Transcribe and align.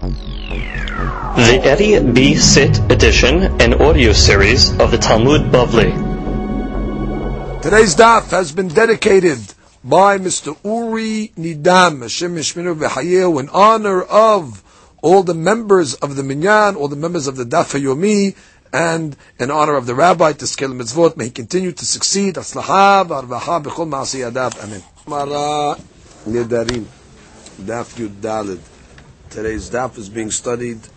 The 0.00 1.60
Eddie 1.62 2.00
B. 2.12 2.34
Sit 2.34 2.78
edition 2.90 3.60
and 3.60 3.74
audio 3.74 4.14
series 4.14 4.70
of 4.80 4.90
the 4.92 4.96
Talmud 4.96 5.52
Bavli. 5.52 5.92
Today's 7.60 7.94
daf 7.96 8.30
has 8.30 8.50
been 8.52 8.68
dedicated 8.68 9.38
by 9.84 10.16
Mr. 10.16 10.56
Uri 10.64 11.32
Nidam, 11.36 12.00
Hashem 12.00 12.34
Yishminu 12.34 12.76
V'Hayehu, 12.76 13.40
in 13.40 13.50
honor 13.50 14.00
of 14.00 14.62
all 15.02 15.22
the 15.22 15.34
members 15.34 15.92
of 15.92 16.16
the 16.16 16.22
Minyan, 16.22 16.76
all 16.76 16.88
the 16.88 16.96
members 16.96 17.26
of 17.26 17.36
the 17.36 17.44
Daf 17.44 17.78
Yomi, 17.78 18.34
and 18.72 19.14
in 19.38 19.50
honor 19.50 19.74
of 19.74 19.84
the 19.84 19.94
Rabbi, 19.94 20.32
to 20.32 20.46
scale 20.46 20.70
mitzvot. 20.70 21.18
May 21.18 21.24
he 21.26 21.30
continue 21.30 21.72
to 21.72 21.84
succeed. 21.84 22.36
Aslaha, 22.36 23.06
Barvaha, 23.06 23.62
B'chol 23.62 23.86
Ma'asi 23.86 24.30
Yadav. 24.30 24.64
Amen. 24.64 24.82
Mara 25.06 25.76
Nedarim, 26.26 26.86
Daf 27.60 27.98
Yud 27.98 28.22
Dalid. 28.22 28.60
Today's 29.29 29.69
daf 29.69 29.97
is 29.97 30.09
being 30.09 30.31
studied 30.31 30.89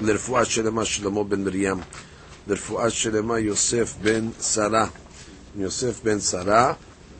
לרפואה 0.00 0.44
שלמה 0.44 0.84
שלמה 0.84 1.24
בן 1.24 1.44
מרים, 1.44 1.80
לרפואה 2.48 2.90
שלמה 2.90 3.38
יוסף 3.38 3.94
בן 4.02 4.28
שרה, 4.40 4.86
יוסף 5.56 6.00
בן 6.04 6.20
שרה, 6.20 6.72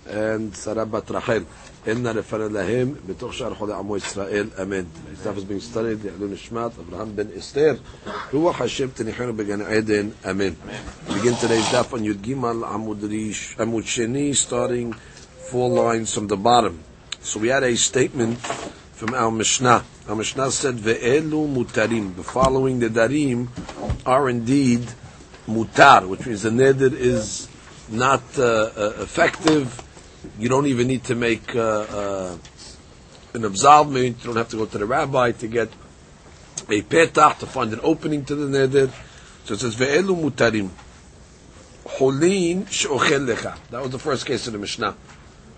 and 0.06 0.56
שרה 0.64 0.84
בת 0.84 1.10
רחל. 1.10 1.42
אין 1.86 2.06
לפנה 2.06 2.48
להם 2.48 2.94
בתוך 3.06 3.34
שאר 3.34 3.54
חולי 3.54 3.72
עמו 3.72 3.96
ישראל, 3.96 4.46
אמן. 4.62 4.82
דף 5.24 5.36
is 5.36 5.40
being 5.40 5.74
studied 5.74 6.04
לעילוי 6.06 6.28
נשמת 6.30 6.70
אברהם 6.78 7.16
בן 7.16 7.26
אסתר, 7.38 7.74
רוח 8.32 8.60
השם 8.60 8.88
תניחנו 8.94 9.36
בגן 9.36 9.60
עדן, 9.60 10.08
אמן. 10.30 10.52
begin 11.08 11.34
today's 11.42 11.72
daf 11.72 11.94
on 11.94 12.00
י"ג 12.02 12.32
עמוד, 12.44 13.04
ריש, 13.04 13.56
עמוד 13.60 13.84
שני, 13.86 14.32
starting 14.48 14.94
four 15.50 15.68
lines 15.70 16.14
from 16.14 16.28
the 16.28 16.36
bottom. 16.36 16.72
So 17.24 17.38
we 17.40 17.48
had 17.48 17.62
a 17.62 17.76
statement 17.76 18.38
from 18.98 19.14
our 19.14 19.30
Mishnah. 19.30 19.82
our 20.07 20.15
Mishnah 20.15 20.51
said, 20.51 20.77
"Ve'elu 20.77 21.53
mutarim." 21.53 22.15
The 22.15 22.23
following 22.23 22.79
the 22.79 22.87
darim 22.87 23.49
are 24.05 24.29
indeed 24.29 24.87
mutar, 25.49 26.07
which 26.07 26.25
means 26.25 26.43
the 26.43 26.49
neder 26.49 26.93
is 26.93 27.49
not 27.89 28.21
uh, 28.39 28.43
uh, 28.43 28.93
effective. 29.01 29.83
You 30.39 30.47
don't 30.47 30.67
even 30.67 30.87
need 30.87 31.03
to 31.05 31.15
make 31.15 31.53
uh, 31.53 31.59
uh, 31.61 32.37
an 33.33 33.43
absolvement. 33.43 34.19
You 34.19 34.27
don't 34.27 34.37
have 34.37 34.47
to 34.49 34.55
go 34.55 34.65
to 34.65 34.77
the 34.77 34.85
rabbi 34.85 35.33
to 35.33 35.47
get 35.47 35.67
a 36.69 36.81
petach 36.81 37.39
to 37.39 37.45
find 37.45 37.73
an 37.73 37.81
opening 37.83 38.23
to 38.25 38.35
the 38.35 38.47
neder. 38.47 38.89
So 39.43 39.55
it 39.55 39.59
says, 39.59 39.75
"Ve'elu 39.75 40.15
mutarim." 40.15 40.69
Holin 41.85 42.63
lecha. 42.63 43.57
That 43.71 43.81
was 43.81 43.91
the 43.91 43.99
first 43.99 44.25
case 44.25 44.47
of 44.47 44.53
the 44.53 44.59
Mishnah. 44.59 44.95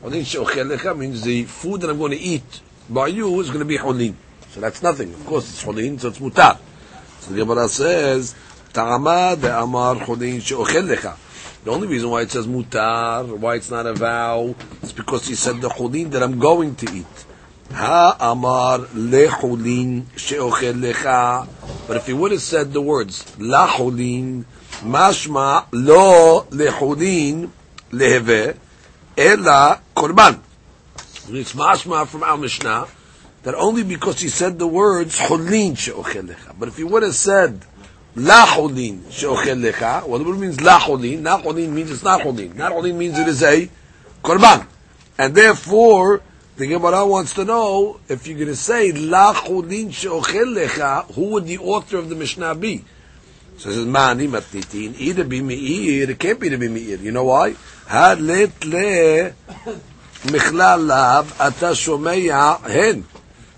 Holin 0.01 0.23
lecha 0.23 0.97
means 0.97 1.21
the 1.21 1.43
food 1.43 1.81
that 1.81 1.91
I'm 1.91 1.99
going 1.99 2.13
to 2.13 2.17
eat 2.17 2.61
by 2.89 3.07
you 3.07 3.39
is 3.41 3.49
going 3.49 3.59
to 3.59 3.65
be 3.65 3.77
holin. 3.77 4.17
So 4.51 4.61
that's 4.61 4.81
nothing. 4.81 5.13
Of 5.13 5.25
course, 5.25 5.49
it's 5.49 5.61
holin, 5.61 5.99
so 5.99 6.07
it's 6.07 6.19
mutar. 6.19 6.57
So 7.19 7.33
the 7.33 7.39
Gemara 7.45 7.67
says, 7.67 8.35
Ta'ama 8.73 9.37
amar 9.43 9.95
holin 9.95 10.39
she'ochel 10.39 10.87
lecha. 10.95 11.17
The 11.63 11.71
only 11.71 11.87
reason 11.87 12.09
why 12.09 12.21
it 12.21 12.31
says 12.31 12.47
mutar, 12.47 13.37
why 13.37 13.55
it's 13.55 13.69
not 13.69 13.85
a 13.85 13.93
vow, 13.93 14.55
is 14.81 14.91
because 14.91 15.27
he 15.27 15.35
said 15.35 15.61
the 15.61 15.69
holin 15.69 16.09
that 16.11 16.23
I'm 16.23 16.39
going 16.39 16.75
to 16.75 16.91
eat. 16.91 17.25
Ha 17.73 18.17
amar 18.19 18.79
lecholin 18.79 20.05
she'ochel 20.15 20.81
lecha. 20.81 21.47
But 21.87 21.97
if 21.97 22.07
he 22.07 22.13
would 22.13 22.31
have 22.31 22.41
said 22.41 22.73
the 22.73 22.81
words 22.81 23.37
la 23.37 23.67
holin, 23.67 24.45
mashma 24.81 25.67
lo 25.71 26.47
lecholin 26.49 27.49
leheve, 27.91 28.57
ela 29.15 29.81
korban. 29.95 30.39
It's 31.29 31.53
mashma 31.53 32.07
from 32.07 32.23
our 32.23 32.37
Mishnah 32.37 32.87
that 33.43 33.55
only 33.55 33.83
because 33.83 34.19
he 34.19 34.27
said 34.27 34.59
the 34.59 34.67
words 34.67 35.17
cholin 35.17 35.77
she'ochel 35.77 36.35
But 36.57 36.69
if 36.69 36.77
he 36.77 36.83
would 36.83 37.03
have 37.03 37.15
said 37.15 37.65
la 38.15 38.45
cholin 38.45 39.11
she'ochel 39.11 39.71
lecha, 39.71 40.05
well, 40.07 40.23
what 40.23 40.37
means 40.37 40.59
la 40.61 40.79
cholin? 40.79 41.23
La 41.23 41.41
cholin 41.41 41.69
means 41.69 41.91
it's 41.91 42.03
not 42.03 42.21
cholin. 42.21 42.55
Not 42.55 42.73
cholin 42.73 42.95
means 42.95 43.17
it 43.17 43.27
is 43.27 43.43
a 43.43 43.69
korban, 44.23 44.65
and 45.17 45.33
therefore 45.33 46.21
the 46.57 46.67
Gemara 46.67 47.05
wants 47.05 47.33
to 47.35 47.45
know 47.45 47.99
if 48.09 48.27
you're 48.27 48.37
going 48.37 48.49
to 48.49 48.55
say 48.55 48.91
la 48.91 49.33
cholin 49.33 49.93
she'ochel 49.93 50.55
lecha, 50.55 51.13
who 51.13 51.29
would 51.31 51.45
the 51.45 51.59
author 51.59 51.97
of 51.97 52.09
the 52.09 52.15
Mishnah 52.15 52.55
be? 52.55 52.83
So 53.57 53.69
it 53.69 53.73
says 53.73 53.85
mani 53.85 54.27
matnitin 54.27 54.97
either 54.99 55.23
be 55.23 55.41
meir, 55.41 56.09
it 56.09 56.19
can't 56.19 56.39
be 56.39 56.49
the 56.49 56.57
meir. 56.57 56.97
You 56.97 57.11
know 57.11 57.25
why? 57.25 57.55
Had 57.87 58.21
let 58.21 58.65
le 58.65 59.33
lav 60.25 61.39
ata 61.39 61.71
shomea 61.71 62.61
hen. 62.69 63.05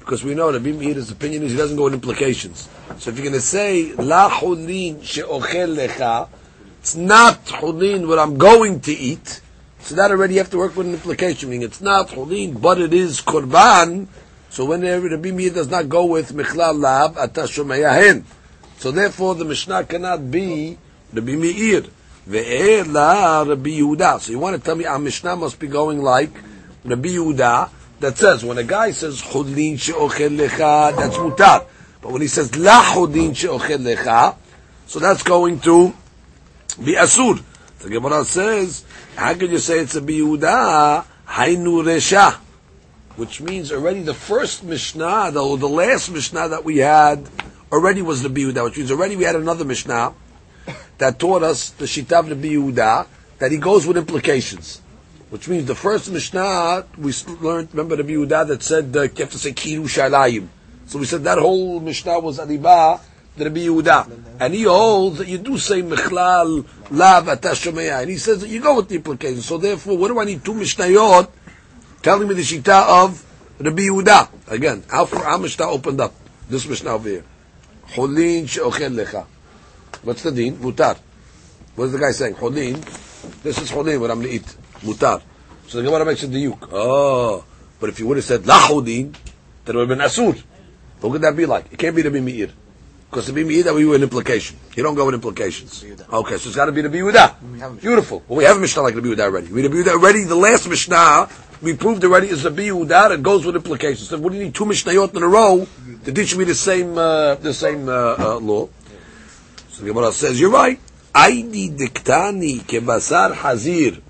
Because 0.02 0.24
we 0.24 0.34
know 0.34 0.52
Rabbi 0.52 0.72
Meir's 0.72 1.12
opinion 1.12 1.44
is 1.44 1.52
he 1.52 1.58
doesn't 1.58 1.78
go 1.78 1.84
with 1.84 1.94
implications. 1.94 2.68
So 2.98 3.12
if 3.12 3.18
you're 3.18 3.24
going 3.24 3.34
to 3.34 3.40
say 3.40 3.94
la 3.94 4.30
chulin 4.32 5.04
she'ochel 5.04 5.78
lecha, 5.78 6.28
it's 6.80 6.96
not 6.96 7.46
chulin 7.46 8.08
what 8.08 8.18
I'm 8.18 8.36
going 8.38 8.80
to 8.82 8.92
eat. 8.92 9.42
So 9.80 9.94
that 9.96 10.10
already 10.10 10.34
you 10.34 10.40
have 10.40 10.50
to 10.50 10.58
work 10.58 10.76
with 10.76 10.88
an 10.88 10.94
implication. 10.94 11.52
Meaning 11.52 11.68
it's 11.68 11.82
not 11.82 12.10
chulin, 12.10 12.60
but 12.60 12.82
it 12.82 12.94
is 12.96 13.22
korban. 13.22 14.08
So 14.50 14.66
when 14.66 14.82
Rabbi 14.82 15.30
Meir 15.30 15.52
does 15.52 15.70
not 15.70 15.88
go 15.88 16.06
with 16.06 16.34
michlal 16.34 16.80
lav 16.80 17.18
ata 17.18 17.42
shomea 17.42 17.94
hen. 17.94 18.26
So 18.80 18.90
therefore 18.90 19.36
the 19.36 19.46
Mishnah 19.46 19.84
cannot 19.86 20.32
be 20.32 20.80
Rabbi 21.14 21.36
Meir. 21.36 21.84
Ve'ela 22.28 23.48
Rabbi 23.48 23.70
Yehuda. 23.70 24.20
So 24.20 24.32
you 24.32 24.40
want 24.40 24.56
to 24.58 24.62
tell 24.62 24.76
me 24.76 24.86
our 24.86 25.00
Mishnah 25.00 25.36
must 25.36 25.60
be 25.60 25.68
going 25.68 26.02
like 26.02 26.34
Rabbi 26.84 27.10
Yehuda 27.10 27.70
that 28.02 28.18
says 28.18 28.44
when 28.44 28.58
a 28.58 28.64
guy 28.64 28.92
says 28.92 29.22
chodlin 29.22 29.80
she'ochel 29.80 30.38
lecha, 30.38 30.96
that's 30.96 31.18
mutar. 31.18 31.66
But 32.02 32.12
when 32.12 32.22
he 32.22 32.28
says 32.28 32.56
la 32.56 32.84
chodlin 32.84 33.36
she'ochel 33.36 33.96
lecha, 33.96 34.36
so 34.88 35.00
that's 35.00 35.24
going 35.24 35.60
to 35.62 35.94
be 36.84 36.96
asur. 36.96 37.42
The 37.80 37.90
Gemara 37.90 38.26
says, 38.26 38.86
how 39.16 39.34
can 39.34 39.50
you 39.50 39.58
say 39.58 39.80
it's 39.80 39.96
a 39.96 40.02
Yehuda? 40.02 41.06
Hainu 41.28 41.84
resha, 41.84 42.34
which 43.16 43.42
means 43.42 43.72
already 43.72 44.02
the 44.02 44.14
first 44.14 44.64
Mishnah, 44.64 45.32
the, 45.32 45.56
the 45.56 45.70
last 45.70 46.12
Mishnah 46.12 46.50
that 46.50 46.64
we 46.64 46.78
had, 46.78 47.28
already 47.72 48.02
was 48.02 48.22
the 48.22 48.30
Yehuda, 48.30 48.66
which 48.66 48.78
means 48.78 48.92
already 48.92 49.16
we 49.16 49.24
had 49.24 49.36
another 49.36 49.66
Mishnah 49.66 50.14
that 50.98 51.20
taught 51.20 51.42
us 51.42 51.70
the 51.72 51.86
Shitav 51.86 52.28
the 52.28 52.36
Yehuda, 52.36 53.08
that 53.40 53.52
he 53.52 53.58
goes 53.58 53.88
with 53.88 53.98
implications. 53.98 54.82
Which 55.32 55.48
means 55.48 55.66
the 55.66 55.76
first 55.76 56.12
Mishnah 56.12 56.88
we 56.98 57.14
learned, 57.40 57.70
remember 57.72 57.96
the 57.96 58.04
Yehuda 58.04 58.48
that 58.48 58.62
said 58.62 58.94
uh, 58.94 59.04
you 59.04 59.10
have 59.16 59.32
to 59.32 59.38
say 59.38 59.54
Kiru 59.54 59.84
Shalayim. 59.84 60.50
So 60.88 61.00
we 61.00 61.06
said 61.06 61.24
that 61.24 61.38
whole 61.38 61.80
Mishnah 61.80 62.20
was 62.20 62.38
Adiba, 62.38 63.00
the 63.38 63.46
Rabbi 63.46 63.62
Yehuda. 63.62 64.42
And 64.42 64.54
he 64.54 64.64
holds 64.64 65.20
that 65.20 65.30
you 65.30 65.38
do 65.38 65.58
say 65.58 65.84
Mechlal, 65.84 66.66
Lav, 66.92 67.28
Atashameya. 67.28 68.02
And 68.02 68.10
he 68.10 68.18
says 68.18 68.42
that 68.42 68.50
you 68.50 68.60
go 68.60 68.76
with 68.76 68.90
the 68.90 68.96
implications. 68.96 69.46
So 69.46 69.58
therefore, 69.58 69.98
what 69.98 70.10
do 70.10 70.20
I 70.20 70.26
need 70.26 70.44
two 70.44 70.54
Mishnayot 70.54 71.30
telling 72.02 72.28
me 72.28 72.34
the 72.34 72.42
Shita 72.42 73.06
of 73.06 73.26
Rabbi 73.58 73.84
Yehuda? 73.84 74.50
Again, 74.50 74.84
how 74.90 75.38
Mishnah 75.38 75.66
opened 75.66 76.02
up? 76.02 76.14
This 76.50 76.68
Mishnah 76.68 76.92
over 76.92 77.08
here. 77.08 77.24
Cholin 77.88 78.50
she'ochel 78.50 79.02
lecha. 79.02 79.26
What's 80.04 80.24
the 80.24 80.34
din? 80.34 80.58
Mutar. 80.58 80.98
What 81.76 81.86
is 81.86 81.92
the 81.94 82.00
guy 82.00 82.12
saying? 82.12 82.36
Cholin. 82.36 82.84
This 83.44 83.62
is 83.62 83.72
cholin, 83.72 83.98
what 84.02 84.12
I'm 84.12 84.20
going 84.20 84.32
to 84.32 84.36
eat 84.36 84.58
mutar. 84.82 85.22
So 85.68 85.78
the 85.78 85.84
Gemara 85.84 86.06
makes 86.06 86.24
a 86.24 86.28
diuk. 86.28 86.70
Oh, 86.72 87.44
but 87.80 87.90
if 87.90 88.00
you 88.00 88.08
would 88.08 88.18
have 88.18 88.26
said 88.26 88.42
lachodin, 88.42 89.16
then 89.66 89.76
it 89.76 89.80
would 89.80 89.90
have 89.90 89.98
been 89.98 90.06
asur. 90.06 90.42
What 91.02 91.14
could 91.14 91.22
that 91.22 91.36
be 91.36 91.46
like? 91.46 91.72
It 91.72 91.80
can't 91.80 91.96
be 91.96 92.04
the 92.04 92.12
Meir. 92.12 92.50
Because 93.10 93.28
the 93.28 93.34
Meir, 93.34 93.64
that 93.64 93.74
would 93.74 93.82
be 93.82 93.96
an 93.96 94.04
implication. 94.04 94.58
You 94.76 94.84
don't 94.84 94.96
go 94.96 95.06
with 95.06 95.16
implications. 95.16 95.84
Okay, 95.84 96.38
so 96.38 96.48
it's 96.48 96.56
got 96.56 96.66
to 96.66 96.72
be 96.72 96.82
the 96.82 96.90
Yehuda. 96.90 97.82
Beautiful. 97.82 98.24
Well, 98.28 98.38
we 98.38 98.44
have 98.46 98.58
a 98.58 98.60
Mishnah 98.60 98.84
like 98.84 98.96
the 98.96 99.02
Yehuda 99.02 99.20
already. 99.20 99.52
We 99.52 99.64
have 99.64 99.72
Yehuda 99.72 99.90
already. 99.90 100.24
The 100.24 100.36
last 100.36 100.70
Mishnah, 100.70 101.28
we 101.62 101.76
proved 101.76 102.04
already 102.04 102.28
is 102.30 102.44
the 102.44 102.52
Yehuda 102.52 103.10
that 103.10 103.24
goes 103.24 103.46
with 103.46 103.56
implications. 103.56 104.08
So 104.10 104.18
what 104.18 104.32
do 104.32 104.38
you 104.38 104.46
need 104.46 104.56
two 104.56 104.66
Mishnayot 104.66 105.16
in 105.16 105.24
a 105.24 105.28
row 105.28 105.68
to 106.06 106.12
teach 106.14 106.36
me 106.38 106.46
the 106.46 106.56
same, 106.56 106.98
uh, 106.98 107.36
the 107.36 107.54
same, 107.54 107.90
uh, 107.90 108.16
uh, 108.18 108.40
law? 108.40 108.70
So 109.72 109.84
the 109.84 109.90
Gemara 109.90 110.12
says, 110.12 110.40
you're 110.40 110.52
right. 110.52 110.80
Aidi 111.14 111.76
diktani 111.76 112.60
kebasar 112.60 113.34
hazir. 113.34 114.02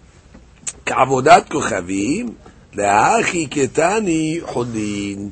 כעבודת 0.87 1.49
כוכבים, 1.49 2.35
להכי 2.75 3.47
קטני 3.47 4.41
חולין. 4.45 5.31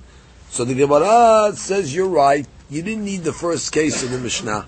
So 0.53 0.65
the 0.65 0.75
Gemara 0.75 1.53
says 1.57 1.95
you're 1.95 2.07
right. 2.07 2.47
You 2.71 2.83
didn't 2.83 3.05
need 3.05 3.25
the 3.25 3.33
first 3.33 3.73
case 3.73 4.03
of 4.05 4.11
the 4.11 4.19
Mishnah. 4.19 4.67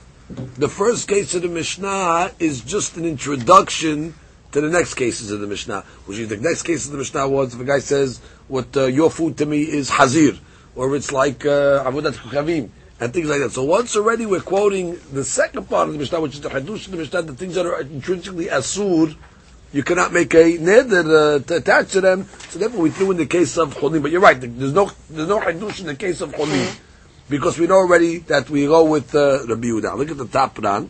The 0.59 0.69
first 0.69 1.07
case 1.07 1.35
of 1.35 1.43
the 1.43 1.49
Mishnah 1.49 2.33
is 2.41 2.61
just 2.61 2.97
an 2.97 3.05
introduction 3.05 4.15
to 4.51 4.61
the 4.61 4.69
next 4.69 4.95
cases 4.95 5.31
of 5.31 5.41
the 5.41 5.47
Mishnah. 5.47 5.85
Which 6.07 6.19
is 6.19 6.29
the 6.29 6.37
next 6.37 6.63
case 6.63 6.87
of 6.87 6.93
the 6.93 6.99
Mishnah 6.99 7.29
was 7.29 7.55
if 7.55 7.61
a 7.61 7.65
guy 7.65 7.79
says, 7.79 8.21
"What 8.49 8.77
uh, 8.77 8.87
your 8.87 9.11
food 9.11 9.39
to 9.39 9.47
me 9.47 9.63
is 9.63 9.91
hazir," 9.91 10.37
or 10.75 10.97
it's 10.97 11.13
like 11.13 11.47
uh, 11.47 11.85
avodat 11.89 12.17
uh, 12.19 12.69
and 12.99 13.13
things 13.13 13.29
like 13.29 13.41
that. 13.41 13.53
So 13.53 13.63
once 13.63 13.95
already 13.97 14.27
we're 14.27 14.41
quoting 14.41 14.99
the 15.13 15.25
second 15.25 15.69
part 15.69 15.87
of 15.87 15.95
the 15.95 16.01
Mishnah, 16.01 16.21
which 16.21 16.35
is 16.35 16.41
the 16.41 16.49
hadush 16.49 16.87
of 16.87 16.91
the 16.91 16.97
Mishnah, 16.99 17.23
the 17.23 17.35
things 17.35 17.55
that 17.55 17.67
are 17.67 17.81
intrinsically 17.81 18.47
asur 18.47 19.15
you 19.74 19.84
cannot 19.84 20.12
make 20.12 20.34
a 20.34 20.58
neder 20.58 21.40
uh, 21.40 21.40
to 21.44 21.56
attach 21.56 21.92
to 21.92 22.02
them. 22.02 22.28
So 22.50 22.60
therefore, 22.60 22.82
we 22.82 22.90
threw 22.90 23.12
in 23.12 23.18
the 23.18 23.26
case 23.26 23.58
of 23.58 23.76
cholim. 23.76 24.02
But 24.02 24.12
you're 24.12 24.22
right. 24.22 24.40
There's 24.40 24.74
no 24.74 24.92
there's 25.10 25.30
no 25.30 25.40
hadush 25.40 25.80
in 25.80 25.88
the 25.88 25.96
case 25.96 26.22
of 26.22 26.32
cholim 26.32 26.66
mm-hmm. 26.66 26.84
because 27.30 27.58
we 27.58 27.68
know 27.68 27.76
already 27.76 28.20
that 28.20 28.50
we 28.50 28.66
go 28.66 28.84
with 28.84 29.16
uh, 29.16 29.46
Rabbi 29.48 29.68
Yehuda. 29.68 29.98
Look 29.98 30.12
at 30.12 30.18
the 30.18 30.28
top 30.28 30.60
ran. 30.60 30.90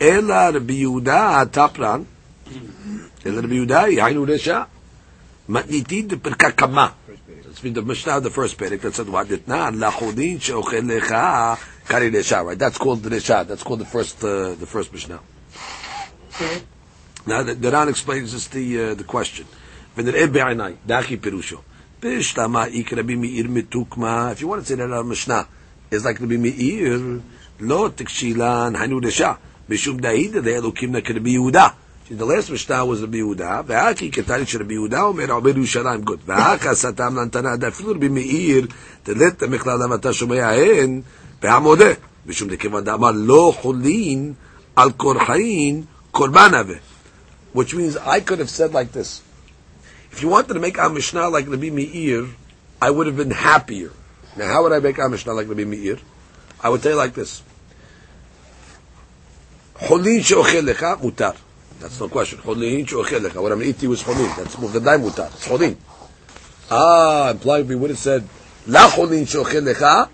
Ela 0.00 0.52
Rabbi 0.52 0.74
Yehuda 0.74 1.50
top 1.50 1.78
ran. 1.78 2.06
Mm-hmm. 2.46 3.06
Ela 3.26 3.42
Rabbi 3.42 3.54
Yehuda 3.54 3.96
yainu 3.96 4.26
resha 4.26 4.66
matnitid 5.48 6.08
perkakama. 6.20 6.92
That's 7.44 7.60
been 7.60 7.72
the 7.72 7.82
Mishnah, 7.82 8.20
the 8.20 8.30
first 8.30 8.56
pedic 8.56 8.82
that 8.82 8.94
said 8.94 9.08
what 9.08 9.26
itna 9.26 9.74
lachodin 9.74 10.38
sheochel 10.38 11.00
lecha 11.00 11.58
kari 11.88 12.12
resha. 12.12 12.44
Right. 12.44 12.56
That's 12.56 12.78
called 12.78 13.02
the 13.02 13.10
resha. 13.10 13.44
That's 13.44 13.64
called 13.64 13.80
the 13.80 13.86
first 13.86 14.22
uh, 14.22 14.54
the 14.54 14.66
first 14.66 14.92
Mishnah. 14.92 15.18
Okay. 16.34 16.62
Now, 17.28 17.42
the, 17.42 17.54
the 17.54 17.70
Ran 17.70 17.88
explains 17.90 18.32
this 18.32 18.46
the, 18.48 18.66
uh, 18.84 18.94
the 18.94 19.04
question. 19.04 19.46
if 19.98 20.06
you 20.06 20.08
want 24.48 24.60
to 24.62 24.66
say 24.66 24.74
that 24.76 24.90
our 24.90 25.04
Mishnah 25.04 25.46
is 25.90 26.04
like 26.06 26.22
רבי 26.22 26.36
מאיר, 26.36 27.20
לא 27.60 27.90
תקשילן 27.94 28.72
היינו 28.76 29.00
רשע, 29.04 29.32
משום 29.68 29.96
דאידא 29.96 30.40
דאלוקים 30.40 30.92
נא 30.92 31.00
כרבי 31.00 31.30
יהודה. 31.30 31.68
The 32.10 32.24
last 32.24 32.50
Mishnah 32.50 32.86
was 32.86 33.02
Rabbi 33.02 33.18
Yehuda, 33.18 33.62
והאקי 33.66 34.10
קטני 34.10 34.46
של 34.46 34.60
רבי 34.62 34.74
יהודה 34.74 35.02
אומר 35.02 35.32
עובד 35.32 35.56
ירושלים 35.56 36.00
גוד, 36.00 36.18
והאקה 36.26 36.74
סתם 36.74 37.16
לנתנה, 37.16 37.68
אפילו 37.68 37.90
רבי 37.90 38.08
מאיר, 38.08 38.66
תלת 39.02 39.42
מכלל 39.42 39.82
למה 39.82 39.94
אתה 39.94 40.12
שומע 40.12 40.48
הן, 40.50 41.00
בהמודה, 41.42 41.92
משום 42.26 42.48
דכיוון 42.48 42.84
דאמר 42.84 43.10
לא 43.14 43.52
חולין 43.56 44.32
על 44.76 44.90
קורחין 44.92 45.82
קורבן 46.10 46.54
הווה. 46.54 46.87
Which 47.52 47.74
means 47.74 47.96
I 47.96 48.20
could 48.20 48.38
have 48.38 48.50
said 48.50 48.72
like 48.74 48.92
this. 48.92 49.22
If 50.12 50.22
you 50.22 50.28
wanted 50.28 50.54
to 50.54 50.60
make 50.60 50.78
a 50.78 50.88
Mishnah 50.88 51.28
like 51.28 51.48
Rabbi 51.48 51.70
Meir, 51.70 52.26
I 52.80 52.90
would 52.90 53.06
have 53.06 53.16
been 53.16 53.30
happier. 53.30 53.90
Now, 54.36 54.46
how 54.46 54.62
would 54.62 54.72
I 54.72 54.80
make 54.80 54.98
a 54.98 55.08
Mishnah 55.08 55.32
like 55.32 55.48
Rabbi 55.48 55.64
Meir? 55.64 55.98
I 56.60 56.68
would 56.68 56.82
say 56.82 56.94
like 56.94 57.14
this. 57.14 57.42
Cholin 59.74 60.24
she'ochel 60.24 60.72
lecha 60.72 61.00
mutar. 61.00 61.36
That's 61.78 62.00
no 62.00 62.08
question. 62.08 62.38
Cholin 62.40 62.88
she'ochel 62.88 63.20
lecha. 63.28 63.40
What 63.40 63.52
I'm 63.52 63.62
eating 63.62 63.88
was 63.88 64.02
cholin. 64.02 64.36
That's 64.36 64.56
muvdadai 64.56 65.00
mutar. 65.00 65.32
It's 65.32 65.46
cholin. 65.46 65.76
Ah, 66.70 67.30
implied 67.30 67.68
we 67.68 67.76
would 67.76 67.90
have 67.90 67.98
said, 67.98 68.28
la 68.66 68.90
cholin 68.90 69.28
she'ochel 69.28 69.72
lecha 69.72 70.08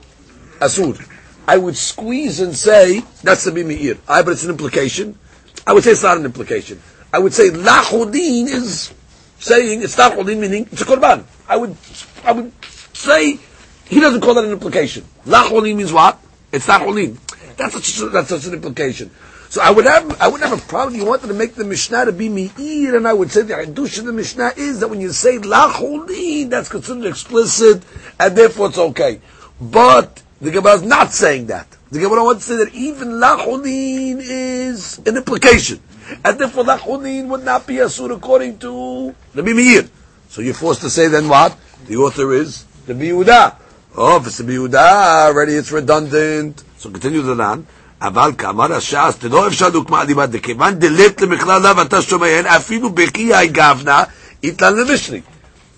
asur. 0.59 1.03
I 1.47 1.59
would 1.59 1.77
squeeze 1.77 2.41
and 2.41 2.55
say, 2.55 3.03
that's 3.23 3.45
the 3.45 3.53
Meir. 3.53 3.99
I, 4.09 4.23
but 4.23 4.33
it's 4.33 4.45
an 4.45 4.51
implication. 4.51 5.19
I 5.67 5.73
would 5.73 5.85
say 5.85 5.93
it's 5.93 6.03
not 6.03 6.19
an 6.19 6.25
implication. 6.25 6.81
I 7.15 7.19
would 7.19 7.33
say, 7.33 7.51
la 7.51 7.81
cholin 7.81 8.49
is 8.49 8.93
saying 9.39 9.83
it's 9.83 9.95
cholin, 9.95 10.37
meaning 10.41 10.69
it's 10.73 10.83
a 10.83 10.85
korban. 10.85 11.23
I 11.49 11.57
would, 11.57 11.77
I 12.25 12.33
would 12.33 12.53
say 12.93 13.39
he 13.87 14.01
doesn't 14.01 14.21
call 14.21 14.35
that 14.35 14.45
an 14.45 14.51
implication. 14.51 15.05
La 15.25 15.45
cholin 15.45 15.77
means 15.77 15.93
what? 15.93 16.19
It's 16.51 16.67
cholin. 16.67 17.17
That's 17.57 17.75
such, 17.75 18.11
that's 18.11 18.31
such 18.31 18.47
an 18.47 18.55
implication. 18.55 19.13
So 19.49 19.63
I 19.63 19.71
would 19.71 19.85
have, 19.85 20.21
I 20.21 20.27
would 20.27 20.41
have 20.41 20.59
a 20.59 20.67
problem. 20.67 20.97
You 20.97 21.07
wanted 21.07 21.29
to 21.29 21.35
make 21.35 21.55
the 21.55 21.63
Mishnah 21.63 22.07
to 22.07 22.13
be 22.13 22.29
meir, 22.29 22.97
and 22.97 23.07
I 23.07 23.13
would 23.13 23.31
say 23.31 23.43
the 23.43 23.55
hadush 23.55 24.01
of 24.01 24.07
the 24.07 24.13
Mishnah 24.13 24.55
is 24.57 24.81
that 24.81 24.89
when 24.89 25.01
you 25.01 25.13
say 25.13 25.39
la 25.39 25.73
cholin, 25.73 26.51
that's 26.51 26.69
considered 26.69 27.07
explicit, 27.07 27.85
and 28.19 28.37
therefore 28.37 28.71
it's 28.71 28.79
okay. 28.79 29.21
But 29.61 30.21
the 30.41 30.51
Gemara 30.51 30.73
is 30.73 30.83
not 30.83 31.13
saying 31.13 31.47
that. 31.47 31.69
The 31.93 32.01
Gemara 32.01 32.25
wants 32.25 32.49
to 32.49 32.57
say 32.57 32.65
that 32.65 32.75
even 32.75 33.21
la 33.21 33.37
cholin 33.37 34.19
is 34.21 34.99
an 35.07 35.17
implication 35.17 35.81
and 36.24 36.40
therefore 36.40 36.64
lachunin 36.64 37.28
would 37.28 37.44
not 37.44 37.68
be 37.68 37.76
asur 37.76 38.16
according 38.16 38.58
to 38.60 39.16
Rabbi 39.34 39.54
Meir. 39.54 39.90
So 40.30 40.42
you're 40.42 40.54
forced 40.54 40.82
to 40.82 40.90
say 40.90 41.08
then 41.08 41.28
what? 41.28 41.58
The 41.88 41.98
author 41.98 42.34
is 42.34 42.66
the 42.86 42.94
Yehuda. 42.94 43.56
Oh, 43.96 44.18
if 44.18 44.28
it's 44.28 44.38
the 44.38 44.44
Yehuda, 44.44 45.28
already 45.28 45.54
it's 45.54 45.72
redundant. 45.72 46.64
So 46.78 46.90
continue 46.90 47.22
the 47.22 47.36
land. 47.36 47.66
אבל 48.02 48.32
כאמר 48.38 48.74
הש"ס, 48.74 49.24
לא 49.24 49.48
אפשר 49.48 49.70
דוגמה 49.70 50.02
אלימה 50.02 50.26
דכיוון 50.26 50.74
דלת 50.74 51.22
למכללה 51.22 51.72
ואתה 51.78 52.02
שומען, 52.02 52.46
אפילו 52.46 52.90
בקי 52.90 53.32
גבנה, 53.52 54.04
איתן 54.44 54.76
למשרי. 54.76 55.22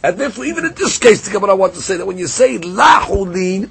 And 0.04 0.18
therefore, 0.18 0.46
even 0.46 0.66
in 0.66 0.74
this 0.74 0.98
case, 0.98 1.22
the 1.22 1.32
Gemara 1.32 1.56
wants 1.56 1.78
to 1.78 1.84
say 1.84 1.98
that 1.98 2.06
when 2.06 2.18
you 2.18 2.28
say 2.28 2.58
la 2.58 3.02
chulin, 3.02 3.70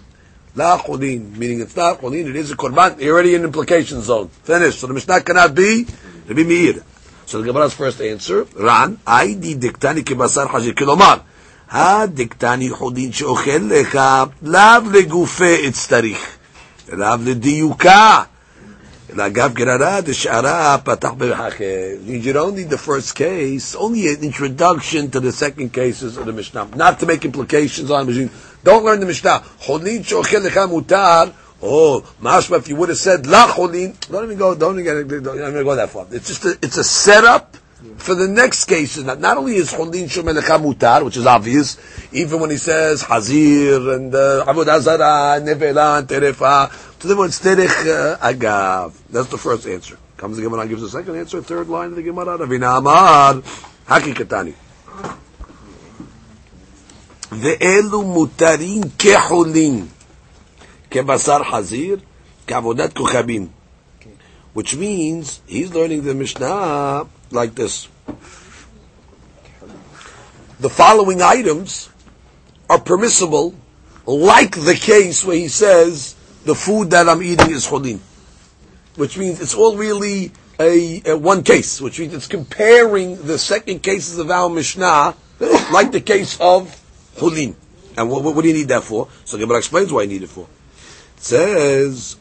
la 0.54 0.78
chulin, 0.78 1.36
meaning 1.36 1.60
it's 1.60 1.74
not 1.74 2.00
chulin, 2.00 2.28
it 2.28 2.36
is 2.36 2.52
a 2.52 2.56
korban, 2.56 3.00
you're 3.00 3.14
already 3.14 3.34
in 3.34 3.42
implication 3.42 4.00
zone. 4.00 4.28
Finished. 4.44 4.78
So 4.78 4.86
the 4.86 4.94
Mishnah 4.94 5.22
cannot 5.22 5.54
be 5.54 5.86
Rabbi 6.28 6.44
Meir. 6.44 6.82
So 7.26 7.40
the 7.40 7.46
Gemara's 7.46 7.74
first 7.74 8.00
answer, 8.00 8.46
Ran, 8.56 8.96
היידי 9.06 9.54
דקטני 9.54 10.04
כבשר 10.04 10.48
חזיר, 10.48 10.72
כלומר, 10.78 11.14
הדקטני 11.70 12.70
חודין 12.70 13.12
שאוכל 13.12 13.60
לך, 13.68 13.98
לאו 14.42 14.90
לגופה 14.92 15.54
אצטריך, 15.68 16.18
לאו 16.92 17.16
לדיוקה. 17.24 18.22
לאגב 19.14 19.54
גררה 19.54 20.00
דשארה 20.00 20.78
פתח 20.78 21.10
במחכה. 21.18 21.64
You 22.06 22.32
don't 22.32 22.54
need 22.54 22.70
the 22.70 22.78
first 22.78 23.14
case, 23.14 23.74
only 23.74 24.06
an 24.08 24.22
introduction 24.22 25.10
to 25.10 25.20
the 25.20 25.32
second 25.32 25.72
cases 25.72 26.16
of 26.16 26.26
the 26.26 26.32
Mishnah. 26.32 26.68
Not 26.76 27.00
to 27.00 27.06
make 27.06 27.24
implications 27.24 27.90
on 27.90 28.06
the 28.06 28.12
Mishnah. 28.12 28.30
Don't 28.64 28.84
learn 28.84 29.00
the 29.00 29.06
Mishnah. 29.06 29.40
חולין 29.58 30.04
שאוכל 30.04 30.38
לך 30.38 30.60
מותר, 30.68 31.24
Oh, 31.61 32.01
mashma, 32.21 32.59
if 32.59 32.67
you 32.67 32.75
would 32.75 32.89
have 32.89 32.97
said 32.97 33.23
lacholin, 33.23 33.97
don't 34.09 34.25
even 34.25 34.37
go, 34.37 34.55
don't 34.55 34.79
even, 34.79 35.07
get, 35.07 35.23
don't 35.23 35.37
even 35.37 35.63
go 35.63 35.75
that 35.75 35.89
far. 35.89 36.05
It's 36.11 36.27
just 36.27 36.45
a, 36.45 36.57
it's 36.61 36.77
a 36.77 36.83
setup 36.83 37.57
for 37.97 38.13
the 38.15 38.27
next 38.27 38.65
case. 38.65 38.97
Not, 38.97 39.19
not 39.19 39.37
only 39.37 39.55
is 39.55 39.71
cholin 39.71 40.05
shumelecha 40.05 40.61
mutar, 40.61 41.03
which 41.03 41.17
is 41.17 41.25
obvious, 41.25 41.77
even 42.11 42.39
when 42.39 42.49
he 42.49 42.57
says 42.57 43.03
hazir 43.03 43.95
and 43.95 44.11
avod 44.13 44.67
uh, 44.67 45.39
nevela, 45.39 46.05
terefa, 46.05 46.99
to 46.99 47.07
them 47.07 47.19
it's 47.21 47.39
derech 47.39 48.17
agav. 48.17 48.93
That's 49.09 49.29
the 49.29 49.37
first 49.37 49.65
answer. 49.65 49.97
Comes 50.17 50.37
the 50.37 50.43
Gemara, 50.43 50.67
gives 50.67 50.83
a 50.83 50.89
second 50.89 51.15
answer, 51.17 51.41
third 51.41 51.67
line 51.67 51.89
of 51.89 51.95
the 51.95 52.03
Gemara, 52.03 52.37
Ravina 52.37 52.77
Amar, 52.77 53.33
Haki 53.85 54.13
Katani. 54.13 54.53
elu 57.31 58.03
mutarin 58.03 58.91
כחולין. 58.97 59.94
כבשר 60.94 61.44
חזיר, 61.44 61.98
כעבודת 62.46 62.92
כוכבים. 62.92 63.48
Which 64.52 64.74
means, 64.74 65.40
he's 65.46 65.72
learning 65.72 66.02
the 66.02 66.14
Mishnah 66.14 67.06
like 67.30 67.54
this. 67.54 67.86
The 70.58 70.68
following 70.68 71.22
items 71.22 71.88
are 72.68 72.80
permissible, 72.80 73.54
like 74.06 74.56
the 74.56 74.74
case 74.74 75.24
where 75.24 75.36
he 75.36 75.48
says, 75.48 76.16
the 76.44 76.56
food 76.56 76.90
that 76.90 77.08
I'm 77.08 77.22
eating 77.22 77.52
is 77.52 77.66
cholin. 77.66 78.00
Which 78.96 79.16
means 79.16 79.40
it's 79.40 79.54
all 79.54 79.76
really 79.76 80.32
a, 80.58 81.02
a, 81.06 81.16
one 81.16 81.44
case, 81.44 81.80
which 81.80 82.00
means 82.00 82.12
it's 82.12 82.26
comparing 82.26 83.22
the 83.22 83.38
second 83.38 83.84
cases 83.84 84.18
of 84.18 84.30
our 84.30 84.48
Mishnah, 84.50 85.14
like 85.72 85.92
the 85.92 86.00
case 86.00 86.38
of 86.40 86.76
cholin. 87.16 87.54
And 87.96 88.10
what, 88.10 88.22
what, 88.24 88.42
do 88.42 88.48
you 88.48 88.54
need 88.54 88.68
that 88.68 88.82
for? 88.82 89.08
So 89.24 89.38
Gemara 89.38 89.58
explains 89.58 89.92
why 89.92 90.02
you 90.02 90.08
need 90.08 90.24
it 90.24 90.28
for 90.28 90.48
says 91.25 92.17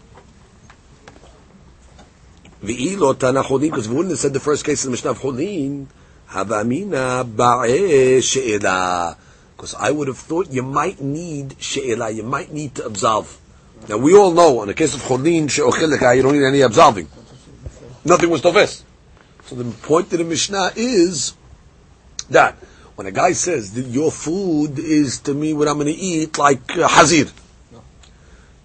V'ilo 2.63 3.19
tana 3.19 3.43
cholin, 3.43 3.71
because 3.71 3.87
we 3.87 3.97
wouldn't 3.97 4.13
have 4.13 4.19
said 4.19 4.33
the 4.33 4.41
first 4.41 4.65
case 4.65 4.83
in 4.85 4.91
the 4.91 4.93
Mishnah 4.93 5.11
of 5.11 5.19
cholin, 5.19 5.87
havamina 6.31 7.31
ba'e 7.31 8.23
she'ela. 8.23 9.19
Because 9.55 9.75
I 9.75 9.91
would 9.91 10.09
have 10.09 10.17
thought 10.17 10.51
you 10.51 10.63
might 10.63 11.03
need 11.03 11.57
she'ela, 11.59 12.11
you 12.11 12.23
might 12.23 12.51
need 12.51 12.77
to 12.77 12.87
absolve. 12.87 13.39
Now 13.91 13.99
we 13.99 14.17
all 14.17 14.33
know, 14.33 14.63
in 14.63 14.69
the 14.69 14.75
case 14.75 14.95
of 14.95 15.03
cholin 15.03 15.51
she'ocheleka, 15.51 16.17
you 16.17 16.23
don't 16.23 16.33
need 16.33 16.47
any 16.47 16.63
absolving. 16.63 17.07
Nothing 18.07 18.31
was 18.31 18.41
tofes. 18.41 18.85
So 19.45 19.55
the 19.57 19.71
point 19.87 20.11
of 20.15 20.19
the 20.19 20.25
Mishnah 20.25 20.71
is 20.77 21.35
that 22.31 22.57
when 22.95 23.07
a 23.07 23.13
guy 23.13 23.33
says 23.33 23.75
that 23.75 23.85
your 23.85 24.11
food 24.11 24.79
is 24.79 25.21
to 25.21 25.35
me 25.35 25.53
what 25.53 25.69
I'm 25.69 25.75
going 25.75 25.89
to 25.89 25.93
eat, 25.93 26.39
like 26.39 26.79
uh, 26.79 26.89
hazir, 26.89 27.27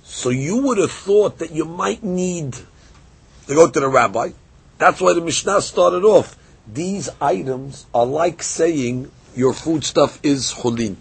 so 0.09 0.31
you 0.31 0.57
would 0.63 0.79
have 0.79 0.91
thought 0.91 1.37
that 1.37 1.51
you 1.51 1.65
might 1.65 2.03
need 2.03 2.53
to 2.53 3.53
go 3.53 3.69
to 3.69 3.79
the 3.79 3.87
rabbi. 3.87 4.31
That's 4.79 4.99
why 4.99 5.13
the 5.13 5.21
Mishnah 5.21 5.61
started 5.61 6.03
off. 6.03 6.35
These 6.67 7.09
items 7.21 7.85
are 7.93 8.07
like 8.07 8.41
saying 8.41 9.11
your 9.35 9.53
food 9.53 9.83
stuff 9.83 10.19
is 10.23 10.51
chulin. 10.51 10.95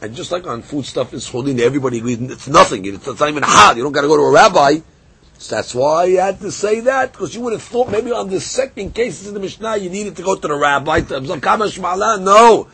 And 0.00 0.16
just 0.16 0.32
like 0.32 0.46
on 0.46 0.62
food 0.62 0.86
stuff 0.86 1.12
is 1.12 1.28
chulin, 1.30 1.60
everybody 1.60 1.98
agrees 1.98 2.18
it's 2.22 2.48
nothing. 2.48 2.86
It's, 2.86 3.06
not 3.06 3.28
even 3.28 3.42
hot. 3.42 3.76
You 3.76 3.82
don't 3.82 3.92
got 3.92 4.00
to 4.02 4.08
go 4.08 4.16
to 4.16 4.22
a 4.22 4.32
rabbi. 4.32 4.80
So 5.36 5.56
that's 5.56 5.74
why 5.74 6.04
you 6.06 6.20
had 6.20 6.40
to 6.40 6.50
say 6.50 6.80
that, 6.80 7.12
because 7.12 7.34
you 7.34 7.42
would 7.42 7.52
have 7.52 7.62
thought 7.62 7.90
maybe 7.90 8.10
on 8.10 8.30
the 8.30 8.40
second 8.40 8.94
cases 8.94 9.28
in 9.28 9.34
the 9.34 9.40
Mishnah 9.40 9.76
you 9.76 9.90
needed 9.90 10.16
to 10.16 10.22
go 10.22 10.34
to 10.34 10.48
the 10.48 10.56
rabbi 10.56 11.02
to 11.02 11.20
No. 12.20 12.68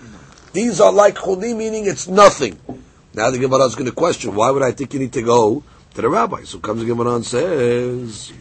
These 0.53 0.81
are 0.81 0.93
like 0.93 1.17
chulin, 1.17 1.57
meaning 1.57 1.87
it's 1.87 2.07
nothing. 2.07 2.57
Now 3.15 3.31
the 3.31 3.39
Gemara 3.39 3.65
is 3.65 3.75
going 3.75 3.91
to 3.91 3.93
question, 3.93 4.37
why 4.37 4.53
would 4.53 4.63
I 4.63 4.71
think 4.71 4.95
you 4.95 5.01
need 5.01 5.13
to 5.15 5.23
go 5.23 5.65
to 5.95 6.03
the 6.03 6.09
rabbi? 6.09 6.43
So 6.45 6.59
comes 6.59 6.81
the 6.81 6.87
Gemara 6.87 7.17
and 7.17 7.27
says, 7.27 8.33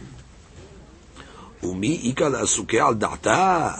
Umi 1.62 1.98
ikal 2.12 2.34
al 2.34 2.94
da'ta, 2.94 3.78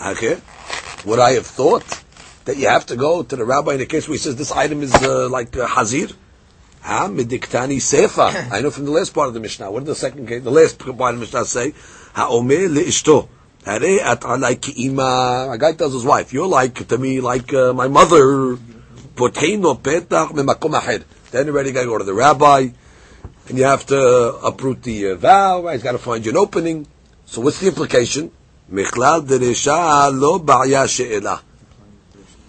I 1.19 1.31
have 1.31 1.45
thought 1.45 2.03
that 2.45 2.57
you 2.57 2.67
have 2.67 2.85
to 2.87 2.95
go 2.95 3.23
to 3.23 3.35
the 3.35 3.45
rabbi 3.45 3.73
in 3.73 3.79
the 3.79 3.85
case 3.85 4.07
where 4.07 4.15
he 4.15 4.19
says 4.19 4.35
this 4.35 4.51
item 4.51 4.81
is 4.81 4.93
uh, 4.95 5.29
like 5.29 5.55
uh, 5.57 5.67
hazir? 5.67 6.11
Ha 6.81 7.07
mediktani 7.07 7.77
sefa. 7.77 8.51
I 8.51 8.61
know 8.61 8.71
from 8.71 8.85
the 8.85 8.91
last 8.91 9.13
part 9.13 9.29
of 9.29 9.33
the 9.33 9.39
Mishnah. 9.39 9.71
What 9.71 9.79
did 9.79 9.87
the 9.87 9.95
second 9.95 10.27
case, 10.27 10.43
the 10.43 10.51
last 10.51 10.79
part 10.79 10.91
of 10.91 10.97
the 10.97 11.25
Mishnah 11.25 11.45
say? 11.45 11.73
Ha 12.13 12.27
omer 12.29 12.67
leishto. 12.67 13.29
Hare 13.65 14.01
at 14.01 14.21
alai 14.21 14.77
ima. 14.77 15.49
A 15.51 15.57
guy 15.57 15.71
tells 15.73 15.93
his 15.93 16.03
wife, 16.03 16.33
"You're 16.33 16.47
like 16.47 16.85
to 16.89 16.97
me 16.97 17.21
like 17.21 17.53
uh, 17.53 17.71
my 17.71 17.87
mother." 17.87 18.57
Poteno 19.15 19.79
petach 19.79 20.31
memakom 20.31 20.73
ahed. 20.79 21.03
Then 21.31 21.47
already 21.49 21.71
got 21.71 21.81
to 21.81 21.87
go 21.87 21.97
to 21.99 22.03
the 22.03 22.13
rabbi, 22.13 22.69
and 23.47 23.57
you 23.57 23.63
have 23.63 23.85
to 23.87 24.35
uproot 24.43 24.83
the 24.83 25.11
uh, 25.11 25.15
vow. 25.15 25.63
Right? 25.63 25.73
He's 25.73 25.83
got 25.83 25.93
to 25.93 25.97
find 25.97 26.25
you 26.25 26.31
an 26.31 26.37
opening. 26.37 26.87
So 27.25 27.41
what's 27.41 27.59
the 27.59 27.67
implication? 27.67 28.31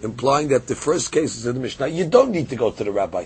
Implying 0.03 0.49
that 0.49 0.67
the 0.67 0.75
first 0.75 1.11
cases 1.13 1.47
in 1.47 1.55
the 1.55 1.61
Mishnah, 1.61 1.89
you 1.89 2.07
don't 2.07 2.31
need 2.31 2.49
to 2.51 2.57
go 2.57 2.71
to 2.71 2.85
the 2.85 2.93
rabbi. 2.93 3.25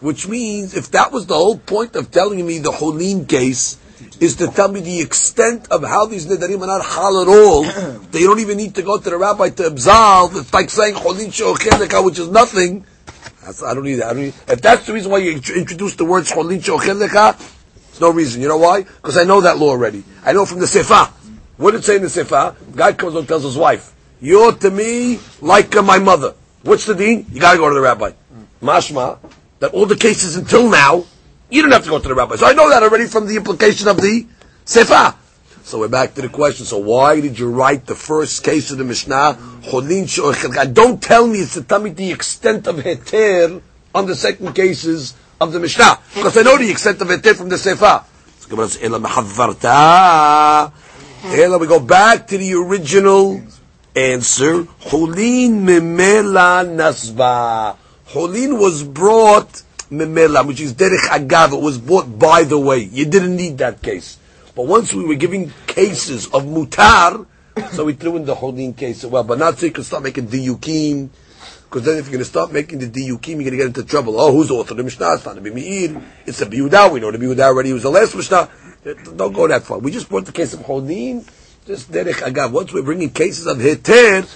Which 0.00 0.28
means, 0.28 0.74
if 0.74 0.90
that 0.90 1.12
was 1.12 1.26
the 1.26 1.34
whole 1.34 1.58
point 1.58 1.96
of 1.96 2.10
telling 2.10 2.44
me 2.46 2.58
the 2.58 2.72
Holin 2.72 3.26
case, 3.26 3.78
is 4.20 4.36
to 4.36 4.48
tell 4.48 4.68
me 4.68 4.80
the 4.80 5.00
extent 5.00 5.68
of 5.70 5.82
how 5.84 6.06
these 6.06 6.26
Nidarim 6.26 6.60
are 6.62 6.66
not 6.66 6.84
hal 6.84 7.22
at 7.22 7.28
all, 7.28 7.62
they 8.10 8.20
don't 8.20 8.40
even 8.40 8.56
need 8.56 8.74
to 8.74 8.82
go 8.82 8.98
to 8.98 9.10
the 9.10 9.16
rabbi 9.16 9.50
to 9.50 9.66
absolve. 9.66 10.36
It's 10.36 10.52
like 10.52 10.70
saying 10.70 10.94
Holin 10.94 11.30
She'ocheleka, 11.30 12.04
which 12.04 12.18
is 12.18 12.28
nothing. 12.28 12.84
That's, 13.44 13.62
I 13.62 13.74
don't 13.74 13.84
need 13.84 13.96
that. 13.96 14.06
I 14.06 14.12
don't 14.12 14.22
need, 14.22 14.34
if 14.48 14.62
that's 14.62 14.86
the 14.86 14.92
reason 14.92 15.10
why 15.10 15.18
you 15.18 15.32
introduced 15.32 15.98
the 15.98 16.04
words 16.04 16.30
Holin 16.30 16.60
She'ocheleka, 16.60 17.36
there's 17.38 18.00
no 18.00 18.10
reason. 18.10 18.40
You 18.40 18.48
know 18.48 18.58
why? 18.58 18.82
Because 18.82 19.16
I 19.16 19.24
know 19.24 19.40
that 19.40 19.58
law 19.58 19.70
already. 19.70 20.04
I 20.24 20.32
know 20.32 20.46
from 20.46 20.60
the 20.60 20.66
Sefa. 20.66 21.10
What 21.56 21.72
did 21.72 21.80
it 21.80 21.84
say 21.84 21.96
in 21.96 22.02
the 22.02 22.08
Sefa? 22.08 22.56
Guy 22.74 22.92
comes 22.92 23.14
and 23.14 23.28
tells 23.28 23.42
his 23.42 23.56
wife, 23.56 23.94
you're 24.20 24.52
to 24.52 24.70
me 24.70 25.18
like 25.40 25.74
my 25.74 25.98
mother. 25.98 26.34
What's 26.62 26.86
the 26.86 26.94
deen? 26.94 27.26
You 27.30 27.40
gotta 27.40 27.58
go 27.58 27.68
to 27.68 27.74
the 27.74 27.80
rabbi. 27.80 28.12
Mashma, 28.62 29.18
that 29.58 29.72
all 29.72 29.86
the 29.86 29.96
cases 29.96 30.36
until 30.36 30.68
now, 30.70 31.04
you 31.50 31.62
don't 31.62 31.72
have 31.72 31.84
to 31.84 31.90
go 31.90 31.98
to 31.98 32.08
the 32.08 32.14
rabbi. 32.14 32.36
So 32.36 32.46
I 32.46 32.52
know 32.52 32.70
that 32.70 32.82
already 32.82 33.06
from 33.06 33.26
the 33.26 33.36
implication 33.36 33.88
of 33.88 33.96
the 33.96 34.26
Sefa. 34.64 35.16
So 35.64 35.78
we're 35.78 35.88
back 35.88 36.14
to 36.14 36.22
the 36.22 36.28
question. 36.28 36.66
So 36.66 36.78
why 36.78 37.20
did 37.20 37.38
you 37.38 37.50
write 37.50 37.86
the 37.86 37.94
first 37.94 38.42
case 38.42 38.70
of 38.72 38.78
the 38.78 38.84
Mishnah? 38.84 39.38
Don't 40.72 41.00
tell 41.02 41.26
me 41.26 41.38
it's 41.38 41.54
to 41.54 41.62
tell 41.62 41.80
me 41.80 41.90
the 41.90 42.10
extent 42.10 42.66
of 42.66 42.76
heter 42.76 43.62
on 43.94 44.06
the 44.06 44.14
second 44.16 44.54
cases 44.54 45.14
of 45.40 45.52
the 45.52 45.60
Mishnah. 45.60 45.98
Because 46.14 46.36
I 46.36 46.42
know 46.42 46.58
the 46.58 46.70
extent 46.70 47.00
of 47.00 47.08
heter 47.08 47.36
from 47.36 47.48
the 47.48 47.56
Sefa. 47.56 48.04
Ela, 51.24 51.58
we 51.58 51.66
go 51.68 51.78
back 51.78 52.26
to 52.26 52.36
the 52.36 52.54
original 52.54 53.40
answer. 53.94 54.66
Holin 54.80 55.64
memela 55.64 56.66
nasba. 56.66 57.76
Holin 58.06 58.58
was 58.58 58.82
brought 58.82 59.62
memela, 59.90 60.44
which 60.44 60.60
is 60.60 60.74
derech 60.74 61.06
agav. 61.08 61.52
It 61.52 61.60
was 61.62 61.78
bought 61.78 62.18
by 62.18 62.42
the 62.42 62.58
way. 62.58 62.80
You 62.80 63.04
didn't 63.06 63.36
need 63.36 63.58
that 63.58 63.80
case. 63.80 64.18
But 64.54 64.66
once 64.66 64.92
we 64.92 65.04
were 65.04 65.14
giving 65.14 65.52
cases 65.66 66.26
of 66.26 66.44
mutar, 66.44 67.26
so 67.70 67.84
we 67.84 67.94
threw 67.94 68.16
in 68.16 68.24
the 68.24 68.34
Holin 68.34 68.74
case 68.74 69.04
as 69.04 69.10
well. 69.10 69.24
But 69.24 69.38
not 69.38 69.58
so 69.58 69.66
you 69.66 69.72
can 69.72 69.84
start 69.84 70.02
making 70.02 70.28
diyukim. 70.28 71.08
Because 71.64 71.86
then 71.86 71.96
if 71.96 72.04
you're 72.04 72.12
going 72.12 72.18
to 72.18 72.24
start 72.26 72.52
making 72.52 72.80
the 72.80 72.86
diyukim, 72.86 73.40
you're 73.40 73.50
going 73.50 73.52
to 73.52 73.56
get 73.56 73.66
into 73.66 73.84
trouble. 73.84 74.20
Oh, 74.20 74.30
who's 74.30 74.48
the 74.48 74.54
author 74.54 74.72
of 74.72 74.76
the 74.76 74.82
Mishnah? 74.84 75.14
It's 75.14 75.24
not 75.24 75.36
the 75.36 75.40
Meir. 75.40 76.02
It's 76.26 76.38
the 76.38 76.44
Biyudah. 76.44 76.92
We 76.92 77.00
know 77.00 77.10
the 77.10 77.16
Biyudah 77.16 77.44
already 77.44 77.72
was 77.72 77.82
the 77.82 77.90
last 77.90 78.14
Mishnah. 78.14 78.50
Don't 79.16 79.32
go 79.32 79.48
that 79.48 79.62
far. 79.62 79.78
We 79.78 79.90
just 79.90 80.10
brought 80.10 80.26
the 80.26 80.32
case 80.32 80.52
of 80.52 80.60
Holin. 80.60 81.24
Just 81.66 81.90
derech 81.90 82.20
agav. 82.20 82.52
Once 82.52 82.72
we're 82.72 82.82
bringing 82.82 83.10
cases 83.10 83.46
of 83.46 83.56
heter, 83.56 84.28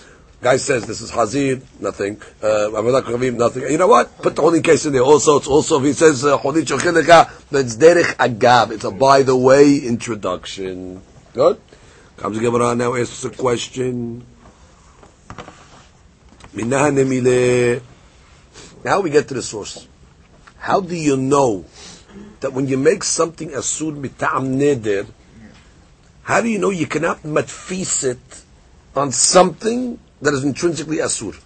Guy 0.46 0.58
says 0.58 0.86
this 0.86 1.00
is 1.00 1.10
Hazir, 1.10 1.60
nothing. 1.80 2.22
Uh, 2.40 2.70
nothing. 2.70 3.62
You 3.68 3.78
know 3.78 3.88
what? 3.88 4.16
Put 4.18 4.36
the 4.36 4.42
holy 4.42 4.62
case 4.62 4.86
in 4.86 4.92
there 4.92 5.02
also. 5.02 5.38
It's 5.38 5.48
also, 5.48 5.80
if 5.80 5.84
he 5.86 5.92
says, 5.92 6.22
Holy 6.22 6.62
Chocheleka, 6.62 7.48
that's 7.50 7.76
Derech 7.76 8.14
Agab. 8.14 8.70
It's 8.70 8.84
a 8.84 8.92
by 8.92 9.24
the 9.24 9.36
way 9.36 9.76
introduction. 9.78 11.02
Good? 11.34 11.60
Comes 12.16 12.38
Gemara 12.38 12.76
now 12.76 12.94
asks 12.94 13.24
a 13.24 13.30
question. 13.30 14.24
Now 16.54 16.90
we 19.00 19.10
get 19.10 19.26
to 19.26 19.34
the 19.34 19.42
source. 19.42 19.88
How 20.58 20.80
do 20.80 20.94
you 20.94 21.16
know 21.16 21.64
that 22.38 22.52
when 22.52 22.68
you 22.68 22.78
make 22.78 23.02
something 23.02 23.50
asur 23.50 24.00
mita'am 24.00 24.56
neder, 24.56 25.08
how 26.22 26.40
do 26.40 26.46
you 26.46 26.60
know 26.60 26.70
you 26.70 26.86
cannot 26.86 27.24
matfis 27.24 28.04
it 28.04 28.44
on 28.94 29.10
something 29.10 29.98
that 30.22 30.34
is 30.34 30.44
intrinsically 30.44 30.98
asur. 30.98 31.40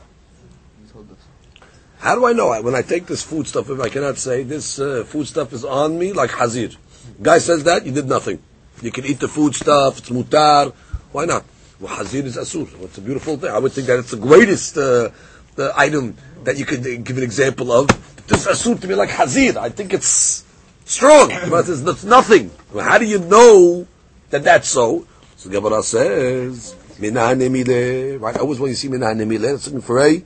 How 1.98 2.14
do 2.14 2.24
I 2.24 2.32
know? 2.32 2.48
When 2.62 2.74
I 2.74 2.82
take 2.82 3.06
this 3.06 3.22
food 3.22 3.46
stuff, 3.46 3.68
if 3.68 3.78
I 3.78 3.90
cannot 3.90 4.16
say 4.16 4.42
this 4.42 4.78
uh, 4.78 5.04
food 5.06 5.26
stuff 5.26 5.52
is 5.52 5.64
on 5.64 5.98
me 5.98 6.12
like 6.12 6.30
hazir. 6.30 6.74
Guy 7.20 7.38
says 7.38 7.64
that, 7.64 7.84
you 7.84 7.92
did 7.92 8.06
nothing. 8.06 8.42
You 8.80 8.90
can 8.90 9.04
eat 9.04 9.20
the 9.20 9.28
food 9.28 9.54
stuff, 9.54 9.98
it's 9.98 10.08
mutar. 10.08 10.72
Why 11.12 11.26
not? 11.26 11.44
Well, 11.78 11.94
hazir 11.94 12.24
is 12.24 12.36
asur. 12.36 12.68
It's 12.84 12.96
a 12.96 13.02
beautiful 13.02 13.36
thing. 13.36 13.50
I 13.50 13.58
would 13.58 13.72
think 13.72 13.86
that 13.88 13.98
it's 13.98 14.12
the 14.12 14.16
greatest 14.16 14.78
uh, 14.78 15.10
the 15.56 15.72
item 15.76 16.16
that 16.44 16.56
you 16.56 16.64
could 16.64 16.82
give 17.04 17.18
an 17.18 17.22
example 17.22 17.70
of. 17.70 17.88
This 18.26 18.46
asur 18.46 18.80
to 18.80 18.86
be 18.86 18.94
like 18.94 19.10
hazir. 19.10 19.58
I 19.58 19.68
think 19.68 19.92
it's 19.92 20.44
strong. 20.86 21.28
But 21.50 21.68
it's 21.68 22.04
nothing. 22.04 22.50
Well, 22.72 22.84
how 22.84 22.98
do 22.98 23.04
you 23.04 23.18
know 23.18 23.86
that 24.30 24.44
that's 24.44 24.68
so? 24.68 25.06
So 25.36 25.50
Gemara 25.50 25.82
says, 25.82 26.74
Minah 27.00 27.34
Nemile, 27.34 28.20
right? 28.20 28.36
Always 28.36 28.60
when 28.60 28.70
you 28.70 28.76
see 28.76 28.88
Minah 28.88 29.16
Nemile, 29.16 29.54
it's 29.54 29.66
looking 29.66 29.80
for 29.80 30.04
a 30.04 30.22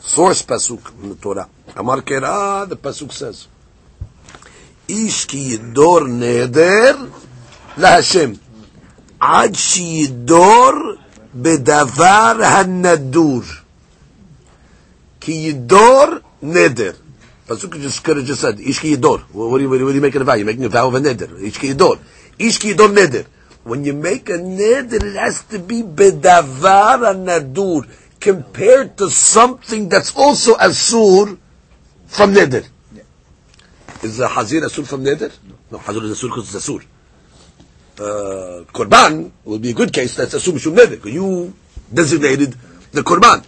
source 0.00 0.42
pasuk 0.42 1.02
in 1.02 1.08
the 1.10 1.14
Torah. 1.14 1.48
Amar 1.76 2.02
Kera, 2.02 2.68
the 2.68 2.76
pasuk 2.76 3.10
says, 3.10 3.48
Ish 4.86 5.24
ki 5.24 5.56
yidor 5.56 6.02
neder 6.08 7.10
laHashem, 7.76 8.38
ad 9.20 9.56
shi 9.56 10.06
yidor 10.06 10.98
bedavar 11.34 12.36
hanadur. 12.42 13.46
Ki 15.20 15.52
yidor 15.52 16.22
neder. 16.42 16.96
Pasuk 17.46 17.80
just 17.80 18.04
could 18.04 18.18
have 18.18 18.26
just 18.26 18.42
said, 18.42 18.60
Ish 18.60 18.80
ki 18.80 18.96
yidor. 18.96 19.20
What 19.32 19.58
are 19.58 19.62
you, 19.62 19.70
what 19.70 19.80
are 19.80 19.90
you 19.90 20.00
making 20.02 20.20
a 20.20 20.24
vow? 20.24 20.34
You're 20.34 20.44
making 20.44 20.64
a 20.64 20.68
vow 20.68 20.88
of 20.88 20.94
a 20.94 21.00
neder. 21.00 21.40
Ish 21.40 21.56
ki 21.56 21.68
yidor. 21.68 21.98
Ish 22.38 22.58
ki 22.58 22.74
yidor 22.74 22.94
neder. 22.94 23.26
When 23.62 23.84
you 23.84 23.92
make 23.92 24.28
a 24.30 24.38
neder, 24.38 25.02
it 25.02 25.16
has 25.16 25.44
to 25.44 25.58
be 25.58 25.82
bedavar 25.82 27.14
nadur, 27.14 27.86
compared 28.18 28.96
to 28.98 29.10
something 29.10 29.88
that's 29.88 30.16
also 30.16 30.54
asur 30.54 31.38
from 32.06 32.34
neder. 32.34 32.66
Yeah. 32.94 33.02
Is 34.02 34.16
the 34.16 34.28
hazir 34.28 34.62
asur 34.62 34.86
from 34.86 35.04
neder? 35.04 35.30
No, 35.70 35.78
hazir 35.78 36.02
is 36.04 36.18
asur 36.18 36.28
because 36.28 36.54
it's 36.54 36.66
asur. 36.66 36.84
Uh, 37.98 38.64
korban 38.72 39.30
will 39.44 39.58
be 39.58 39.70
a 39.70 39.74
good 39.74 39.92
case 39.92 40.16
that's 40.16 40.34
asur 40.34 40.52
mishum 40.52 40.74
neder, 40.74 40.90
because 40.90 41.12
you 41.12 41.54
designated 41.92 42.54
the 42.92 43.02
korban. 43.02 43.44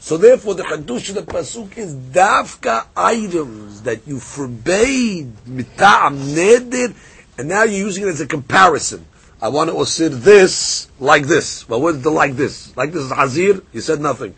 So 0.00 0.16
therefore, 0.16 0.54
the 0.54 0.62
Hadush 0.62 1.08
of 1.08 1.14
the 1.16 1.22
Pasuk 1.22 1.76
is 1.76 1.92
dafka 1.92 2.86
items 2.96 3.82
that 3.82 4.06
you 4.06 4.20
forbade 4.20 5.32
mita'am 5.48 6.16
neder, 6.32 6.94
and 7.36 7.48
now 7.48 7.64
you're 7.64 7.86
using 7.86 8.04
it 8.04 8.10
as 8.10 8.20
a 8.20 8.26
comparison. 8.26 9.04
I 9.40 9.48
want 9.48 9.70
to 9.70 9.76
osir 9.76 10.10
this 10.10 10.88
like 10.98 11.26
this. 11.26 11.68
Well, 11.68 11.80
what's 11.80 11.98
the 11.98 12.10
like 12.10 12.36
this? 12.36 12.74
Like 12.76 12.92
this 12.92 13.02
is 13.02 13.12
hazir. 13.12 13.62
He 13.72 13.80
said 13.80 14.00
nothing. 14.00 14.34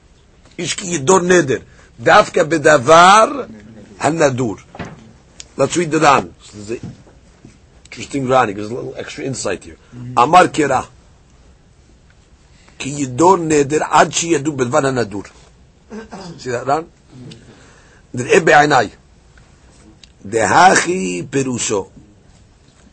Ishki 0.56 0.98
yidor 0.98 1.20
neder. 1.22 1.62
Dafka 2.02 2.44
bedavar 2.44 3.48
hanadur. 3.98 4.60
Let's 5.56 5.76
read 5.76 5.90
the 5.90 6.00
Ran. 6.00 6.34
This 6.52 6.70
is 6.70 6.80
interesting 7.84 8.28
Rani. 8.28 8.52
There's 8.52 8.68
gives 8.68 8.70
a 8.70 8.74
little 8.74 8.94
extra 8.96 9.24
insight 9.24 9.64
here. 9.64 9.76
Mm-hmm. 9.94 10.18
Amar 10.18 10.48
kira 10.48 10.86
Ki 12.78 12.90
yidor 12.90 13.38
neder 13.38 13.82
ad 13.90 14.12
shi 14.12 14.32
yadu 14.32 14.56
bedvar 14.56 14.82
hanadur. 14.82 15.30
See 16.40 16.50
that 16.50 16.66
Ran? 16.66 16.84
Mm-hmm. 16.84 18.26
ebe 18.34 18.52
ainai 18.52 18.90
Dehachi 20.26 21.24
perusho. 21.28 21.90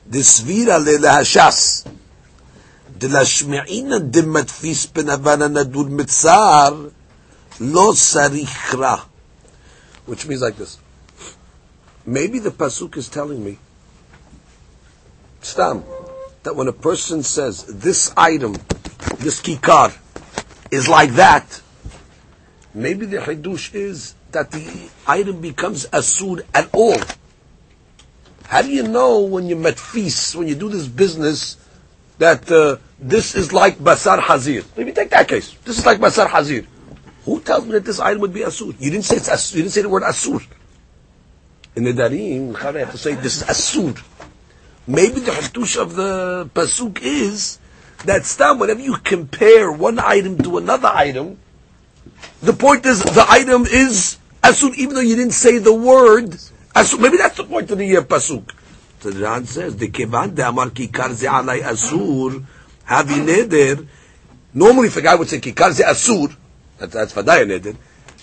דסבירה 0.09 0.79
ללהשס, 0.79 1.85
דלשמעינא 2.99 3.99
דמדפיס 3.99 4.87
בנבנה 4.87 5.49
נדוד 5.49 5.91
מצער, 5.91 6.89
לא 7.61 7.93
צריך 7.97 8.75
רע. 8.75 8.97
Which 10.09 10.27
means 10.27 10.43
like 10.43 10.57
this. 10.57 10.79
Maybe 12.07 12.39
the 12.39 12.51
Pasuk 12.51 12.97
is 12.97 13.09
telling 13.09 13.45
me, 13.45 13.59
Stam, 15.43 15.85
that 16.43 16.57
when 16.57 16.69
a 16.69 16.73
person 16.73 17.23
says, 17.23 17.65
this 17.65 18.13
item, 18.17 18.55
this 19.19 19.41
kikar, 19.41 19.97
is 20.71 20.89
like 20.89 21.13
that, 21.13 21.61
maybe 22.75 23.07
the 23.07 23.19
Hidush 23.19 23.75
is 23.75 24.15
that 24.33 24.51
the 24.51 24.89
item 25.07 25.41
becomes 25.41 25.87
asud 25.87 26.43
at 26.55 26.69
all. 26.73 26.99
How 28.48 28.62
do 28.62 28.70
you 28.70 28.84
know 28.84 29.22
when 29.22 29.48
you 29.48 29.56
met 29.56 29.76
metfis, 29.76 30.36
when 30.36 30.48
you 30.48 30.56
do 30.56 30.70
this 30.70 30.88
business, 30.88 31.58
that 32.20 32.50
uh, 32.52 32.78
this 33.00 33.36
is 33.36 33.52
like 33.52 33.78
basar 33.78 34.20
hazir? 34.20 34.64
Maybe 34.78 34.92
take 34.92 35.10
that 35.10 35.28
case. 35.28 35.54
This 35.66 35.80
is 35.80 35.86
like 35.86 36.00
basar 36.00 36.28
hazir. 36.28 36.66
Who 37.26 37.42
tells 37.42 37.66
me 37.66 37.72
that 37.72 37.86
this 37.86 38.00
item 38.00 38.22
would 38.22 38.34
be 38.34 38.42
asur? 38.42 38.76
You 38.80 38.92
didn't 38.92 39.06
say 39.06 39.18
it's 39.18 39.30
asur. 39.30 39.56
You 39.56 39.62
didn't 39.64 39.74
say 39.74 39.82
the 39.82 39.90
word 39.90 40.04
asur. 40.04 40.46
in 41.76 41.84
the 41.84 41.92
Darim, 41.92 42.56
I 42.56 42.80
have 42.80 42.92
to 42.92 42.98
say 42.98 43.16
this 43.16 43.42
is 43.42 43.44
Asur. 43.44 44.02
Maybe 44.88 45.20
the 45.20 45.32
Hatush 45.32 45.82
of 45.82 45.96
the 45.96 46.50
Pasuk 46.54 47.02
is 47.02 47.60
that 48.06 48.26
stam, 48.26 48.60
whenever 48.60 48.80
you 48.80 48.96
compare 48.98 49.72
one 49.72 50.00
item 50.00 50.38
to 50.44 50.58
another 50.58 50.88
item, 50.88 51.38
the 52.42 52.54
point 52.54 52.86
is 52.86 53.04
the 53.04 53.26
item 53.28 53.66
is 53.66 54.18
Asur, 54.42 54.74
even 54.76 54.96
though 54.96 55.02
you 55.02 55.16
didn't 55.16 55.34
say 55.34 55.58
the 55.58 55.74
word 55.74 56.38
Maybe 56.76 57.18
that's 57.18 57.38
the 57.38 57.46
point 57.46 57.72
of 57.72 57.78
the 57.78 57.98
uh, 57.98 58.02
Pasuk. 58.02 58.52
So 59.00 59.10
the 59.12 59.24
Ran 59.24 59.46
says, 59.46 59.78
the 59.78 59.88
Kevan 59.90 60.36
de 60.36 60.48
Amar 60.48 60.72
Kikar 60.72 61.14
ze 61.14 61.28
alai 61.28 61.62
Asur, 61.62 62.46
havi 62.88 63.26
neder. 63.26 63.88
Normally 64.54 64.88
if 64.88 64.98
a 64.98 65.02
guy 65.02 65.16
would 65.16 65.30
say 65.30 65.40
Kikar 65.40 65.72
ze 65.72 65.84
Asur, 65.84 66.36
that, 66.78 66.92
that's 66.92 67.14
Fadaya 67.14 67.46
neder, 67.46 67.78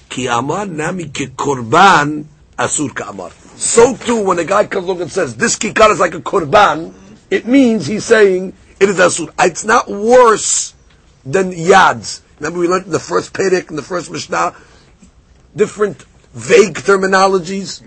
Ki 0.08 0.26
Amar 0.26 0.66
nami 0.66 1.04
ke 1.04 1.34
Korban 1.34 2.26
Asur 2.58 2.94
ka 2.94 3.10
Amar. 3.10 3.30
So 3.56 3.96
too, 3.96 4.24
when 4.24 4.38
a 4.38 4.44
guy 4.44 4.66
comes 4.66 4.86
along 4.86 5.02
and 5.02 5.12
says, 5.12 5.36
this 5.36 5.56
kikar 5.56 5.92
is 5.92 6.00
like 6.00 6.14
a 6.14 6.20
korban, 6.20 6.92
it 7.30 7.46
means 7.46 7.86
he's 7.86 8.04
saying 8.04 8.54
it 8.80 8.88
is 8.88 8.98
asur. 8.98 9.32
It's 9.38 9.64
not 9.64 9.88
worse 9.88 10.74
than 11.24 11.52
yads. 11.52 12.22
Remember 12.40 12.58
we 12.58 12.66
learned 12.66 12.86
in 12.86 12.92
the 12.92 12.98
first 12.98 13.32
Perek, 13.32 13.70
in 13.70 13.76
the 13.76 13.82
first 13.82 14.10
Mishnah, 14.10 14.56
different 15.54 16.02
vague 16.34 16.74
terminologies, 16.74 17.82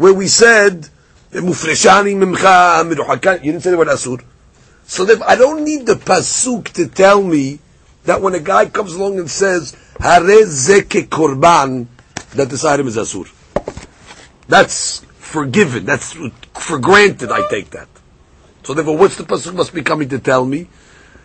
where 0.00 0.14
we 0.14 0.28
said, 0.28 0.88
mufreshani 1.30 2.16
mimcha 2.16 2.90
miruhakan, 2.90 3.44
you 3.44 3.52
didn't 3.52 3.62
say 3.62 3.70
the 3.70 3.76
word 3.76 3.88
asur. 3.88 4.24
So 4.84 5.06
I 5.26 5.36
don't 5.36 5.62
need 5.62 5.84
the 5.84 5.92
pasuk 5.92 6.70
to 6.70 6.88
tell 6.88 7.22
me 7.22 7.58
that 8.04 8.22
when 8.22 8.34
a 8.34 8.40
guy 8.40 8.64
comes 8.64 8.94
along 8.94 9.18
and 9.18 9.30
says, 9.30 9.76
hare 9.98 10.22
korban, 10.22 11.86
that 12.30 12.48
this 12.48 12.64
item 12.64 12.88
is 12.88 12.96
asur. 12.96 13.30
That's 14.48 15.00
forgiven. 15.18 15.84
That's 15.84 16.14
for 16.54 16.78
granted. 16.78 17.30
I 17.30 17.46
take 17.48 17.68
that. 17.72 17.88
So 18.62 18.72
therefore, 18.72 18.96
what's 18.96 19.16
the 19.16 19.24
pasuk 19.24 19.52
must 19.52 19.74
be 19.74 19.82
coming 19.82 20.08
to 20.08 20.18
tell 20.18 20.46
me? 20.46 20.66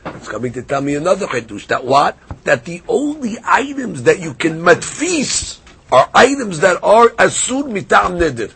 It's 0.05 0.27
coming 0.27 0.51
to 0.51 0.63
tell 0.63 0.81
me 0.81 0.95
another 0.95 1.27
chedush. 1.27 1.67
That 1.67 1.85
what? 1.85 2.17
That 2.43 2.65
the 2.65 2.83
only 2.89 3.37
items 3.41 4.03
that 4.03 4.19
you 4.19 4.33
can 4.33 4.59
matfis 4.59 5.59
are 5.93 6.09
items 6.13 6.59
that 6.59 6.83
are 6.83 7.07
asur 7.11 7.63
mitam 7.63 8.19
neder. 8.19 8.51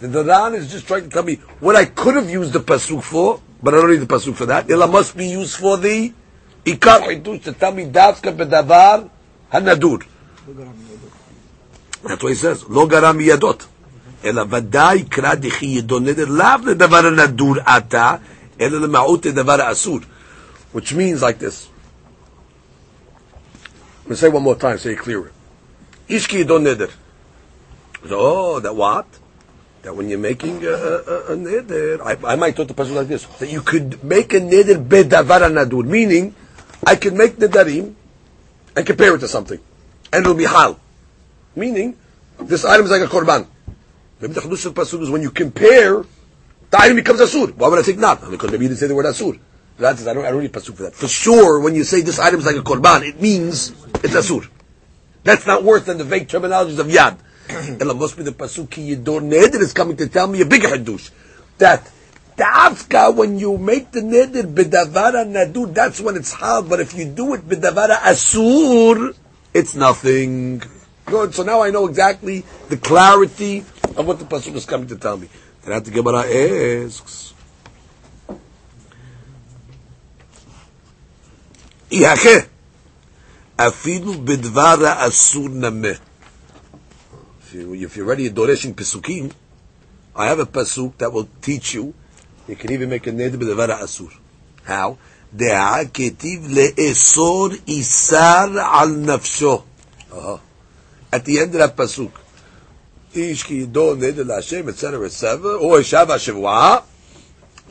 The 0.00 0.08
Daran 0.08 0.54
is 0.54 0.70
just 0.70 0.86
trying 0.86 1.04
to 1.04 1.08
tell 1.08 1.22
me 1.22 1.36
what 1.60 1.76
I 1.76 1.84
could 1.84 2.16
have 2.16 2.28
used 2.28 2.52
the 2.52 2.60
pasuk 2.60 3.02
for, 3.02 3.40
but 3.62 3.74
I 3.74 3.76
don't 3.78 3.90
need 3.90 4.00
the 4.00 4.06
pasuk 4.06 4.34
for 4.34 4.46
that. 4.46 4.68
Illa 4.68 4.88
must 4.88 5.16
be 5.16 5.26
used 5.26 5.56
for 5.56 5.76
the 5.76 6.12
ikar 6.64 7.00
chedush 7.00 7.44
to 7.44 7.52
tell 7.52 7.72
me 7.72 7.84
dafka 7.86 8.36
bedavar 8.36 9.08
hanadur. 9.52 10.04
That's 12.02 12.22
what 12.22 12.28
he 12.30 12.34
says. 12.34 12.68
Lo 12.68 12.86
garam 12.88 13.24
yadot. 13.24 13.66
אלא 14.24 14.44
ודאי 14.50 15.04
קרא 15.04 15.34
דכי 15.34 15.66
ידו 15.66 15.98
נדר 15.98 16.24
לאו 16.24 16.66
לדבר 16.66 17.06
הנדור 17.06 17.54
עתה, 17.66 18.16
אלא 18.60 18.80
למעוט 18.80 19.26
לדבר 19.26 19.62
האסור. 19.62 19.98
Which 20.74 20.94
means 20.94 21.22
like 21.22 21.38
this. 21.38 21.68
I'm 24.04 24.08
going 24.08 24.10
to 24.10 24.16
say 24.16 24.28
one 24.28 24.42
more 24.42 24.54
time, 24.54 24.78
say 24.78 24.92
it 24.92 24.98
clearer. 24.98 25.32
Ishki 26.08 26.44
yidon 26.44 26.62
neder. 26.62 26.90
So, 28.08 28.18
oh, 28.18 28.60
that 28.60 28.74
what? 28.74 29.06
That 29.83 29.95
when 29.95 30.09
you're 30.09 30.19
making 30.19 30.65
a, 30.65 30.69
a, 30.69 31.33
a 31.33 31.35
neder, 31.35 32.01
I, 32.01 32.33
I 32.33 32.35
might 32.35 32.55
talk 32.55 32.67
the 32.67 32.73
person 32.73 32.95
like 32.95 33.07
this, 33.07 33.25
that 33.39 33.49
you 33.49 33.61
could 33.61 34.03
make 34.03 34.33
a 34.33 34.39
neder 34.39 34.85
bedavar 34.85 35.41
nadur, 35.51 35.85
meaning, 35.85 36.35
I 36.85 36.95
can 36.95 37.15
make 37.15 37.37
nedarim 37.37 37.93
and 38.75 38.85
compare 38.85 39.15
it 39.15 39.19
to 39.19 39.27
something, 39.27 39.59
and 40.11 40.21
it'll 40.21 40.33
be 40.33 40.45
hal. 40.45 40.79
Meaning, 41.55 41.97
this 42.39 42.65
item 42.65 42.85
is 42.85 42.91
like 42.91 43.01
a 43.01 43.07
korban. 43.07 43.47
Maybe 44.19 44.33
the 44.33 44.41
Chadush 44.41 44.65
of 44.65 44.73
Pasuk 44.73 45.01
is 45.01 45.09
when 45.09 45.21
you 45.21 45.31
compare, 45.31 46.03
the 46.69 46.79
item 46.79 46.95
becomes 46.95 47.19
Asur. 47.19 47.55
Why 47.55 47.67
would 47.67 47.79
I 47.79 47.83
think 47.83 47.99
not? 47.99 48.29
Because 48.29 48.51
maybe 48.51 48.65
you 48.65 48.69
didn't 48.69 48.79
say 48.79 48.87
the 48.87 48.95
word 48.95 49.05
Asur. 49.05 49.39
That 49.77 49.99
is, 49.99 50.07
I 50.07 50.13
don't, 50.13 50.25
I 50.25 50.31
don't 50.31 50.41
need 50.41 50.51
Pasuk 50.51 50.75
for 50.75 50.83
that. 50.83 50.95
For 50.95 51.07
sure, 51.07 51.59
when 51.59 51.75
you 51.75 51.83
say 51.83 52.01
this 52.01 52.19
item 52.19 52.39
is 52.39 52.45
like 52.45 52.55
a 52.55 52.61
Korban, 52.61 53.07
it 53.07 53.21
means 53.21 53.69
it's 54.03 54.15
Asur. 54.15 54.47
That's 55.23 55.45
not 55.45 55.63
worse 55.63 55.83
than 55.83 55.97
the 55.97 56.03
vague 56.03 56.27
terminologies 56.27 56.79
of 56.79 56.87
Yad. 56.87 57.17
And 57.49 57.81
it 57.81 57.95
must 57.95 58.17
be 58.17 58.23
the 58.23 58.31
Pasuk 58.31 58.69
Ki 58.69 58.95
Yidor 58.95 59.21
Neder 59.21 59.59
is 59.59 59.73
coming 59.73 59.97
to 59.97 60.07
tell 60.07 60.27
me 60.27 60.41
a 60.41 60.45
bigger 60.45 60.67
Hadush. 60.67 61.11
That 61.57 61.89
Dafka, 62.37 63.15
when 63.15 63.39
you 63.39 63.57
make 63.57 63.91
the 63.91 64.01
neder 64.01 64.43
bidavara 64.43 65.25
nadur, 65.25 65.73
that's 65.73 65.99
when 65.99 66.15
it's 66.15 66.33
hal. 66.33 66.61
But 66.61 66.79
if 66.79 66.93
you 66.93 67.05
do 67.05 67.33
it 67.33 67.41
bidavara 67.41 67.97
asur, 67.97 69.15
it's 69.55 69.73
nothing. 69.73 70.61
Good. 71.05 71.33
So 71.33 71.41
now 71.41 71.63
I 71.63 71.71
know 71.71 71.87
exactly 71.87 72.45
the 72.69 72.77
clarity 72.77 73.65
of 73.95 74.05
what 74.05 74.19
the 74.19 74.25
pasuk 74.25 74.53
is 74.53 74.67
coming 74.67 74.87
to 74.89 74.97
tell 74.97 75.17
me. 75.17 75.29
Then 75.65 75.81
the 75.81 75.89
Gemara 75.89 76.29
asks, 76.85 77.33
"Ihache 81.89 82.45
afilu 83.57 84.23
bidvara 84.23 84.97
asur 84.97 85.49
nameh." 85.49 85.97
If 87.56 87.96
you're 87.96 88.06
ready, 88.06 88.30
doreshing 88.30 88.74
pesukim, 88.74 89.32
I 90.16 90.26
have 90.26 90.38
a 90.38 90.46
pasuk 90.46 90.96
that 90.98 91.12
will 91.12 91.28
teach 91.40 91.74
you. 91.74 91.94
You 92.48 92.56
can 92.56 92.72
even 92.72 92.88
make 92.88 93.06
a 93.06 93.12
neder 93.12 93.36
b'davara 93.36 93.80
asur. 93.80 94.12
How? 94.64 94.96
דעה 95.34 95.84
כתיב 95.94 96.48
לאסור 96.48 97.48
איסר 97.68 98.46
על 98.72 98.88
נפשו. 98.88 99.62
At 101.12 101.24
the 101.24 101.38
end 101.38 101.54
of 101.54 101.58
that 101.58 101.76
pasuk, 101.76 102.18
איש 103.14 103.42
כי 103.42 103.54
ידו 103.54 103.94
נדר 103.94 104.22
להשם, 104.22 104.68
etc. 104.68 104.82
etc. 105.06 105.24
או 105.44 105.78
אישה 105.78 106.02
והשבועה, 106.08 106.76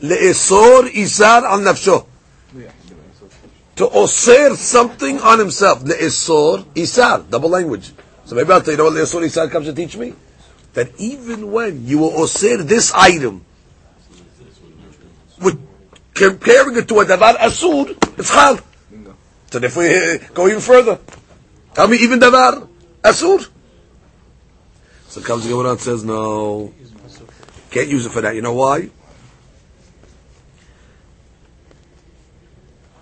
לאסור 0.02 0.82
איסר 0.86 1.40
על 1.44 1.60
נפשו. 1.60 2.04
To 3.76 3.84
osir 3.88 4.54
something 4.56 5.18
on 5.20 5.38
himself. 5.38 5.82
Le'esor 5.84 6.64
isar. 6.74 7.24
Double 7.30 7.48
language. 7.48 7.92
So 8.27 8.35
maybe 8.35 8.51
I'll 8.51 8.59
tell 8.61 8.73
you, 8.73 8.77
you 8.77 8.77
know 8.77 8.83
what 8.83 8.93
Leosor 8.93 9.23
Isar 9.23 9.49
comes 9.49 9.67
to 9.67 9.73
teach 9.73 9.95
me? 9.95 10.13
That 10.73 10.91
even 10.99 11.49
when 11.49 11.87
you 11.87 11.99
will 11.99 12.11
osir 12.11 12.61
this 12.61 12.91
item, 12.93 13.45
with 15.39 15.57
comparing 16.13 16.75
it 16.75 16.89
to 16.89 16.99
a 16.99 17.05
davar 17.05 17.37
asud, 17.37 17.95
it's 18.19 18.29
hal. 18.29 18.59
So 19.49 19.59
if 19.63 19.77
we 19.77 19.87
uh, 19.95 20.17
go 20.33 20.49
even 20.49 20.59
further, 20.59 20.99
tell 21.73 21.87
me 21.87 21.99
even 22.01 22.19
davar 22.19 22.67
asud. 23.01 23.47
So 25.07 25.21
comes 25.21 25.45
the 25.45 25.49
Gemara 25.51 25.71
and 25.71 25.79
says, 25.79 26.03
no, 26.03 26.73
can't 27.71 27.87
use 27.87 28.05
it 28.05 28.11
for 28.11 28.19
that. 28.19 28.35
You 28.35 28.41
know 28.41 28.53
why? 28.53 28.89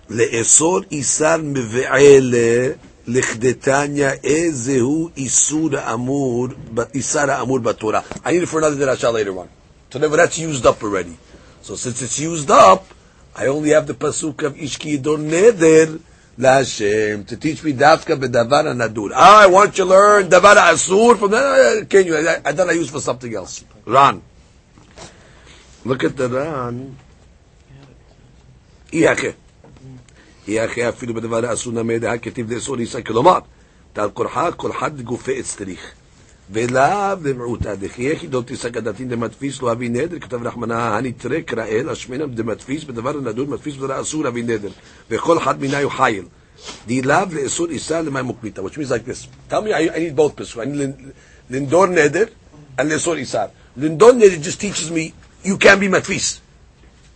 לאסור 0.09 0.81
איסר 0.91 1.37
מבעלה 1.41 2.73
לכדתניא 3.06 4.08
איזהו 4.24 5.10
איסור 5.16 5.68
האמור, 5.76 6.46
איסר 6.94 7.30
האמור 7.30 7.58
בתורה. 7.58 8.00
I 8.24 8.28
need 8.28 8.42
it 8.42 8.48
for 8.48 8.58
another 8.58 8.76
drasha 8.76 9.12
later 9.12 9.38
on. 9.38 9.48
So 9.90 9.98
therefore 9.98 10.18
that's 10.18 10.38
used 10.38 10.66
up 10.66 10.82
already. 10.82 11.16
So 11.62 11.74
since 11.74 12.02
it's 12.02 12.18
used 12.18 12.50
up, 12.50 12.86
I 13.34 13.46
only 13.46 13.70
have 13.70 13.86
the 13.86 13.94
pasuk 13.94 14.42
of 14.42 14.54
Ishki 14.54 14.98
Yidor 14.98 15.18
Neder 15.18 16.00
Lashem 16.38 17.26
to 17.26 17.36
teach 17.36 17.62
me 17.64 17.72
Dafka 17.72 18.16
Bedavar 18.18 18.64
Nadur. 18.74 19.10
Ah, 19.14 19.42
I 19.42 19.46
want 19.46 19.76
you 19.76 19.84
to 19.84 19.90
learn 19.90 20.28
Davar 20.28 20.56
Asur 20.56 21.18
from 21.18 21.30
that. 21.32 21.86
Can 21.88 22.06
you? 22.06 22.16
I, 22.16 22.40
I 22.44 22.52
thought 22.52 22.68
I 22.68 22.72
used 22.72 22.90
for 22.90 23.00
something 23.00 23.34
else. 23.34 23.64
Ran. 23.84 24.22
Look 25.84 26.04
at 26.04 26.16
the 26.16 26.28
Ran. 26.28 26.96
Iyake. 30.48 30.50
Iyake 30.50 30.88
אפילו 30.88 31.14
בדבר 31.14 31.46
האסור 31.46 31.72
נמד, 31.72 32.04
הכתיב 32.04 32.52
לאסור 32.52 32.80
יישא, 32.80 33.00
כלומר, 33.00 33.38
תל 33.92 34.08
קורחה, 34.14 34.52
כל 34.52 34.70
אחד 34.70 35.00
גופי 35.00 35.40
אצטריך. 35.40 35.80
ולאו 36.52 37.14
דמעוטה, 37.22 37.74
דכי 37.74 38.02
יחידות 38.02 38.46
תישא 38.46 38.68
גדתין 38.68 39.08
דמדפיס 39.08 39.62
לא 39.62 39.72
אבי 39.72 39.88
נדר, 39.88 40.18
כתב 40.18 40.46
רחמנה, 40.46 40.96
הנתרה 40.96 41.42
קראל, 41.42 41.88
השמנה 41.88 42.26
דמדפיס, 42.26 42.84
בדבר 42.84 43.10
הנדור 43.10 43.46
מדפיס 43.46 43.76
בדבר 43.76 44.00
אסור 44.00 44.28
אבי 44.28 44.42
נדר, 44.42 44.68
וכל 45.10 45.38
אחד 45.38 45.60
מיני 45.60 45.82
הוא 45.82 45.92
חייל. 45.92 46.24
דילאו 46.86 47.26
לאסור 47.32 47.66
איסה 47.70 48.02
למאי 48.02 48.22
מוקמיתה, 48.22 48.62
which 48.62 48.74
means 48.74 48.90
like 48.90 49.06
this. 49.10 49.26
Tell 49.50 49.62
me, 49.62 49.72
I, 49.72 49.96
I 49.96 49.98
need 49.98 50.16
both 50.16 50.32
פסוק, 50.34 50.62
I 50.62 50.66
need 50.66 51.02
לנדור 51.50 51.86
נדר, 51.86 52.24
and 52.78 52.82
לאסור 52.82 53.14
איסר. 53.14 53.46
לנדור 53.76 54.12
נדר 54.12 54.36
just 54.42 54.60
teaches 54.60 54.90
me, 54.90 55.12
you 55.44 55.56
can 55.56 55.80
be 55.80 55.88
מדפיס. 55.88 56.38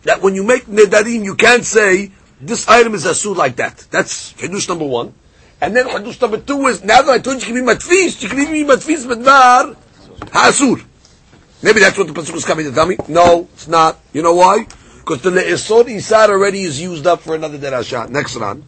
That 0.05 0.21
when 0.23 0.35
you 0.35 0.45
make 0.45 0.67
nedarim, 0.67 1.25
you 1.25 1.35
can't 1.35 1.65
say, 1.65 2.11
this 2.42 2.68
item 2.68 2.94
is 2.94 3.06
asur 3.06 3.36
like 3.36 3.58
that. 3.58 3.78
That's 3.92 4.34
Hadush 4.34 4.70
number 4.70 4.86
one. 4.86 5.14
And 5.62 5.76
then 5.76 5.88
Hadush 5.88 6.22
number 6.22 6.38
two 6.38 6.68
is, 6.68 6.84
now 6.84 7.02
that 7.02 7.12
I 7.12 7.20
told 7.20 7.42
you 7.42 7.54
you 7.54 7.54
can 7.54 7.66
be 7.66 7.72
matfis, 7.74 8.22
you 8.22 8.30
can 8.30 8.40
even 8.40 8.54
be 8.54 8.64
matfis 8.64 9.06
var 9.06 9.76
ha'asur. 10.32 10.84
Maybe 11.62 11.82
that's 11.82 11.98
what 11.98 12.08
the 12.08 12.14
Pasuk 12.14 12.36
is 12.36 12.46
coming 12.46 12.66
to 12.66 12.72
tell 12.72 12.86
me. 12.86 12.96
No, 13.10 13.50
it's 13.54 13.68
not. 13.68 14.00
You 14.14 14.22
know 14.22 14.34
why? 14.34 14.66
Because 15.00 15.22
the 15.22 15.30
le'esor 15.32 15.90
isar 15.90 16.30
already 16.30 16.64
is 16.64 16.80
used 16.82 17.06
up 17.06 17.20
for 17.22 17.36
another 17.36 17.58
derasha. 17.58 18.10
Next 18.10 18.36
round. 18.36 18.64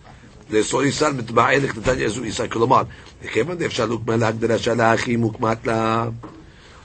לאסור 0.50 0.82
איסר 0.82 1.10
מתבען 1.10 1.62
לקטטן 1.62 2.00
יעזו 2.00 2.24
איסר, 2.24 2.48
כלומר, 2.48 2.84
לכיוון 3.24 3.58
דאפשר 3.58 3.86
לוקמה 3.86 4.18
להגדרה 4.18 4.58
של 4.58 4.82
האחים 4.82 5.20
מוקמת 5.20 5.68
לה. 5.68 6.10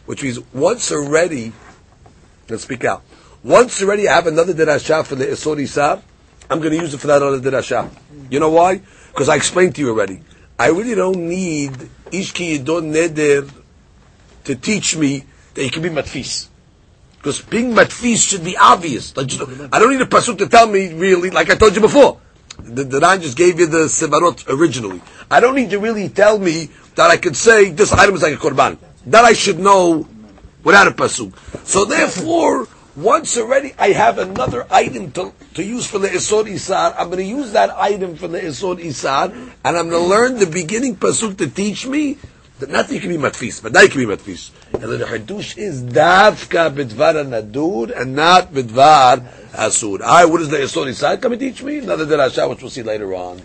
Which 0.06 0.22
means, 0.22 0.38
once 0.54 0.92
already, 0.92 1.52
let's 2.48 2.62
speak 2.62 2.84
out, 2.84 3.02
once 3.42 3.82
already 3.82 4.08
I 4.08 4.14
have 4.14 4.28
another 4.28 4.54
derasha 4.54 5.04
for 5.04 5.16
לאסור 5.16 5.58
איסר, 5.58 5.94
I'm 6.48 6.60
going 6.60 6.72
to 6.72 6.78
use 6.78 6.94
it 6.94 6.98
for 6.98 7.08
that 7.08 7.22
other 7.22 7.40
dirasha. 7.40 7.90
You 8.30 8.40
know 8.40 8.50
why? 8.50 8.80
Because 9.08 9.28
I 9.28 9.36
explained 9.36 9.74
to 9.76 9.80
you 9.80 9.90
already. 9.90 10.20
I 10.58 10.68
really 10.68 10.94
don't 10.94 11.28
need 11.28 11.72
Ishki 12.10 12.58
Yidon 12.58 12.92
Neder 12.92 13.50
to 14.44 14.54
teach 14.54 14.96
me 14.96 15.24
that 15.54 15.64
you 15.64 15.70
can 15.70 15.82
be 15.82 15.88
matfis. 15.90 16.48
Because 17.18 17.42
being 17.42 17.72
matfis 17.72 18.28
should 18.28 18.44
be 18.44 18.56
obvious. 18.56 19.12
I 19.16 19.24
don't 19.24 19.90
need 19.90 20.00
a 20.00 20.06
pasuk 20.06 20.38
to 20.38 20.48
tell 20.48 20.66
me 20.66 20.92
really, 20.94 21.30
like 21.30 21.50
I 21.50 21.56
told 21.56 21.74
you 21.74 21.80
before. 21.80 22.20
The, 22.58 22.84
the 22.84 23.00
Ran 23.00 23.20
just 23.20 23.36
gave 23.36 23.58
you 23.60 23.66
the 23.66 23.86
sevarot 23.86 24.48
originally. 24.48 25.02
I 25.30 25.40
don't 25.40 25.54
need 25.54 25.70
to 25.70 25.78
really 25.78 26.08
tell 26.08 26.38
me 26.38 26.70
that 26.94 27.10
I 27.10 27.16
could 27.16 27.36
say 27.36 27.70
this 27.70 27.92
item 27.92 28.14
is 28.14 28.22
like 28.22 28.34
a 28.34 28.36
korban. 28.36 28.78
That 29.06 29.24
I 29.24 29.34
should 29.34 29.58
know 29.58 30.06
without 30.62 30.86
a 30.86 30.92
pasuk. 30.92 31.34
So 31.66 31.84
therefore, 31.84 32.66
once 32.96 33.36
already 33.36 33.74
I 33.78 33.88
have 33.88 34.18
another 34.18 34.66
item 34.70 35.12
to, 35.12 35.32
to 35.54 35.62
use 35.62 35.86
for 35.86 35.98
the 35.98 36.08
Isod 36.08 36.48
Isar, 36.48 36.94
I'm 36.98 37.08
going 37.08 37.18
to 37.18 37.24
use 37.24 37.52
that 37.52 37.70
item 37.70 38.16
for 38.16 38.26
the 38.26 38.40
Isod 38.40 38.80
Isar, 38.80 39.32
and 39.64 39.76
I'm 39.76 39.90
going 39.90 40.02
to 40.02 40.08
learn 40.08 40.38
the 40.38 40.46
beginning 40.46 40.96
pasuk 40.96 41.36
to 41.38 41.48
teach 41.48 41.86
me 41.86 42.18
that 42.58 42.70
nothing 42.70 42.98
can 43.00 43.10
be 43.10 43.18
matfis, 43.18 43.62
but 43.62 43.74
that 43.74 43.90
can 43.90 44.00
be 44.00 44.06
matfis. 44.06 44.50
And 44.72 44.82
the 44.84 45.04
hadush 45.04 45.58
is 45.58 45.82
davka 45.82 46.74
bidvar 46.74 47.22
nadur 47.22 48.00
and 48.00 48.14
not 48.14 48.52
bidvar 48.52 49.28
asur. 49.52 50.00
I, 50.00 50.24
what 50.24 50.40
is 50.40 50.48
the 50.48 50.56
Isod 50.56 50.88
Isar? 50.88 51.20
Come 51.20 51.32
and 51.32 51.40
teach 51.40 51.62
me. 51.62 51.78
Another 51.78 52.06
derasha, 52.06 52.48
which 52.48 52.62
we'll 52.62 52.70
see 52.70 52.82
later 52.82 53.14
on. 53.14 53.42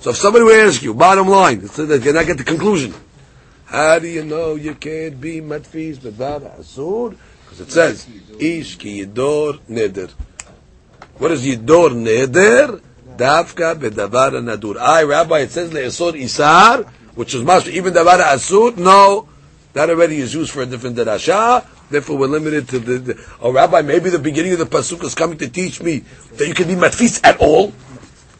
So 0.00 0.10
if 0.10 0.16
somebody 0.16 0.44
will 0.44 0.66
ask 0.66 0.82
you, 0.82 0.94
bottom 0.94 1.28
line, 1.28 1.68
so 1.68 1.84
that 1.84 2.02
you 2.02 2.14
not 2.14 2.24
get 2.24 2.38
the 2.38 2.44
conclusion. 2.44 2.94
How 3.66 3.98
do 3.98 4.08
you 4.08 4.24
know 4.24 4.54
you 4.54 4.74
can't 4.74 5.20
be 5.20 5.42
matfis 5.42 5.98
bidvar 5.98 6.58
asur? 6.58 7.16
Because 7.50 7.60
it 7.60 7.72
says, 7.72 8.08
Ish 8.38 8.76
ki 8.78 9.04
yidor 9.04 9.58
neder. 9.68 10.10
What 11.18 11.32
is 11.32 11.44
yidor 11.44 11.90
neder? 11.90 12.80
Dafka 13.16 13.74
bedavar 13.74 14.30
nadur. 14.40 14.78
I, 14.78 15.02
Rabbi, 15.02 15.40
it 15.40 15.50
says 15.50 15.70
le'esor 15.70 16.14
isar, 16.14 16.84
which 17.14 17.34
is 17.34 17.42
master, 17.42 17.70
even 17.70 17.92
davar 17.92 18.20
asur. 18.20 18.76
No, 18.76 19.28
that 19.72 19.90
already 19.90 20.18
is 20.18 20.32
used 20.32 20.52
for 20.52 20.62
a 20.62 20.66
different 20.66 20.96
derasha. 20.96 21.66
Therefore, 21.90 22.18
we're 22.18 22.28
limited 22.28 22.68
to 22.68 22.78
the, 22.78 22.98
the. 22.98 23.26
Oh, 23.40 23.52
Rabbi, 23.52 23.82
maybe 23.82 24.10
the 24.10 24.20
beginning 24.20 24.52
of 24.52 24.60
the 24.60 24.66
pasuk 24.66 25.02
is 25.02 25.14
coming 25.14 25.36
to 25.38 25.48
teach 25.48 25.82
me 25.82 26.04
that 26.36 26.46
you 26.46 26.54
can 26.54 26.68
be 26.68 26.74
matfis 26.74 27.20
at 27.24 27.38
all. 27.40 27.72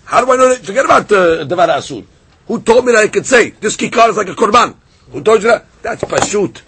How 0.04 0.24
do 0.24 0.32
I 0.32 0.36
know 0.36 0.48
that? 0.50 0.64
Forget 0.64 0.84
about 0.84 1.08
the 1.08 1.44
davar 1.48 1.68
asur. 1.68 2.06
Who 2.46 2.62
told 2.62 2.86
me 2.86 2.92
that 2.92 3.04
I 3.04 3.08
could 3.08 3.26
say 3.26 3.50
this 3.50 3.76
kikar 3.76 4.08
is 4.08 4.16
like 4.16 4.28
a 4.28 4.34
korban? 4.34 4.76
Who 5.10 5.22
told 5.22 5.42
you 5.42 5.50
that? 5.50 5.66
That's 5.82 6.04
pashut. 6.04 6.62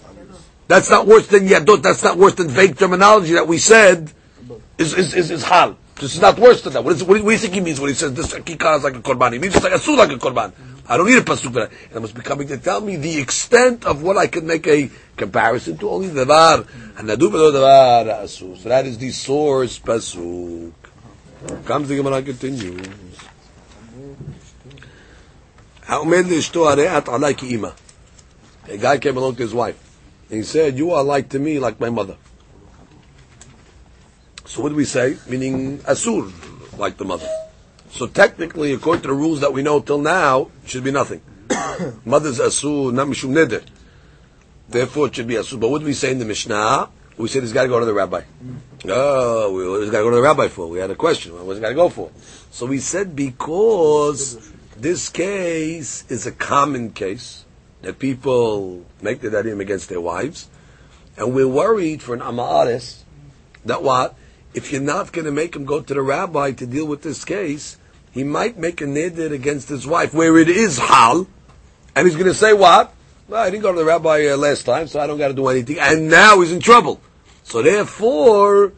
That's 0.72 0.88
not 0.88 1.06
worse 1.06 1.26
than 1.26 1.46
yadot. 1.46 1.82
That's 1.82 2.02
not 2.02 2.16
worse 2.16 2.32
than 2.32 2.48
vague 2.48 2.78
terminology 2.78 3.34
that 3.34 3.46
we 3.46 3.58
said 3.58 4.10
is 4.78 4.94
is 4.94 5.12
is, 5.12 5.30
is 5.30 5.44
hal. 5.44 5.76
This 5.96 6.14
is 6.14 6.20
not 6.22 6.38
worse 6.38 6.62
than 6.62 6.72
that. 6.72 6.82
What, 6.82 6.94
is, 6.94 7.04
what, 7.04 7.20
do 7.20 7.30
you 7.30 7.36
think 7.36 7.52
he 7.52 7.60
means 7.60 7.78
when 7.78 7.90
he 7.90 7.94
says 7.94 8.14
this 8.14 8.32
kikar 8.32 8.78
is 8.78 8.82
like 8.82 8.96
a 8.96 9.00
korban? 9.00 9.34
He 9.34 9.38
means 9.38 9.54
it's 9.54 9.62
like 9.62 9.74
a 9.74 9.78
sur 9.78 9.94
like 9.96 10.12
a 10.12 10.14
korban. 10.14 10.50
I 10.88 10.96
don't 10.96 11.06
need 11.06 11.18
a 11.18 11.20
pasuk 11.20 11.52
for 11.52 11.60
that. 11.60 11.72
And 11.88 11.98
I 11.98 11.98
must 11.98 12.14
be 12.14 12.22
coming 12.22 12.48
to 12.48 12.56
tell 12.56 12.80
me 12.80 12.96
the 12.96 13.20
extent 13.20 13.84
of 13.84 14.02
what 14.02 14.16
I 14.16 14.28
can 14.28 14.46
make 14.46 14.66
a 14.66 14.90
comparison 15.14 15.76
to. 15.76 15.90
Only 15.90 16.08
the 16.08 16.24
var 16.24 16.64
and 16.96 17.06
nadu 17.06 17.30
the 17.30 17.60
var 17.60 18.06
asur. 18.24 18.56
So 18.56 18.70
that 18.70 18.86
is 18.86 18.96
the 18.96 19.10
source 19.10 19.78
pasuk. 19.78 20.72
Comes 21.66 21.88
the 21.88 21.96
Gemara 21.96 22.22
continues. 22.22 22.88
A 28.68 28.78
guy 28.78 28.96
came 28.96 29.18
along 29.18 29.36
to 29.36 29.42
his 29.42 29.52
wife. 29.52 29.91
He 30.32 30.42
said, 30.42 30.78
You 30.78 30.92
are 30.92 31.04
like 31.04 31.28
to 31.30 31.38
me 31.38 31.58
like 31.58 31.78
my 31.78 31.90
mother. 31.90 32.16
So 34.46 34.62
what 34.62 34.70
do 34.70 34.74
we 34.74 34.86
say? 34.86 35.18
Meaning 35.28 35.78
Asur, 35.80 36.32
like 36.78 36.96
the 36.96 37.04
mother. 37.04 37.28
So 37.90 38.06
technically, 38.06 38.72
according 38.72 39.02
to 39.02 39.08
the 39.08 39.14
rules 39.14 39.40
that 39.40 39.52
we 39.52 39.62
know 39.62 39.80
till 39.80 39.98
now, 39.98 40.48
it 40.64 40.70
should 40.70 40.84
be 40.84 40.90
nothing. 40.90 41.20
Mother's 42.06 42.38
Asur, 42.38 42.94
not 42.94 43.08
Mishum 43.08 43.34
Neder. 43.34 43.62
Therefore, 44.70 45.08
it 45.08 45.16
should 45.16 45.26
be 45.26 45.34
Asur. 45.34 45.60
But 45.60 45.68
what 45.68 45.80
do 45.80 45.84
we 45.84 45.92
say 45.92 46.10
in 46.10 46.18
the 46.18 46.24
Mishnah? 46.24 46.88
We 47.18 47.28
said 47.28 47.42
he's 47.42 47.52
got 47.52 47.64
to 47.64 47.68
go 47.68 47.78
to 47.78 47.84
the 47.84 47.92
rabbi. 47.92 48.22
Mm-hmm. 48.22 48.88
Oh, 48.88 49.52
we, 49.52 49.82
he's 49.82 49.90
got 49.90 49.98
to 49.98 50.04
go 50.04 50.10
to 50.10 50.16
the 50.16 50.22
rabbi 50.22 50.48
for. 50.48 50.66
We 50.66 50.78
had 50.78 50.90
a 50.90 50.94
question. 50.94 51.32
What's 51.46 51.58
he 51.58 51.60
got 51.60 51.68
to 51.68 51.74
go 51.74 51.90
for? 51.90 52.10
So 52.50 52.64
we 52.64 52.78
said 52.78 53.14
because 53.14 54.50
this 54.78 55.10
case 55.10 56.06
is 56.08 56.26
a 56.26 56.32
common 56.32 56.92
case, 56.92 57.41
that 57.82 57.98
people 57.98 58.84
make 59.00 59.20
the 59.20 59.28
darim 59.28 59.60
against 59.60 59.88
their 59.88 60.00
wives, 60.00 60.48
and 61.16 61.34
we're 61.34 61.48
worried 61.48 62.02
for 62.02 62.14
an 62.14 62.20
amaris 62.20 63.02
that 63.64 63.82
what 63.82 64.16
if 64.54 64.72
you're 64.72 64.82
not 64.82 65.12
going 65.12 65.24
to 65.24 65.32
make 65.32 65.56
him 65.56 65.64
go 65.64 65.80
to 65.80 65.94
the 65.94 66.02
rabbi 66.02 66.52
to 66.52 66.66
deal 66.66 66.86
with 66.86 67.02
this 67.02 67.24
case, 67.24 67.78
he 68.12 68.24
might 68.24 68.58
make 68.58 68.80
a 68.80 68.84
neder 68.84 69.32
against 69.32 69.68
his 69.68 69.86
wife 69.86 70.12
where 70.12 70.36
it 70.38 70.48
is 70.48 70.78
hal, 70.78 71.26
and 71.94 72.06
he's 72.06 72.16
going 72.16 72.26
to 72.26 72.34
say 72.34 72.52
what? 72.52 72.92
Well, 73.28 73.42
I 73.42 73.50
didn't 73.50 73.62
go 73.62 73.72
to 73.72 73.78
the 73.78 73.84
rabbi 73.84 74.26
uh, 74.26 74.36
last 74.36 74.64
time, 74.64 74.88
so 74.88 75.00
I 75.00 75.06
don't 75.06 75.18
got 75.18 75.28
to 75.28 75.34
do 75.34 75.48
anything, 75.48 75.78
and 75.78 76.10
now 76.10 76.40
he's 76.40 76.52
in 76.52 76.60
trouble. 76.60 77.00
So 77.44 77.62
therefore, 77.62 78.72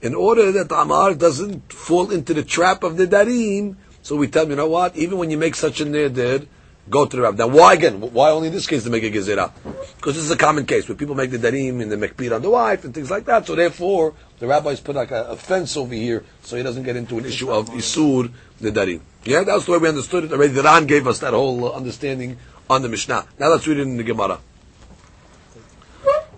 in 0.00 0.14
order 0.14 0.50
that 0.52 0.68
the 0.68 0.80
amar 0.80 1.14
doesn't 1.14 1.72
fall 1.72 2.10
into 2.10 2.34
the 2.34 2.42
trap 2.42 2.82
of 2.82 2.96
the 2.96 3.06
darim, 3.06 3.76
so 4.02 4.16
we 4.16 4.26
tell 4.26 4.44
him, 4.44 4.50
you 4.50 4.56
know 4.56 4.68
what? 4.68 4.96
Even 4.96 5.18
when 5.18 5.30
you 5.30 5.38
make 5.38 5.54
such 5.54 5.80
a 5.80 5.84
neder, 5.84 6.46
go 6.88 7.06
to 7.06 7.16
the 7.16 7.22
rabbi. 7.22 7.38
Now, 7.38 7.48
why 7.48 7.74
again? 7.74 8.00
Why 8.00 8.30
only 8.30 8.48
in 8.48 8.54
this 8.54 8.66
case 8.66 8.84
to 8.84 8.90
make 8.90 9.04
a 9.04 9.10
gezerah? 9.10 9.52
Because 9.96 10.14
this 10.14 10.24
is 10.24 10.30
a 10.30 10.36
common 10.36 10.66
case 10.66 10.88
where 10.88 10.96
people 10.96 11.14
make 11.14 11.30
the 11.30 11.38
darim 11.38 11.80
and 11.80 11.90
the 11.90 11.96
mekbir 11.96 12.34
on 12.34 12.42
the 12.42 12.50
wife 12.50 12.84
and 12.84 12.94
things 12.94 13.10
like 13.10 13.24
that. 13.26 13.46
So 13.46 13.54
therefore, 13.54 14.14
the 14.38 14.46
rabbis 14.46 14.80
put 14.80 14.96
like 14.96 15.10
a, 15.10 15.24
a, 15.24 15.36
fence 15.36 15.76
over 15.76 15.94
here 15.94 16.24
so 16.42 16.56
he 16.56 16.62
doesn't 16.62 16.82
get 16.82 16.96
into 16.96 17.18
an 17.18 17.24
issue 17.24 17.50
of 17.50 17.68
isur 17.70 18.32
the 18.60 18.70
darim. 18.70 19.00
Yeah, 19.24 19.44
that's 19.44 19.66
the 19.66 19.72
way 19.72 19.78
we 19.78 19.88
understood 19.88 20.24
it 20.24 20.32
already. 20.32 20.52
The 20.52 20.62
Ran 20.62 20.86
gave 20.86 21.06
us 21.06 21.20
that 21.20 21.32
whole 21.32 21.66
uh, 21.66 21.76
understanding 21.76 22.38
on 22.68 22.82
the 22.82 22.88
Mishnah. 22.88 23.26
Now 23.38 23.48
let's 23.48 23.66
read 23.66 23.78
it 23.78 23.82
in 23.82 23.96
the 23.96 24.02
Gemara. 24.02 24.40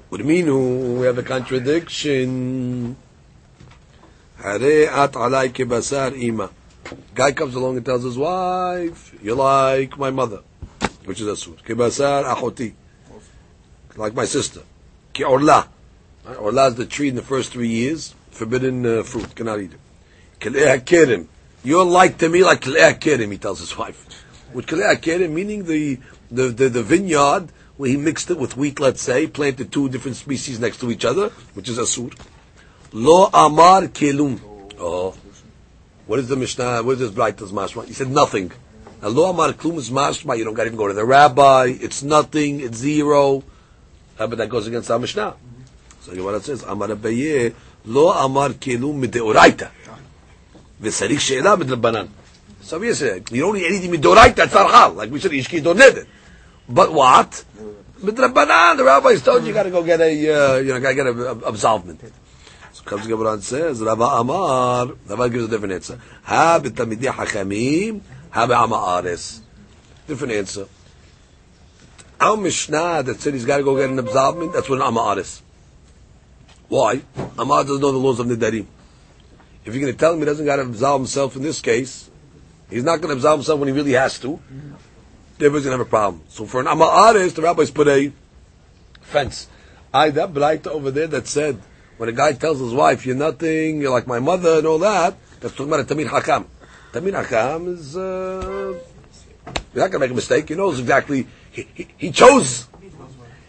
What 0.08 0.18
do 0.18 0.28
you 0.28 0.44
mean? 0.44 0.98
We 0.98 1.06
have 1.06 1.18
a 1.18 1.22
contradiction. 1.22 2.96
Hare 4.36 4.90
at 4.90 5.12
alay 5.12 5.48
kebasar 5.48 6.20
ima. 6.20 6.50
Guy 7.14 7.32
comes 7.32 7.54
along 7.54 7.76
and 7.76 7.86
tells 7.86 8.04
his 8.04 8.18
wife, 8.18 9.14
"You're 9.22 9.36
like 9.36 9.98
my 9.98 10.10
mother," 10.10 10.40
which 11.04 11.20
is 11.20 11.28
asur. 11.28 11.56
Kibasar 11.62 12.24
achoti, 12.24 12.74
like 13.96 14.14
my 14.14 14.24
sister. 14.24 14.60
Ki 15.12 15.24
orla. 15.24 15.68
Orla 16.38 16.68
is 16.68 16.74
the 16.74 16.86
tree 16.86 17.08
in 17.08 17.14
the 17.14 17.22
first 17.22 17.52
three 17.52 17.68
years, 17.68 18.14
forbidden 18.30 18.84
uh, 18.86 19.02
fruit, 19.02 19.34
cannot 19.34 19.60
eat 19.60 19.72
it. 19.72 19.80
Kilei 20.40 21.26
You're 21.62 21.84
like 21.84 22.18
to 22.18 22.28
me 22.28 22.42
like 22.42 22.60
kilei 22.60 23.30
he 23.32 23.38
tells 23.38 23.60
his 23.60 23.76
wife. 23.76 24.24
With 24.52 24.66
kilei 24.66 25.30
meaning 25.30 25.64
the, 25.64 25.98
the, 26.30 26.48
the, 26.48 26.68
the 26.68 26.82
vineyard 26.82 27.48
where 27.76 27.90
he 27.90 27.96
mixed 27.96 28.30
it 28.30 28.38
with 28.38 28.56
wheat, 28.56 28.78
let's 28.78 29.02
say, 29.02 29.26
planted 29.26 29.72
two 29.72 29.88
different 29.88 30.16
species 30.16 30.60
next 30.60 30.78
to 30.78 30.90
each 30.90 31.04
other, 31.04 31.28
which 31.54 31.68
is 31.68 31.78
asur. 31.78 32.14
Lo 32.92 33.28
amar 33.32 33.82
kelum. 33.88 34.40
Oh, 34.78 35.14
what 36.06 36.18
is 36.18 36.28
the 36.28 36.36
Mishnah? 36.36 36.82
What 36.82 36.92
is 36.92 36.98
this 36.98 37.10
Braita's 37.10 37.52
mashma? 37.52 37.86
He 37.86 37.92
said 37.92 38.10
nothing. 38.10 38.52
Lo 39.02 39.30
amar 39.30 39.52
klum 39.52 39.76
is 39.76 39.90
mashma. 39.90 40.36
You 40.36 40.44
don't 40.44 40.54
got 40.54 40.64
to 40.64 40.68
even 40.68 40.78
go 40.78 40.88
to 40.88 40.94
the 40.94 41.04
rabbi. 41.04 41.66
It's 41.80 42.02
nothing. 42.02 42.60
It's 42.60 42.78
zero. 42.78 43.42
Uh, 44.18 44.26
but 44.26 44.38
that 44.38 44.48
goes 44.48 44.66
against 44.66 44.90
our 44.90 44.98
Mishnah. 44.98 45.34
So 46.02 46.12
it 46.12 46.42
says, 46.44 46.62
Amar 46.64 46.88
Abaye, 46.88 47.54
Lo 47.86 48.10
amar 48.12 48.50
kelum 48.50 49.02
mideoraita. 49.04 49.70
V'sarich 50.80 51.20
she'ela 51.20 51.56
midlabanan. 51.56 52.08
So 52.60 52.78
we 52.78 52.92
said, 52.94 53.30
you 53.30 53.42
don't 53.42 53.54
need 53.54 53.66
anything 53.66 53.90
midoraita, 53.90 54.44
it's 54.44 54.52
hal. 54.52 54.92
Like 54.92 55.10
we 55.10 55.20
said, 55.20 55.32
ishki 55.32 55.62
doneded. 55.62 56.06
But 56.68 56.92
what? 56.92 57.44
Midrabanan, 58.00 58.76
the 58.76 58.84
rabbis 58.84 59.22
told 59.22 59.42
you, 59.42 59.48
you 59.48 59.54
got 59.54 59.64
to 59.64 59.70
go 59.70 59.82
get 59.82 60.00
a, 60.00 60.04
uh, 60.04 60.56
you 60.58 60.72
know, 60.72 60.80
got 60.80 60.90
to 60.90 60.94
get 60.94 61.06
a, 61.06 61.10
a. 61.10 62.23
comes 62.84 63.06
and 63.06 63.42
says, 63.42 63.80
Rava 63.80 64.04
Amar, 64.04 64.92
Rava 65.06 65.30
gives 65.30 65.44
a 65.44 65.48
different 65.48 65.74
answer. 65.74 66.00
Ha 66.24 66.60
b'tamidei 66.62 67.12
hachamim, 67.12 68.00
ha 68.30 68.46
be'ama 68.46 69.02
Different 70.06 70.32
answer. 70.34 70.66
Our 72.20 72.36
Mishnah 72.36 73.02
that 73.02 73.20
said 73.20 73.34
he's 73.34 73.44
got 73.44 73.58
to 73.58 73.64
go 73.64 73.76
get 73.76 73.90
an 73.90 73.98
absolvement, 73.98 74.52
that's 74.52 74.68
what 74.68 74.80
an 74.80 74.86
ama 74.86 75.22
Why? 76.68 77.02
Amar 77.38 77.64
doesn't 77.64 77.80
know 77.80 77.92
the 77.92 77.98
laws 77.98 78.20
of 78.20 78.26
Nidarim. 78.26 78.66
If 79.64 79.74
you're 79.74 79.80
going 79.80 79.92
to 79.92 79.98
tell 79.98 80.12
him 80.12 80.20
he 80.20 80.24
doesn't 80.26 80.44
got 80.44 80.56
to 80.56 80.62
absolve 80.62 81.00
himself 81.00 81.36
in 81.36 81.42
this 81.42 81.60
case, 81.60 82.10
he's 82.70 82.84
not 82.84 83.00
going 83.00 83.08
to 83.08 83.14
absolve 83.14 83.40
himself 83.40 83.60
when 83.60 83.68
he 83.68 83.74
really 83.74 83.92
has 83.92 84.18
to, 84.20 84.38
everybody's 85.36 85.64
going 85.64 85.76
to 85.76 85.78
have 85.78 85.80
a 85.80 85.90
problem. 85.90 86.22
So 86.28 86.46
for 86.46 86.60
an 86.60 86.68
ama 86.68 87.12
the 87.14 87.42
rabbis 87.42 87.70
put 87.70 87.88
a 87.88 88.12
fence. 89.00 89.48
I, 89.92 90.10
that 90.10 90.32
Braita 90.32 90.68
over 90.68 90.90
there 90.90 91.06
that 91.06 91.26
said, 91.26 91.60
when 91.96 92.08
a 92.08 92.12
guy 92.12 92.32
tells 92.32 92.60
his 92.60 92.72
wife, 92.72 93.06
"You're 93.06 93.16
nothing, 93.16 93.80
you're 93.80 93.90
like 93.90 94.06
my 94.06 94.18
mother," 94.18 94.58
and 94.58 94.66
all 94.66 94.78
that, 94.78 95.16
that's 95.40 95.54
talking 95.54 95.72
about 95.72 95.90
a 95.90 95.94
tamid 95.94 96.08
hakam. 96.08 96.46
Tamid 96.92 97.24
hakam 97.24 97.68
is 97.68 97.96
uh, 97.96 98.78
you're 99.74 99.84
not 99.84 99.92
to 99.92 99.98
make 99.98 100.10
a 100.10 100.14
mistake. 100.14 100.48
He 100.48 100.54
knows 100.54 100.78
exactly. 100.78 101.26
He, 101.50 101.68
he, 101.74 101.88
he 101.96 102.10
chose. 102.10 102.68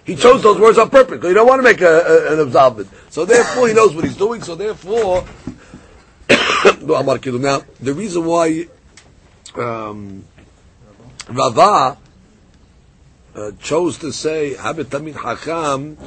He 0.04 0.16
chose 0.16 0.44
those 0.44 0.60
words 0.60 0.78
on 0.78 0.92
purpose 0.92 1.26
he 1.26 1.34
don't 1.34 1.48
want 1.48 1.60
to 1.60 1.64
make 1.64 1.82
a, 1.82 1.88
a, 1.88 2.34
an 2.34 2.40
absolvement. 2.48 2.90
So 3.10 3.26
therefore, 3.26 3.68
he 3.68 3.74
knows 3.74 3.96
what 3.96 4.04
he's 4.04 4.18
doing. 4.18 4.44
So 4.44 4.54
therefore, 4.54 5.22
now 6.30 7.62
the 7.80 7.94
reason 7.96 8.26
why 8.26 8.68
um, 9.56 10.24
Rava 11.28 11.98
uh, 13.36 13.52
chose 13.60 13.98
to 14.00 14.12
say 14.12 14.56
Habit 14.56 14.90
Tamid 14.90 15.14
Hakam, 15.14 15.98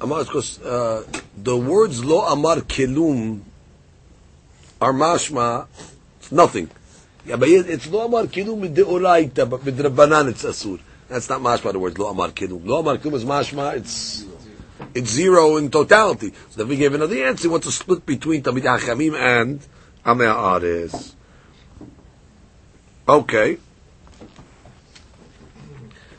Amar 0.00 0.24
because 0.24 0.60
uh, 0.62 1.04
the 1.36 1.56
words 1.56 2.04
Lo 2.04 2.20
Amar 2.20 2.56
Kilum 2.56 3.40
are 4.80 4.92
mashma, 4.92 5.66
it's 6.18 6.32
nothing. 6.32 6.70
Yeah, 7.24 7.36
but 7.36 7.48
it's 7.48 7.88
Lo 7.88 8.06
Amar 8.06 8.24
Kilum 8.24 8.60
with 8.60 8.74
the 8.74 8.82
Oraita, 8.82 9.48
but 9.48 9.60
Rabbanan 9.60 10.30
it's 10.30 10.44
Asur. 10.44 10.80
That's 11.08 11.28
not 11.30 11.40
mashma 11.40 11.72
the 11.72 11.78
words 11.78 11.98
lo 11.98 12.08
amar 12.08 12.28
kilum. 12.28 12.66
Lo 12.66 12.80
amar 12.80 12.98
kilum 12.98 13.14
is 13.14 13.24
mashma. 13.24 13.76
It's 13.76 14.26
it's 14.94 15.10
zero 15.10 15.56
in 15.56 15.70
totality. 15.70 16.32
So 16.50 16.58
then 16.58 16.68
we 16.68 16.76
gave 16.76 16.94
another 16.94 17.16
answer. 17.24 17.48
What's 17.48 17.66
the 17.66 17.72
split 17.72 18.04
between 18.04 18.42
Tamid 18.42 18.62
Hachamim 18.62 19.18
and 19.18 19.60
Amei 20.04 20.32
Ares? 20.32 21.16
Okay. 23.08 23.58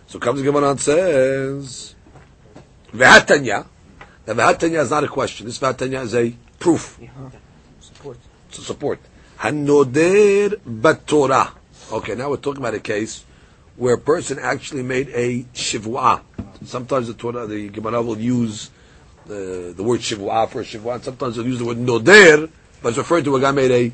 So 0.08 0.18
comes 0.18 0.40
the 0.40 0.46
Gemara 0.46 0.72
and 0.72 0.82
says, 0.82 1.94
V'hatanya. 2.94 3.66
Now 4.28 4.34
V'hatanya 4.34 4.82
is 4.82 4.92
not 4.92 5.04
a 5.04 5.08
question. 5.08 5.46
This 5.46 5.60
V'hatanya 5.60 6.04
is 6.04 6.16
a 6.16 6.34
proof. 6.60 7.00
Support. 7.82 8.18
It's 8.50 8.58
a 8.60 8.62
support. 8.62 9.00
Hanoder 9.40 10.60
Batorah. 10.62 11.52
Okay, 11.92 12.16
now 12.16 12.30
we're 12.30 12.38
talking 12.38 12.62
about 12.62 12.74
a 12.74 12.80
case 12.80 13.24
where 13.78 13.96
a 13.96 13.98
person 13.98 14.38
actually 14.40 14.84
made 14.84 15.10
a 15.10 15.44
shivwa. 15.54 16.22
Sometimes 16.66 17.08
the 17.08 17.14
Torah, 17.14 17.48
the 17.48 17.70
Gemara 17.70 18.02
will 18.02 18.20
use 18.20 18.70
the, 19.26 19.74
the 19.76 19.82
word 19.82 20.02
shivwa 20.02 20.50
for 20.50 20.62
a 20.62 20.64
shivwa, 20.64 20.96
and 20.96 21.04
sometimes 21.04 21.36
they'll 21.36 21.48
use 21.48 21.60
the 21.60 21.66
word 21.66 21.78
noder, 21.78 22.50
but 22.82 22.90
it's 22.90 22.98
referring 22.98 23.24
to 23.24 23.36
a 23.36 23.40
guy 23.40 23.52
made 23.52 23.72
a 23.72 23.92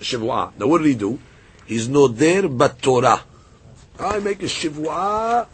shivwa. 0.00 0.52
Now 0.58 0.66
what 0.66 0.78
did 0.78 0.88
he 0.88 0.94
do? 0.94 1.18
He's 1.66 1.88
noder 1.88 2.48
but 2.48 2.82
Torah. 2.82 3.22
I 3.98 4.18
make 4.18 4.42
a 4.42 4.46
shivwa 4.46 5.46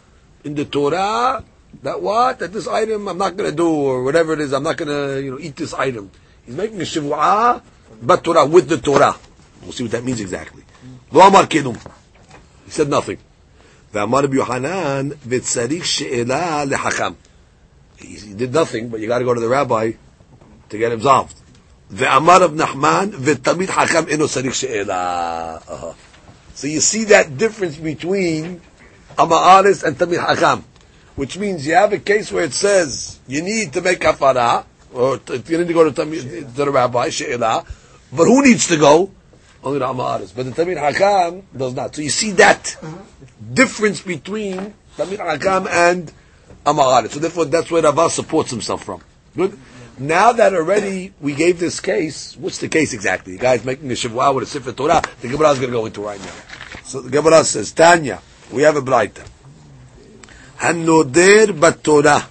in 0.43 0.55
the 0.55 0.65
Torah 0.65 1.43
that 1.82 2.00
what? 2.00 2.38
That 2.38 2.52
this 2.52 2.66
item 2.68 3.08
I'm 3.08 3.18
not 3.18 3.36
going 3.36 3.50
to 3.50 3.56
do, 3.56 3.68
or 3.68 4.02
whatever 4.02 4.32
it 4.32 4.40
is, 4.40 4.52
I'm 4.52 4.62
not 4.62 4.76
going 4.76 4.88
to 4.88 5.22
you 5.22 5.30
know 5.32 5.38
eat 5.38 5.56
this 5.56 5.74
item. 5.74 6.10
He's 6.44 6.54
making 6.54 6.80
a 6.80 6.84
shivwa 6.84 7.62
but 8.02 8.24
Torah 8.24 8.46
with 8.46 8.68
the 8.68 8.78
Torah. 8.78 9.16
We'll 9.62 9.72
see 9.72 9.84
what 9.84 9.92
that 9.92 10.04
means 10.04 10.20
exactly. 10.20 10.62
Lo 11.12 11.26
amar 11.26 11.46
He 11.50 12.70
said 12.70 12.88
nothing. 12.88 13.18
ואמר 13.92 14.24
רבי 14.24 14.36
יוחנן, 14.36 15.08
וצריך 15.28 15.86
שאלה 15.86 16.64
לחכם. 16.64 17.12
He 17.98 18.34
did 18.36 18.52
nothing, 18.52 18.88
but 18.88 19.00
you 19.00 19.08
got 19.08 19.18
to 19.20 19.24
go 19.24 19.32
to 19.32 19.40
the 19.40 19.48
rabbi 19.48 19.92
to 20.68 20.78
get 20.78 20.92
absolved. 20.92 21.34
ואמר 21.90 22.42
רב 22.42 22.54
נחמן, 22.54 23.10
ותמיד 23.20 23.70
חכם 23.70 24.08
אינו 24.08 24.28
צריך 24.28 24.54
שאלה. 24.54 25.56
So 26.56 26.66
you 26.66 26.80
see 26.80 27.04
that 27.04 27.36
difference 27.38 27.76
between 27.76 28.60
Ama'aris 29.18 29.84
and 29.84 29.96
Tamid 29.96 30.18
Hakam. 30.18 30.62
Which 31.21 31.37
means 31.37 31.67
you 31.67 31.75
have 31.75 31.93
a 31.93 31.99
case 31.99 32.31
where 32.31 32.45
it 32.45 32.51
says 32.51 33.19
you 33.27 33.43
need 33.43 33.73
to 33.73 33.81
make 33.81 33.99
kafara, 33.99 34.65
or 34.91 35.19
you 35.27 35.57
need 35.59 35.67
to 35.67 35.73
go 35.73 35.87
to, 35.87 35.91
to 35.93 36.03
the 36.45 36.71
rabbi, 36.71 37.09
she'ela, 37.09 37.63
but 38.11 38.25
who 38.25 38.41
needs 38.41 38.65
to 38.69 38.77
go? 38.77 39.11
Only 39.63 39.77
the 39.77 39.85
Ama'aris. 39.85 40.33
But 40.35 40.47
the 40.47 40.51
Tamid 40.51 40.81
Hakam 40.81 41.43
does 41.55 41.75
not. 41.75 41.95
So 41.95 42.01
you 42.01 42.09
see 42.09 42.31
that 42.31 42.75
difference 43.53 44.01
between 44.01 44.73
Tamid 44.97 45.19
Hakam 45.19 45.67
and 45.69 46.11
Ama'aris. 46.65 47.11
So 47.11 47.19
therefore, 47.19 47.45
that's 47.45 47.69
where 47.69 47.83
Rava 47.83 48.09
supports 48.09 48.49
himself 48.49 48.83
from. 48.83 49.03
Good? 49.35 49.55
Now 49.99 50.31
that 50.31 50.55
already 50.55 51.13
we 51.21 51.35
gave 51.35 51.59
this 51.59 51.79
case, 51.79 52.35
what's 52.35 52.57
the 52.57 52.67
case 52.67 52.93
exactly? 52.93 53.33
The 53.33 53.41
guy's 53.43 53.63
making 53.63 53.91
a 53.91 53.93
Shavua 53.93 54.33
with 54.33 54.45
a 54.45 54.47
Sefer 54.47 54.71
Torah. 54.71 55.03
The 55.21 55.27
Gemara 55.27 55.51
is 55.51 55.59
going 55.59 55.69
to 55.71 55.77
go 55.77 55.85
into 55.85 56.01
right 56.01 56.19
now. 56.19 56.33
So 56.83 56.99
the 56.99 57.11
Gemara 57.11 57.43
says, 57.43 57.71
Tanya, 57.73 58.23
we 58.51 58.63
have 58.63 58.75
a 58.75 58.81
Braita. 58.81 59.27
Hanoder 60.61 61.47
Batorah. 61.57 62.23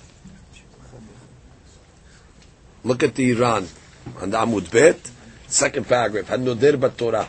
Look 2.84 3.02
at 3.02 3.14
the 3.16 3.34
Ran 3.34 3.66
on 4.20 4.30
the 4.30 4.36
Amud 4.36 4.70
Bet, 4.70 5.00
second 5.48 5.88
paragraph. 5.88 6.26
Hanoder 6.26 6.76
Batorah. 6.76 7.26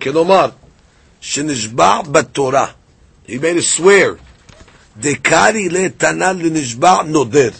כלומר, 0.00 0.50
שנשבע 1.20 2.02
בתורה, 2.02 2.66
he 3.26 3.38
made 3.38 3.56
a 3.56 3.62
swear, 3.62 4.18
דקארי 5.00 5.68
לתנן 5.68 6.38
לנשבע 6.38 7.02
נודר. 7.02 7.50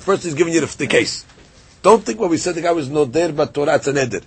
First 0.00 0.22
he's 0.24 0.34
giving 0.34 0.52
you 0.52 0.60
the, 0.60 0.76
the 0.78 0.86
case. 0.86 1.24
Don't 1.82 2.04
think 2.04 2.20
what 2.20 2.30
we 2.30 2.36
said 2.36 2.54
the 2.54 2.60
guy 2.60 2.72
was 2.72 2.88
noder 2.88 3.32
בתורה, 3.32 3.76
it's 3.76 3.88
a 3.88 3.92
neder. 3.92 4.22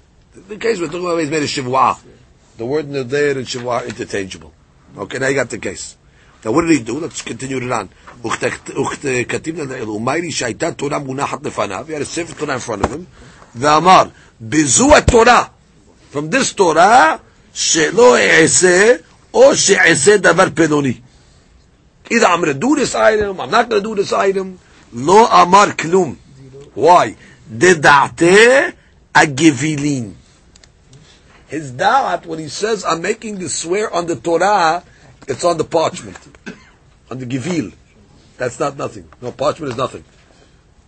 The 0.50 0.58
case 0.58 0.80
we're 0.80 0.88
talking 0.88 1.06
about, 1.06 1.20
he's 1.20 1.30
made 1.30 1.44
a 1.44 1.46
shivwa. 1.46 2.00
The 2.58 2.66
word 2.66 2.90
noder 2.90 3.38
and 3.38 3.46
shivwa 3.46 3.82
are 3.82 3.86
interchangeable. 3.86 4.52
Okay, 4.98 5.20
now 5.20 5.28
you 5.28 5.36
got 5.36 5.50
the 5.50 5.60
case. 5.60 5.96
Now 6.45 6.53
what 6.53 6.63
did 6.63 6.71
he 6.79 6.81
do? 6.81 7.01
Let's 7.01 7.23
continue 7.23 7.59
it 7.59 7.73
on. 7.73 7.89
וכתיב 8.25 9.57
ומאי 9.89 10.33
שהייתה 10.33 10.73
תורה 10.73 10.99
מונחת 10.99 11.47
לפניו, 11.47 11.87
he 11.89 11.93
had 11.93 12.03
a 12.03 12.05
sefer 12.05 12.35
Torah 12.39 12.55
in 12.55 12.61
front 12.61 12.83
of 12.83 12.91
him, 12.91 13.05
ואמר, 13.55 14.03
בזו 14.41 14.97
התורה, 14.97 15.45
from 16.13 16.31
this 16.31 16.53
Torah, 16.53 17.19
שלא 17.55 18.17
אעשה, 18.19 18.93
או 19.35 19.57
שאעשה 19.57 20.17
דבר 20.17 20.47
פלוני. 20.55 21.01
Either 22.11 22.27
I'm 22.27 22.41
going 22.41 22.53
to 22.53 22.55
do 22.55 22.77
this 22.77 22.95
item, 22.95 23.41
I'm 23.41 23.51
not 23.51 23.69
going 23.69 23.83
to 23.83 23.95
do 23.95 23.95
this 23.95 24.13
item. 24.13 24.57
לא 24.93 25.43
אמר 25.43 25.65
כלום. 25.79 26.15
Why? 26.77 27.15
דדעתי 27.51 28.37
הגבילין. 29.15 30.13
His 31.49 31.71
da'at, 31.73 32.27
when 32.27 32.39
he 32.39 32.49
says, 32.49 32.85
I'm 32.85 33.03
making 33.03 33.39
the 33.39 33.49
swear 33.49 33.93
on 33.93 34.07
the 34.07 34.17
Torah, 34.17 34.83
it's 35.28 35.44
on 35.44 35.58
the 35.58 35.64
parchment, 35.64 36.18
on 37.10 37.20
the 37.20 37.26
givil. 37.26 37.72
That's 38.38 38.60
not 38.60 38.78
nothing. 38.78 39.08
No, 39.22 39.32
parchment 39.32 39.72
is 39.72 39.78
nothing. 39.78 40.04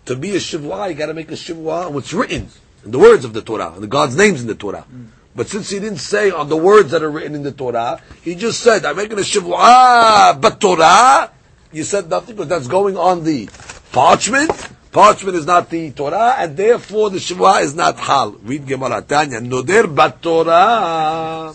To 0.06 0.16
be 0.16 0.32
a 0.32 0.40
shivwa, 0.40 0.90
you 0.90 0.96
got 0.96 1.08
to 1.08 1.14
make 1.14 1.30
a 1.30 1.36
shivwa 1.36 1.88
on 1.88 1.94
what's 1.94 2.14
written 2.14 2.50
in 2.84 2.92
the 2.92 3.00
words 3.00 3.26
of 3.26 3.34
the 3.34 3.42
Torah, 3.42 3.72
and 3.74 3.84
the 3.84 3.88
God's 3.88 4.16
names 4.16 4.42
in 4.42 4.48
the 4.48 4.56
Torah. 4.56 4.86
Mm. 4.92 5.08
But 5.36 5.48
since 5.48 5.70
he 5.70 5.80
didn't 5.80 6.00
say 6.00 6.30
on 6.30 6.50
the 6.50 6.58
words 6.58 6.92
that 6.92 7.02
are 7.02 7.10
written 7.10 7.34
in 7.34 7.44
the 7.44 7.52
Torah, 7.52 8.02
he 8.22 8.36
just 8.36 8.60
said, 8.60 8.86
I'm 8.86 8.96
making 8.96 9.18
a 9.18 9.22
shivwa, 9.22 10.40
but 10.40 10.60
Torah, 10.60 11.32
you 11.72 11.84
said 11.84 12.10
nothing 12.10 12.36
because 12.36 12.50
that's 12.50 12.68
going 12.68 12.98
on 12.98 13.24
the 13.24 13.50
parchment. 13.92 14.52
Parchment 14.92 15.36
is 15.36 15.48
not 15.48 15.72
the 15.72 15.90
Torah, 15.92 16.36
and 16.38 16.56
therefore 16.56 17.10
the 17.10 17.18
shivwa 17.18 17.64
is 17.64 17.74
not 17.74 17.98
hal. 17.98 18.32
Read 18.44 18.68
Gemara 18.68 19.02
Tanya, 19.02 19.40
noder 19.40 19.88
bat 19.88 20.22
Torah. 20.22 21.52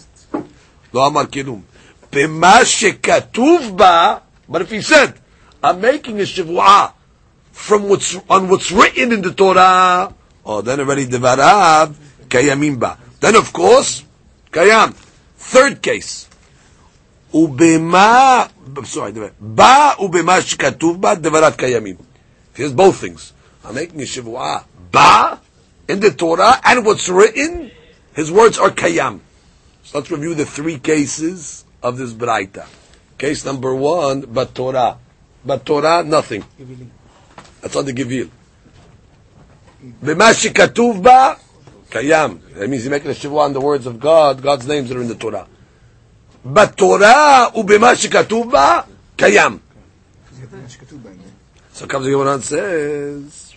Lo 0.92 1.06
amar 1.06 1.26
kilum. 1.26 1.62
But 4.48 4.62
if 4.62 4.70
he 4.70 4.80
said, 4.80 5.14
I'm 5.62 5.80
making 5.80 6.20
a 6.20 6.24
shivwa 6.24 6.92
from 7.52 7.88
what's, 7.88 8.16
on 8.28 8.48
what's 8.48 8.72
written 8.72 9.12
in 9.12 9.22
the 9.22 9.34
Torah, 9.34 10.14
oh, 10.44 10.60
then 10.62 10.80
already 10.80 11.06
devarav 11.06 11.94
kayamim 12.28 12.78
ba. 12.78 12.98
Then 13.20 13.36
of 13.36 13.52
course, 13.52 14.04
kayam. 14.50 14.94
Third 15.36 15.82
case. 15.82 16.28
Ubema, 17.32 18.50
sorry, 18.86 19.12
shkatuv 19.12 21.00
ba 21.00 21.16
devarat 21.16 21.56
kayamim. 21.56 21.98
Here's 22.54 22.72
both 22.72 22.96
things. 22.96 23.32
I'm 23.64 23.74
making 23.74 24.00
a 24.00 24.04
shivua 24.04 24.64
ba 24.90 25.40
in 25.88 26.00
the 26.00 26.10
Torah 26.10 26.60
and 26.64 26.86
what's 26.86 27.08
written, 27.08 27.70
his 28.14 28.30
words 28.30 28.58
are 28.58 28.70
kayam. 28.70 29.20
So 29.82 29.98
let's 29.98 30.10
review 30.10 30.34
the 30.34 30.46
three 30.46 30.78
cases 30.78 31.64
of 31.81 31.97
this 31.97 32.13
braita. 32.13 32.65
Case 33.17 33.45
number 33.45 33.73
one, 33.75 34.21
but 34.37 34.55
Torah. 34.55 34.97
But 35.45 35.65
Torah, 35.65 36.03
nothing. 36.03 36.43
That's 37.61 37.75
on 37.75 37.85
the 37.85 37.93
Givil. 37.93 38.27
במה 40.03 40.33
שכתוב 40.33 41.03
בה, 41.03 41.33
קיים. 41.89 42.37
That 42.55 42.69
means 42.69 42.83
he's 42.83 42.89
making 42.89 43.11
a 43.11 43.13
shivua 43.13 43.45
on 43.45 43.53
the 43.53 43.61
words 43.61 43.85
of 43.85 43.99
God, 43.99 44.41
God's 44.41 44.65
names 44.67 44.89
that 44.89 44.97
are 44.97 45.01
in 45.01 45.09
the 45.09 45.15
Torah. 45.15 45.45
בתורה 46.45 47.47
ובמה 47.55 47.95
שכתוב 47.95 48.51
בה, 48.51 48.81
קיים. 49.17 49.59
So 51.73 51.87
comes 51.87 52.05
the 52.05 52.11
Gemara 52.11 52.35
and 52.35 52.43
says, 52.43 53.53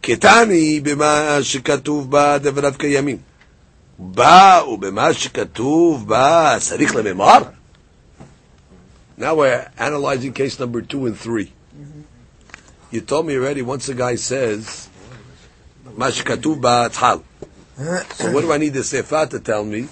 קטני 0.00 0.80
במה 0.80 1.38
שכתוב 1.42 2.10
בה 2.10 2.38
דבריו 2.38 2.72
קיימים. 2.78 3.18
בא 3.98 4.62
ובמה 4.68 5.14
שכתוב 5.14 6.08
בה 6.08 6.56
צריך 6.60 6.96
לממר? 6.96 7.42
Now 9.18 9.34
we're 9.34 9.68
analyzing 9.78 10.32
case 10.32 10.60
number 10.60 10.80
two 10.80 11.06
and 11.06 11.18
three. 11.18 11.52
You 12.90 13.00
told 13.00 13.26
me 13.26 13.36
already, 13.36 13.62
once 13.62 13.88
a 13.88 13.94
guy 13.94 14.14
says, 14.14 14.88
Mashkatu 15.84 16.60
ba'atzhal. 16.60 17.22
So 18.14 18.32
what 18.32 18.42
do 18.42 18.52
I 18.52 18.58
need 18.58 18.74
the 18.74 18.84
sefer 18.84 19.26
to 19.26 19.40
tell 19.40 19.64
me? 19.64 19.88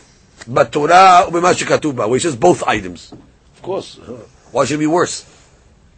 But 0.46 0.70
Torah 0.70 1.26
u'b'mashkatu 1.28 1.96
ba, 1.96 2.06
which 2.06 2.24
is 2.24 2.36
both 2.36 2.62
items. 2.66 3.12
Of 3.12 3.62
course. 3.62 3.98
Why 4.52 4.64
should 4.64 4.76
it 4.76 4.78
be 4.78 4.86
worse? 4.86 5.26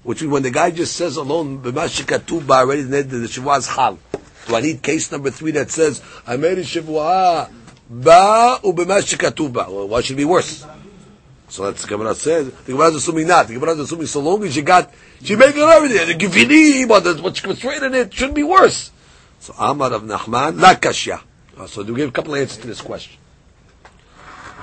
Which 0.02 0.22
means 0.22 0.32
when 0.32 0.42
the 0.42 0.50
guy 0.50 0.70
just 0.70 0.96
says 0.96 1.16
alone, 1.16 1.60
b'mashikatuba 1.62 2.50
already, 2.50 2.82
the, 2.82 3.02
the 3.02 3.26
shivua 3.26 3.58
is 3.58 3.66
hal. 3.68 3.98
Do 4.46 4.56
I 4.56 4.60
need 4.62 4.82
case 4.82 5.12
number 5.12 5.30
three 5.30 5.50
that 5.52 5.70
says, 5.70 6.02
I 6.26 6.38
made 6.38 6.58
a 6.58 6.62
shivua, 6.62 7.50
Ba 7.93 8.59
ubema. 8.63 9.87
Why 9.89 10.01
should 10.01 10.15
it 10.15 10.17
be 10.17 10.25
worse? 10.25 10.65
So 11.47 11.65
that's 11.65 11.83
the 11.83 11.87
Gemara 11.87 12.15
says. 12.15 12.51
The 12.51 12.71
Gemara 12.71 12.87
is 12.87 12.95
assuming 12.95 13.27
not. 13.27 13.47
The 13.47 13.53
Gemara 13.53 13.73
is 13.73 13.79
assuming 13.81 14.07
so 14.07 14.21
long 14.21 14.43
as 14.43 14.55
you 14.55 14.63
got, 14.63 14.91
she 15.21 15.35
made 15.35 15.55
on 15.55 15.69
everything. 15.69 16.07
The 16.07 16.25
givini, 16.25 16.87
but 16.87 17.21
what's 17.21 17.41
constrained 17.41 17.83
in 17.83 17.93
it, 17.93 18.11
shouldn't 18.11 18.35
be 18.35 18.41
worse. 18.41 18.91
So 19.39 19.53
Amar 19.59 19.91
Rav 19.91 20.01
Nachman, 20.01 20.59
la 20.59 20.73
kashya. 20.73 21.21
Uh, 21.55 21.67
so 21.67 21.83
do 21.83 21.95
give 21.95 22.09
a 22.09 22.11
couple 22.11 22.33
of 22.33 22.41
answers 22.41 22.57
to 22.57 22.65
this 22.65 22.81
question. 22.81 23.19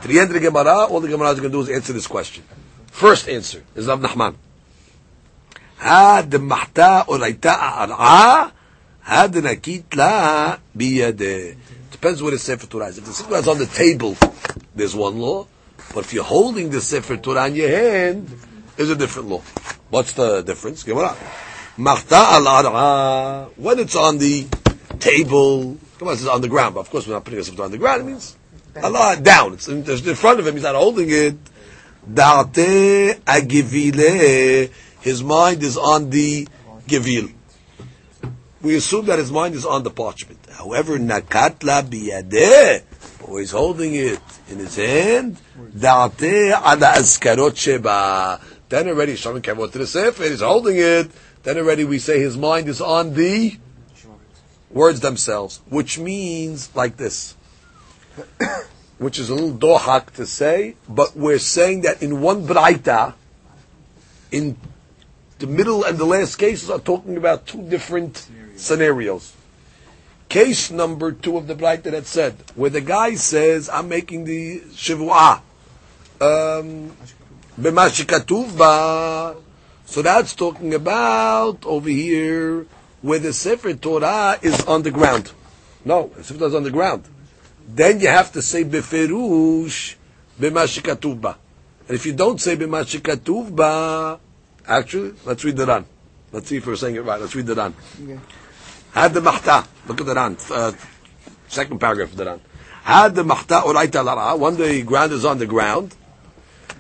To 0.03 0.09
the 0.09 0.19
end 0.19 0.31
of 0.31 0.35
the 0.35 0.41
Gemara, 0.41 0.87
all 0.87 0.99
the 0.99 1.07
Gemara 1.07 1.31
is 1.31 1.39
going 1.39 1.53
to 1.53 1.57
do 1.57 1.61
is 1.61 1.69
answer 1.69 1.93
this 1.93 2.09
question. 2.09 2.43
First 2.87 3.29
answer 3.29 3.63
is 3.77 3.87
Rav 3.87 4.01
Nachman. 4.01 4.35
Ha 5.77 6.27
the 6.29 6.41
mahta 6.41 7.05
oraita 7.07 7.57
ar'a 7.57 8.53
Hadrakitla 9.07 10.59
biyadeh. 10.77 11.57
Depends 11.91 12.23
where 12.23 12.33
the 12.33 12.39
Sefer 12.39 12.67
Torah 12.67 12.87
is. 12.87 12.99
If 12.99 13.05
the 13.05 13.13
Sefer 13.13 13.29
Torah 13.29 13.41
is 13.41 13.49
on 13.49 13.59
the 13.59 13.67
table, 13.67 14.17
there's 14.75 14.95
one 14.95 15.19
law. 15.19 15.47
But 15.95 16.05
if 16.05 16.15
you're 16.15 16.25
holding 16.25 16.71
the 16.71 16.81
Sefer 16.81 17.17
Torah 17.17 17.47
in 17.49 17.57
your 17.57 17.69
hand, 17.69 18.29
there's 18.77 18.91
a 18.91 18.97
different 18.97 19.29
law. 19.29 19.43
What's 19.91 20.13
the 20.13 20.43
difference? 20.43 20.83
Gemara. 20.83 21.17
Machta 21.77 22.17
al 22.17 23.51
When 23.57 23.79
it's 23.79 23.97
on 23.97 24.19
the 24.19 24.47
table, 24.99 25.79
come 25.99 26.09
on, 26.09 26.15
it's 26.15 26.27
on 26.27 26.41
the 26.41 26.49
ground. 26.49 26.75
But 26.75 26.81
of 26.81 26.91
course, 26.91 27.07
we're 27.07 27.15
not 27.15 27.25
putting 27.25 27.39
the 27.39 27.45
Sefer 27.45 27.57
Torah 27.57 27.67
on 27.67 27.73
the 27.73 27.79
ground. 27.79 28.03
It 28.03 28.05
means 28.05 28.37
Allah 28.83 29.17
down. 29.21 29.55
It's 29.55 29.69
in, 29.69 29.81
it's 29.87 30.07
in 30.07 30.15
front 30.15 30.41
of 30.41 30.47
him. 30.47 30.55
He's 30.55 30.63
not 30.63 30.75
holding 30.75 31.09
it. 31.11 31.37
Da'ate 32.09 33.21
agivile. 33.27 34.71
His 35.01 35.23
mind 35.23 35.63
is 35.63 35.77
on 35.77 36.11
the 36.11 36.47
givil. 36.87 37.29
We 38.63 38.77
assume 38.77 39.07
that 39.07 39.19
his 39.19 39.33
mind 39.33 39.55
is 39.55 39.65
on 39.65 39.83
the 39.85 39.91
parchment. 39.91 40.39
However, 40.53 40.99
nakatla 40.99 41.83
biyadeh, 41.83 42.83
but 43.19 43.37
he's 43.37 43.53
holding 43.53 43.95
it 43.95 44.21
in 44.51 44.59
his 44.59 44.77
hand. 44.77 45.39
Da'ate 45.75 46.51
ala 46.51 46.93
askarot 46.99 47.57
sheba. 47.57 48.41
Then 48.69 48.89
already, 48.89 49.17
Shalom 49.17 49.41
Kavot 49.41 49.73
to 49.73 49.79
the 49.79 49.87
Sefer, 49.87 50.25
he's 50.25 50.43
holding 50.43 50.77
it. 50.77 51.11
Then 51.43 51.57
already 51.57 51.85
we 51.85 51.99
say 51.99 52.21
his 52.21 52.37
mind 52.37 52.69
is 52.69 52.83
on 52.83 53.15
the 53.15 53.57
words 54.71 55.01
themselves, 55.01 55.61
which 55.69 55.99
means 55.99 56.75
like 56.77 56.99
this. 56.99 57.35
which 58.99 59.19
is 59.19 59.31
a 59.31 59.35
little 59.35 59.53
dohak 59.53 60.11
to 60.11 60.27
say, 60.27 60.77
but 60.87 61.17
we're 61.17 61.39
saying 61.39 61.81
that 61.81 62.03
in 62.03 62.21
one 62.21 62.47
braita, 62.47 63.15
in 64.31 64.59
the 65.39 65.47
middle 65.47 65.85
and 65.85 65.97
the 65.97 66.05
last 66.05 66.37
cases 66.37 66.69
are 66.69 66.79
talking 66.79 67.17
about 67.17 67.47
two 67.47 67.63
different 67.63 68.29
scenarios. 68.61 69.33
Case 70.29 70.71
number 70.71 71.11
two 71.13 71.37
of 71.37 71.47
the 71.49 71.55
braita 71.55 71.83
that 71.85 71.95
had 71.95 72.07
said, 72.07 72.37
where 72.55 72.71
the 72.71 72.81
guy 72.81 73.15
says, 73.17 73.69
I'm 73.69 73.89
making 73.89 74.25
the 74.25 74.61
shivua, 74.61 75.41
um. 76.21 76.97
So 79.85 80.03
that's 80.03 80.35
talking 80.35 80.73
about 80.73 81.67
over 81.67 81.89
here 81.91 82.67
where 83.03 83.19
the 83.19 83.33
Sefer 83.33 83.75
Torah 83.75 84.39
is 84.41 84.65
on 84.65 84.83
the 84.83 84.91
ground. 84.91 85.33
No, 85.85 86.11
the 86.17 86.23
Sefer 86.25 86.39
Torah 86.39 86.51
is 86.51 86.55
on 86.55 86.63
the 86.63 86.71
ground. 86.71 87.05
Then 87.69 88.01
you 88.01 88.09
have 88.09 88.33
to 88.33 88.41
say 88.41 88.65
beferush 88.65 89.97
b'ma 90.41 90.67
shekatuv. 90.67 91.37
And 91.89 91.97
if 91.97 92.07
you 92.07 92.13
don't 92.15 92.41
say 92.41 92.57
b'ma 92.57 92.85
shekatuv 92.85 94.21
actually, 94.67 95.15
let's 95.25 95.45
read 95.45 95.57
the 95.57 95.67
Ran. 95.67 95.85
Let's 96.33 96.49
see 96.49 96.57
if 96.57 96.67
we're 96.67 96.77
saying 96.77 96.95
it 96.95 97.05
right. 97.05 97.21
Let's 97.21 97.35
read 97.35 97.47
the 97.47 97.57
Ran. 97.57 97.75
Had 98.94 99.14
the 99.14 99.22
mahta. 99.22 99.68
Look 99.88 100.02
at 100.02 100.08
the 100.08 100.16
Ran. 100.16 100.38
Uh, 100.50 100.72
second 101.48 101.80
paragraph 101.80 102.12
of 102.12 102.18
the 102.18 102.26
Ran. 102.26 102.42
Had 102.84 103.16
the 103.16 103.24
mahta 103.24 103.62
oraita 103.62 104.04
lara. 104.04 104.36
When 104.36 104.56
the 104.58 104.82
ground 104.84 105.12
is 105.12 105.26
on 105.26 105.38
the 105.38 105.46
ground. 105.46 105.96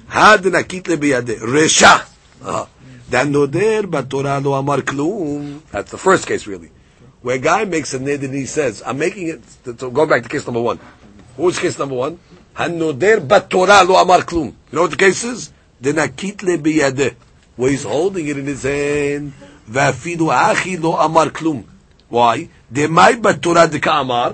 Had 0.08 0.44
the 0.44 0.52
nakit 0.52 0.84
lebiyade. 0.84 1.40
Resha. 1.40 2.08
Uh, 2.42 2.66
Dan 3.10 3.32
noder 3.32 3.84
batorah 3.84 4.44
lo 4.44 4.54
amar 4.54 4.80
klum. 4.80 5.62
That's 5.72 5.92
the 5.92 5.98
first 5.98 6.26
case 6.26 6.48
really. 6.48 6.72
Where 7.22 7.36
a 7.36 7.40
guy 7.40 7.66
makes 7.66 7.94
a 7.94 8.00
nid 8.00 8.24
and 8.24 8.34
he 8.34 8.46
says, 8.46 8.82
I'm 8.86 8.98
making 8.98 9.28
it, 9.28 9.42
so 9.80 9.90
go 9.90 10.06
back 10.06 10.24
to 10.24 10.30
case 10.30 10.46
number 10.46 10.62
one. 10.62 10.78
What 11.36 11.46
was 11.46 11.60
case 11.60 11.78
number 11.78 11.96
one? 11.96 12.20
Han 12.54 12.80
noder 12.80 13.18
batorah 13.18 13.88
lo 13.88 13.96
amar 13.96 14.20
klum. 14.20 14.46
You 14.46 14.54
know 14.72 14.82
what 14.84 14.92
the 14.92 14.98
case 14.98 15.24
is? 15.24 15.52
The 15.82 15.94
nakit 15.94 16.38
lebiyade. 16.38 17.16
Where 17.56 17.72
he's 17.72 17.84
holding 17.84 18.28
it 18.28 18.38
in 18.38 18.46
his 18.46 18.64
hand. 18.64 19.34
ואפילו 19.70 20.32
אחי 20.32 20.78
לא 20.78 21.06
אמר 21.06 21.30
כלום. 21.30 21.64
Why? 22.13 22.39
דמאי 22.73 23.17
בתורה 23.17 23.67
דקאמר, 23.67 24.31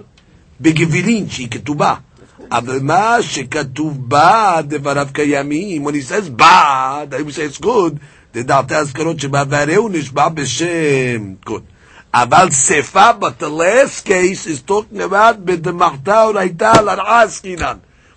בגבילין 0.61 1.31
שהיא 1.31 1.49
כתובה. 1.51 1.95
אבל 2.53 2.79
מה 2.83 3.17
שכתוב 3.21 4.11
בה, 4.11 4.61
דבריו 4.62 5.09
קיימים. 5.12 5.87
When 5.87 5.95
he 5.95 6.03
says 6.03 6.29
בה, 6.29 7.03
that 7.11 7.27
we 7.27 7.33
say 7.33 7.45
it's 7.45 7.65
good, 7.65 7.93
דדעתי 8.35 8.75
הזכרות 8.75 9.21
שבה 9.21 9.43
והראו 9.49 9.89
נשבע 9.89 10.29
בשם. 10.29 11.35
Good. 11.49 11.62
אבל 12.15 12.51
שפה, 12.51 13.11
but 13.21 13.43
case 14.05 14.47
is 14.47 14.71
talking 14.71 15.01
about 15.01 15.37
בדמחתה 15.45 16.25
וראיתה 16.31 16.83
לרעה 16.83 17.23
עסקינן. 17.23 17.77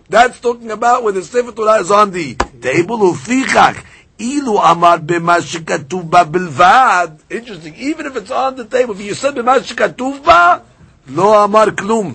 That's 0.10 0.39
talking 0.39 0.72
about 0.72 1.04
when 1.04 1.13
the 1.13 1.24
Sefer 1.24 1.52
Torah 1.52 1.80
is 1.82 1.91
on 1.91 2.12
the 2.12 2.36
table, 2.62 3.04
ופיכך, 3.04 3.76
Ilu 4.19 4.58
amar 4.58 4.99
b'mashikatuba 4.99 6.25
bilvad. 6.25 7.19
Interesting. 7.29 7.73
Even 7.77 8.05
if 8.05 8.17
it's 8.17 8.32
on 8.32 8.55
the 8.58 8.65
table, 8.65 8.93
if 8.93 9.01
you 9.01 9.13
said 9.13 9.34
b'mashikatuvba, 9.36 10.62
lo 11.08 11.34
amar 11.41 11.67
klum. 11.67 12.13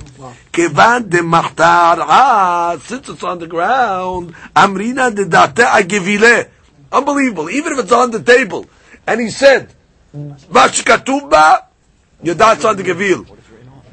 Kevan 0.53 1.09
de 1.09 1.23
machtara, 1.23 2.05
ah, 2.07 2.77
since 2.85 3.09
it's 3.09 3.23
on 3.25 3.39
the 3.39 3.47
ground, 3.47 4.35
amrina 4.55 5.15
de 5.15 5.25
date 5.25 5.65
agivile. 5.65 6.45
Unbelievable. 6.93 7.49
Even 7.49 7.73
if 7.73 7.79
it's 7.79 7.93
on 7.93 8.11
the 8.11 8.23
table. 8.23 8.67
And 9.07 9.21
he 9.23 9.31
said, 9.31 9.73
b'mashikatuvba, 10.15 11.65
your 12.23 12.35
date's 12.35 12.67
on 12.67 12.77
the 12.77 12.83
gavil. 12.83 13.25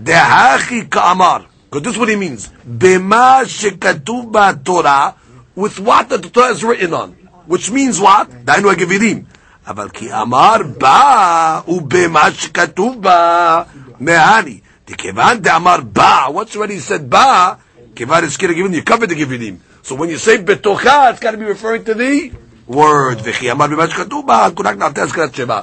Dehachi 0.04 0.90
ka'amar. 0.90 1.46
Because 1.70 1.84
this 1.84 1.94
is 1.94 2.00
what 2.00 2.10
he 2.10 2.18
means. 2.18 2.50
b'mashikatuvba 2.68 4.66
Torah, 4.66 5.16
with 5.56 5.80
what 5.80 6.10
the 6.10 6.18
Torah 6.18 6.52
is 6.52 6.62
written 6.62 6.94
on 6.94 7.21
which 7.49 7.71
means 7.71 8.01
what? 8.01 8.27
דהיינו 8.45 8.71
הגבילים. 8.71 9.23
אבל 9.67 9.89
כי 9.89 10.15
אמר 10.15 10.57
בא, 10.79 11.61
ובמה 11.69 12.33
שכתוב 12.33 13.03
בה, 13.03 13.63
מהני. 14.01 14.61
דכיוון 14.87 15.39
דאמר 15.39 15.77
בא, 15.81 16.27
once 16.29 16.55
already 16.55 16.89
said 16.89 17.03
בא, 17.09 17.53
כיוון 17.97 18.25
הזכיר 18.25 18.51
הגבילים, 18.51 18.73
you 18.73 18.91
covered 18.91 19.11
the 19.11 19.15
גבילים. 19.15 19.57
So 19.85 19.95
when 19.95 20.09
you 20.09 20.19
say 20.19 20.39
בתוכה, 20.45 21.11
it's 21.11 21.21
got 21.21 21.33
to 21.33 21.37
be 21.37 21.45
referring 21.45 21.85
to 21.85 21.95
the 21.95 22.31
word. 22.69 23.21
וכי 23.25 23.51
אמר 23.51 23.67
במה 23.67 23.89
שכתוב 23.89 24.27
בה, 24.27 24.49
כונק 24.55 24.77
נעתה 24.77 25.03
הזכרת 25.03 25.35
שבה. 25.35 25.61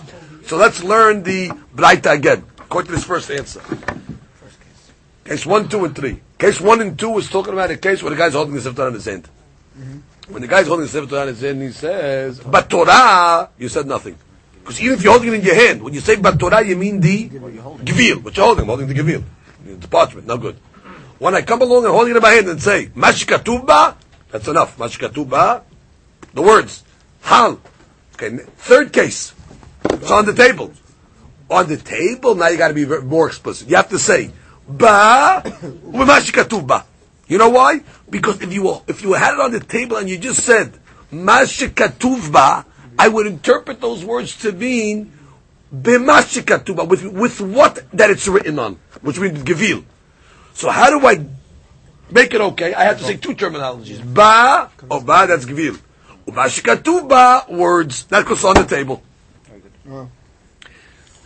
So 0.48 0.58
let's 0.58 0.84
learn 0.84 1.24
the 1.24 1.52
Braita 1.76 2.12
again, 2.12 2.44
according 2.60 2.88
to 2.88 2.96
this 2.96 3.06
first 3.06 3.32
answer. 3.32 3.62
Case 5.26 5.46
1, 5.46 5.70
2, 5.70 5.86
and 5.86 5.96
3. 5.96 6.20
Case 6.38 6.60
1 6.60 6.82
and 6.82 7.00
2 7.00 7.18
is 7.20 7.30
talking 7.30 7.54
about 7.54 7.72
a 7.72 7.78
case 7.78 8.04
where 8.04 8.10
the 8.10 8.18
guy's 8.18 8.34
holding 8.34 8.56
the 8.56 8.62
Sefer 8.62 8.76
Torah 8.76 8.88
in 8.90 8.96
his 8.96 9.06
hand. 9.06 9.30
When 10.29 10.43
the 10.43 10.49
guy's 10.49 10.67
holding 10.67 10.85
the 10.85 10.93
Sefer 10.93 11.07
Torah 11.07 11.23
in 11.23 11.29
his 11.29 11.41
hand, 11.41 11.63
he 11.63 11.73
says, 11.73 12.41
But 12.41 12.69
Torah, 12.69 13.49
you 13.59 13.69
said 13.69 13.87
nothing. 13.87 14.19
Because 14.61 14.79
even 14.83 14.99
if 14.99 15.03
you're 15.03 15.13
holding 15.13 15.33
it 15.33 15.37
in 15.37 15.43
your 15.43 15.55
hand, 15.55 15.83
when 15.83 15.95
you 15.95 16.01
say 16.01 16.17
But 16.17 16.39
Torah, 16.39 16.63
you 16.63 16.77
mean 16.77 17.01
the 17.01 17.31
Gevil. 17.31 18.23
What 18.23 18.37
you're 18.37 18.45
holding, 18.45 18.63
I'm 18.63 18.69
holding 18.69 18.89
the 18.89 18.95
Gevil. 18.95 19.25
The 19.65 19.89
parchment, 19.89 20.27
no 20.27 20.37
good. 20.37 20.57
When 21.19 21.35
I 21.35 21.41
come 21.43 21.63
along 21.63 21.85
and 21.85 21.95
holding 21.95 22.13
it 22.13 22.17
in 22.17 22.23
my 22.23 22.31
hand 22.31 22.49
and 22.49 22.63
say, 22.63 22.87
Mashkatubba, 22.95 23.97
that's 24.31 24.47
enough. 24.47 24.77
Mashkatubba, 24.77 25.63
the 26.35 26.43
words. 26.43 26.85
Hal. 27.23 27.61
Okay, 28.15 28.37
third 28.57 28.93
case. 28.93 29.33
It's 29.85 30.11
on 30.11 30.27
the 30.27 30.35
table. 30.35 30.73
On 31.51 31.67
the 31.67 31.79
table, 31.79 32.35
now 32.35 32.49
you 32.49 32.59
gotta 32.59 32.75
be 32.75 32.85
more 32.85 33.29
explicit. 33.29 33.69
You 33.69 33.77
have 33.77 33.89
to 33.89 33.99
say, 33.99 34.31
Ba, 34.69 35.43
Mashkatubba. 35.45 36.85
You 37.29 37.37
know 37.39 37.51
why? 37.51 37.83
Because 38.09 38.41
if 38.41 38.53
you 38.53 38.81
if 38.89 39.03
you 39.03 39.13
had 39.13 39.35
it 39.35 39.41
on 39.41 39.53
the 39.53 39.61
table 39.61 39.97
and 39.97 40.09
you 40.09 40.19
just 40.19 40.43
said 40.45 40.73
Mashikatuvba, 41.13 42.65
I 42.99 43.09
would 43.09 43.27
interpret 43.27 43.81
those 43.81 44.05
words 44.05 44.37
to 44.41 44.53
mean 44.53 45.13
b'mashikatuvba 45.75 46.89
with 46.89 47.05
with 47.05 47.41
what 47.41 47.85
that 47.93 48.11
it's 48.11 48.27
written 48.27 48.59
on, 48.59 48.79
which 49.03 49.19
means 49.19 49.43
gevil. 49.43 49.85
So 50.55 50.71
how 50.71 50.91
do 50.91 51.07
I 51.07 51.25
make 52.11 52.33
it 52.33 52.41
okay? 52.41 52.75
I 52.75 52.85
have 52.85 52.99
to 52.99 53.05
say 53.05 53.17
two 53.17 53.35
terminologies: 53.35 54.03
ba 54.03 54.71
or 54.91 55.03
ba 55.03 55.27
that's 55.29 55.45
gevil, 55.45 55.79
umashikatuvba 56.27 57.51
words 57.51 58.05
that 58.05 58.25
goes 58.25 58.45
on 58.45 58.55
the 58.55 58.65
table. 58.65 59.03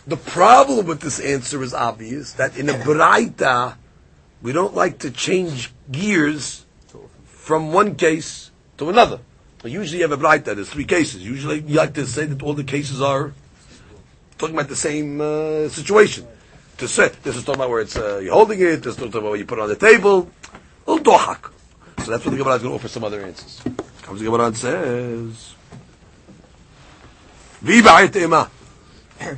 The 0.05 0.17
problem 0.17 0.85
with 0.85 0.99
this 0.99 1.21
answer 1.21 1.63
is 1.63 1.73
obvious 1.73 2.33
that 2.33 2.57
in 2.57 2.67
a 2.67 2.73
braita 2.73 3.75
we 4.43 4.51
don't 4.51 4.75
like 4.75 4.99
to 4.99 5.09
change 5.09 5.71
gears 5.91 6.65
from 7.25 7.73
one 7.73 7.95
case 7.95 8.51
to 8.77 8.89
another. 8.89 9.19
Usually 9.63 9.99
you 9.99 10.09
have 10.09 10.11
a 10.11 10.21
Braita 10.21 10.53
there's 10.55 10.69
three 10.69 10.83
cases. 10.83 11.23
Usually 11.23 11.61
you 11.61 11.77
like 11.77 11.93
to 11.93 12.05
say 12.05 12.25
that 12.25 12.43
all 12.43 12.53
the 12.53 12.65
cases 12.65 13.01
are 13.01 13.33
talking 14.37 14.55
about 14.55 14.67
the 14.67 14.75
same 14.75 15.21
uh, 15.21 15.69
situation. 15.69 16.27
To 16.77 16.87
say, 16.87 17.11
this 17.23 17.37
is 17.37 17.45
talking 17.45 17.61
about 17.61 17.69
where 17.69 17.81
it's, 17.81 17.95
uh, 17.95 18.19
you're 18.21 18.33
holding 18.33 18.59
it, 18.59 18.83
this 18.83 18.87
is 18.87 18.95
talking 18.97 19.13
about 19.13 19.29
where 19.29 19.35
you 19.37 19.45
put 19.45 19.59
it 19.59 19.61
on 19.61 19.69
the 19.69 19.75
table. 19.75 20.29
Little 20.85 21.03
dohak. 21.03 21.51
So 22.03 22.11
that's 22.11 22.25
what 22.25 22.31
the 22.31 22.37
Gemara 22.37 22.55
is 22.55 22.63
going 22.63 22.73
to 22.73 22.75
offer 22.75 22.89
some 22.89 23.05
other 23.05 23.21
answers. 23.21 23.61
Comes 24.01 24.19
the 24.19 24.25
Gemara 24.25 24.47
and 24.47 24.57
says. 24.57 25.55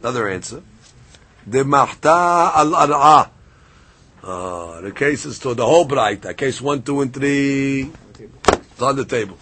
Another 0.00 0.28
answer. 0.28 0.62
The 1.46 1.64
mahta 1.64 2.52
al 2.54 2.72
ar'a. 2.72 3.31
Uh, 4.22 4.80
the 4.80 4.92
cases 4.92 5.38
to 5.40 5.54
the 5.54 5.66
whole 5.66 5.86
Braita. 5.86 6.26
Uh, 6.26 6.32
case 6.34 6.60
one, 6.60 6.82
two, 6.82 7.00
and 7.00 7.12
three, 7.12 7.90
it's 8.20 8.82
on 8.82 8.96
the 8.96 9.04
table. 9.04 9.36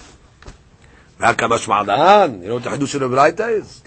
هكا 1.21 1.47
مشمع 1.47 1.81
الآن 1.81 2.43
you 2.43 2.49
know 2.49 2.55
what 2.55 2.65
the 2.65 2.71
Hadush 2.71 2.95
of 2.95 3.11
Braita 3.11 3.61
is 3.61 3.83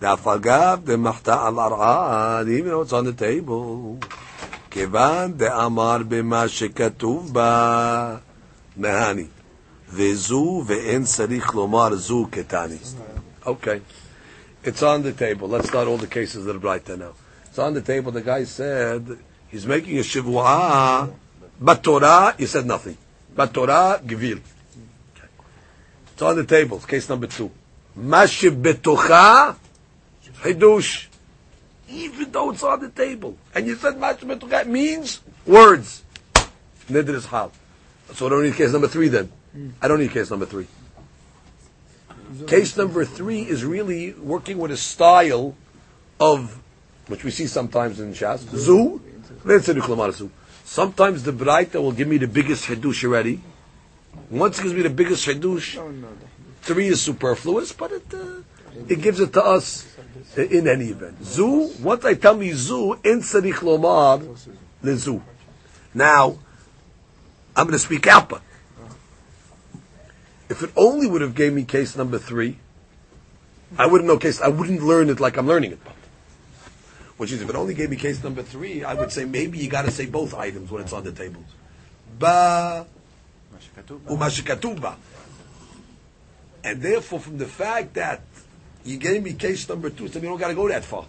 the 0.00 0.06
Afagav 0.06 0.86
the 0.86 0.96
Mahta 0.96 1.32
al 1.32 1.58
Ar'an 1.58 2.48
even 2.48 2.68
though 2.68 2.80
it's 2.80 2.92
on 2.94 3.04
the 3.04 3.12
table 3.12 3.98
כיוון 4.70 5.32
דאמר 5.36 5.98
במה 6.08 6.48
שכתוב 6.48 7.32
בה 7.32 8.16
נהני 8.76 9.26
וזו 9.88 10.64
ואין 10.66 11.04
צריך 11.04 11.54
לומר 11.54 11.94
זו 11.94 12.26
קטני 12.30 12.78
אוקיי 13.46 13.80
It's 14.64 14.80
on 14.80 15.02
the 15.02 15.12
table. 15.12 15.48
Let's 15.48 15.66
start 15.66 15.88
all 15.88 15.96
the 15.96 16.06
cases 16.06 16.44
that 16.44 16.54
are 16.54 16.60
right 16.60 16.86
now. 16.96 17.14
It's 17.46 17.58
on 17.58 17.74
the 17.74 17.80
table. 17.80 18.12
The 18.12 18.22
guy 18.22 18.44
said, 18.44 19.18
he's 19.52 19.66
making 19.66 19.98
a 19.98 20.00
shivua, 20.00 21.12
but 21.60 21.84
Torah, 21.84 22.34
he 22.36 22.46
said 22.46 22.66
nothing. 22.66 22.96
But 23.36 23.54
Torah, 23.54 24.02
givil. 24.04 24.40
It's 26.12 26.22
on 26.22 26.36
the 26.36 26.44
table. 26.44 26.80
Case 26.80 27.08
number 27.08 27.28
two. 27.28 27.50
Mashiv 27.96 28.60
betocha, 28.60 29.56
hidush. 30.40 31.06
Even 31.88 32.32
though 32.32 32.50
it's 32.50 32.62
on 32.62 32.80
the 32.80 32.88
table. 32.88 33.36
And 33.54 33.66
you 33.66 33.76
said 33.76 33.94
mashiv 33.94 34.36
betocha 34.36 34.66
means 34.66 35.20
words. 35.46 36.02
Nidr 36.88 37.14
is 37.14 37.26
hal. 37.26 37.52
So 38.14 38.26
I 38.26 38.30
don't 38.30 38.42
need 38.42 38.54
case 38.54 38.72
number 38.72 38.88
three 38.88 39.08
then. 39.08 39.30
I 39.80 39.88
don't 39.88 40.00
need 40.00 40.10
case 40.10 40.30
number 40.30 40.46
three. 40.46 40.66
Case 42.46 42.76
number 42.76 43.04
three 43.04 43.42
is 43.42 43.64
really 43.64 44.14
working 44.14 44.58
with 44.58 44.70
a 44.70 44.76
style 44.76 45.54
of, 46.18 46.58
which 47.06 47.24
we 47.24 47.30
see 47.30 47.46
sometimes 47.46 48.00
in 48.00 48.14
Shas, 48.14 48.38
Zu, 48.38 49.00
Sometimes 49.44 51.22
the 51.22 51.32
Braita 51.32 51.74
will 51.74 51.92
give 51.92 52.08
me 52.08 52.18
the 52.18 52.28
biggest 52.28 52.66
Hidush 52.66 53.04
already. 53.04 53.40
Once 54.30 54.58
it 54.58 54.62
gives 54.62 54.74
me 54.74 54.82
the 54.82 54.90
biggest 54.90 55.26
Hidush, 55.26 55.78
three 56.62 56.88
is 56.88 57.02
superfluous, 57.02 57.72
but 57.72 57.92
it, 57.92 58.14
uh, 58.14 58.42
it 58.88 59.02
gives 59.02 59.20
it 59.20 59.32
to 59.32 59.42
us 59.42 59.86
in 60.36 60.68
any 60.68 60.86
event. 60.86 61.24
Zu, 61.24 61.72
once 61.80 62.04
I 62.04 62.14
tell 62.14 62.36
me 62.36 62.52
Zu, 62.52 62.94
in 63.04 63.20
Sarich 63.20 63.60
Lomar, 63.60 64.22
Lezu. 64.82 65.20
Now, 65.94 66.38
I'm 67.54 67.66
going 67.66 67.72
to 67.72 67.78
speak 67.78 68.02
Alpa. 68.02 68.40
If 70.48 70.62
it 70.62 70.70
only 70.76 71.06
would 71.06 71.22
have 71.22 71.34
gave 71.34 71.52
me 71.52 71.64
case 71.64 71.96
number 71.96 72.18
three, 72.18 72.58
I 73.78 73.86
wouldn't 73.86 74.06
know 74.06 74.18
case. 74.18 74.40
I 74.40 74.48
wouldn't 74.48 74.82
learn 74.82 75.08
it 75.08 75.18
like 75.18 75.36
I'm 75.36 75.46
learning 75.46 75.72
it. 75.72 75.80
Which 77.22 77.30
is, 77.30 77.40
if 77.40 77.48
it 77.48 77.54
only 77.54 77.74
gave 77.74 77.88
me 77.88 77.94
case 77.94 78.20
number 78.24 78.42
three, 78.42 78.82
I 78.82 78.94
would 78.94 79.12
say 79.12 79.24
maybe 79.24 79.56
you 79.56 79.70
got 79.70 79.84
to 79.84 79.92
say 79.92 80.06
both 80.06 80.34
items 80.34 80.72
when 80.72 80.82
it's 80.82 80.92
on 80.92 81.04
the 81.04 81.12
table. 81.12 81.44
Ba 82.18 82.84
umashikatuba. 84.08 84.96
And 86.64 86.82
therefore, 86.82 87.20
from 87.20 87.38
the 87.38 87.46
fact 87.46 87.94
that 87.94 88.22
you 88.84 88.96
gave 88.96 89.22
me 89.22 89.34
case 89.34 89.68
number 89.68 89.88
two, 89.88 90.08
so 90.08 90.18
you 90.18 90.26
don't 90.26 90.36
got 90.36 90.48
to 90.48 90.54
go 90.54 90.66
that 90.66 90.84
far. 90.84 91.06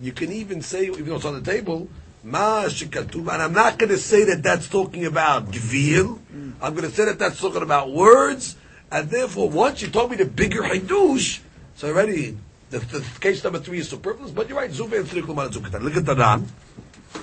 You 0.00 0.12
can 0.12 0.32
even 0.32 0.62
say, 0.62 0.86
even 0.86 1.04
though 1.04 1.16
it's 1.16 1.26
on 1.26 1.42
the 1.42 1.52
table, 1.52 1.88
ma 2.24 2.64
shikatuba. 2.64 3.34
And 3.34 3.42
I'm 3.42 3.52
not 3.52 3.78
going 3.78 3.90
to 3.90 3.98
say 3.98 4.24
that 4.24 4.42
that's 4.42 4.66
talking 4.66 5.04
about 5.04 5.50
gvil. 5.50 6.18
Mm. 6.34 6.54
I'm 6.62 6.74
going 6.74 6.88
to 6.88 6.96
say 6.96 7.04
that 7.04 7.18
that's 7.18 7.38
talking 7.38 7.60
about 7.60 7.92
words 7.92 8.56
and 8.90 9.08
therefore, 9.08 9.48
once 9.48 9.82
you 9.82 9.88
told 9.88 10.10
me 10.10 10.16
the 10.16 10.24
bigger 10.24 10.62
Hidush, 10.62 11.40
so 11.76 11.88
already 11.88 12.36
the, 12.70 12.78
the, 12.78 13.00
case 13.20 13.42
number 13.44 13.58
three 13.58 13.80
is 13.80 13.88
superfluous, 13.88 14.30
but 14.30 14.48
you're 14.48 14.58
right, 14.58 14.70
Zuve 14.70 14.98
and 14.98 15.06
Tzrik 15.06 15.22
Lumar 15.22 15.50
Zukatan. 15.50 15.82
Look 15.82 15.96
at 15.96 16.06
the 16.06 16.14
Ran. 16.14 16.46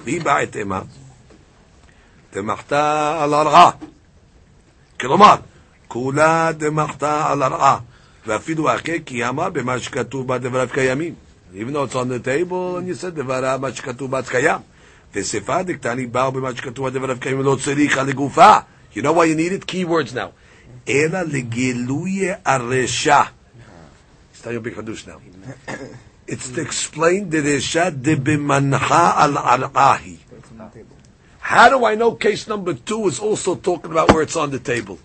Vi 0.03 0.19
ba'et 0.19 0.55
ema. 0.55 0.85
דמחתה 2.33 3.17
על 3.23 3.33
הרעה. 3.33 3.71
כלומר, 4.99 5.35
כולה 5.87 6.51
דמחתה 6.51 7.31
על 7.31 7.43
הרעה. 7.43 7.79
ואפילו 8.27 8.75
אחרי 8.75 8.99
כי 9.05 9.29
אמר 9.29 9.49
במה 9.49 9.79
שכתוב 9.79 10.27
בה 10.27 10.37
דבריו 10.37 10.67
קיימים. 10.71 11.13
Even 11.53 11.73
though 11.73 11.85
it's 11.85 11.95
on 11.95 12.09
the 12.09 12.19
table, 12.19 12.77
and 12.77 12.87
you 12.87 12.95
said 12.95 13.15
דבריו, 13.15 13.59
מה 13.61 13.73
שכתוב 13.73 14.11
בה 14.11 14.21
קיים. 14.21 14.59
וספר 15.15 15.61
דקטני 15.61 16.05
באו 16.05 16.31
במה 16.31 16.55
שכתוב 16.55 16.85
בה 16.85 16.99
דבריו 16.99 17.17
קיימים, 17.19 17.45
לא 17.45 17.57
צריכה 17.63 18.03
לגופה. 18.03 18.57
You 18.95 18.99
know 18.99 19.13
why 19.13 19.25
you 19.25 19.35
need 19.35 19.53
it? 19.53 19.65
Keywords 19.71 20.13
now. 20.13 20.29
אלא 20.89 21.21
לגילוי 21.21 22.29
הרשע. 22.45 23.21
It's 24.46 24.46
not 24.46 24.52
your 24.52 24.60
big 24.60 24.74
hadush 24.74 25.06
now. 25.06 25.20
It's 26.26 26.50
to 26.50 26.60
explain 26.60 27.30
the 27.30 27.38
resha 27.38 27.90
debimanha 27.90 29.16
al 29.16 29.34
arahi. 29.34 30.18
How 31.40 31.68
do 31.68 31.84
I 31.84 31.94
know 31.96 32.12
case 32.12 32.46
number 32.46 32.74
two 32.74 33.08
is 33.08 33.18
also 33.18 33.56
talking 33.56 33.90
about 33.90 34.12
where 34.12 34.22
it's 34.22 34.36
on 34.36 34.50
the 34.50 34.60
table? 34.60 34.98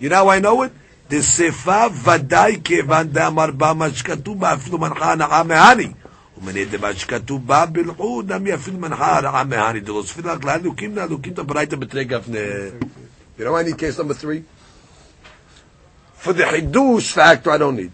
You 0.00 0.08
know 0.08 0.16
how 0.16 0.28
I 0.28 0.38
know 0.40 0.62
it? 0.62 0.72
The 1.08 1.18
sefa 1.18 1.90
vaday 1.90 2.62
kevan 2.62 3.12
damar 3.12 3.52
ba 3.52 3.74
mashkatu 3.74 4.38
ba 4.38 4.56
afilu 4.56 4.78
mancha 4.80 5.16
na'a 5.16 5.44
mehani. 5.44 5.94
ומן 6.38 6.56
ידי 6.56 6.76
מה 6.76 6.94
שכתוב 6.94 7.46
בה 7.46 7.66
בלחוד, 7.66 8.32
נמי 8.32 8.54
אפילו 8.54 8.78
מנחה 8.78 9.20
רעה 9.20 9.44
מהני 9.44 9.80
דלו 9.80 10.04
ספירה 10.04 10.38
כלל 10.38 10.60
לוקים 10.62 10.94
נלוקים 10.94 11.32
את 11.32 11.38
הברייתא 11.38 11.76
בתרי 11.76 12.04
גפנה. 12.04 12.38
You 13.38 13.44
know 13.44 13.54
I 13.54 13.62
need 13.62 13.78
case 13.78 13.98
number 13.98 14.14
three? 14.14 14.44
For 16.16 16.32
the 16.32 16.44
Hidush 16.44 17.12
factor, 17.12 17.50
I 17.50 17.58
don't 17.58 17.76
need. 17.76 17.92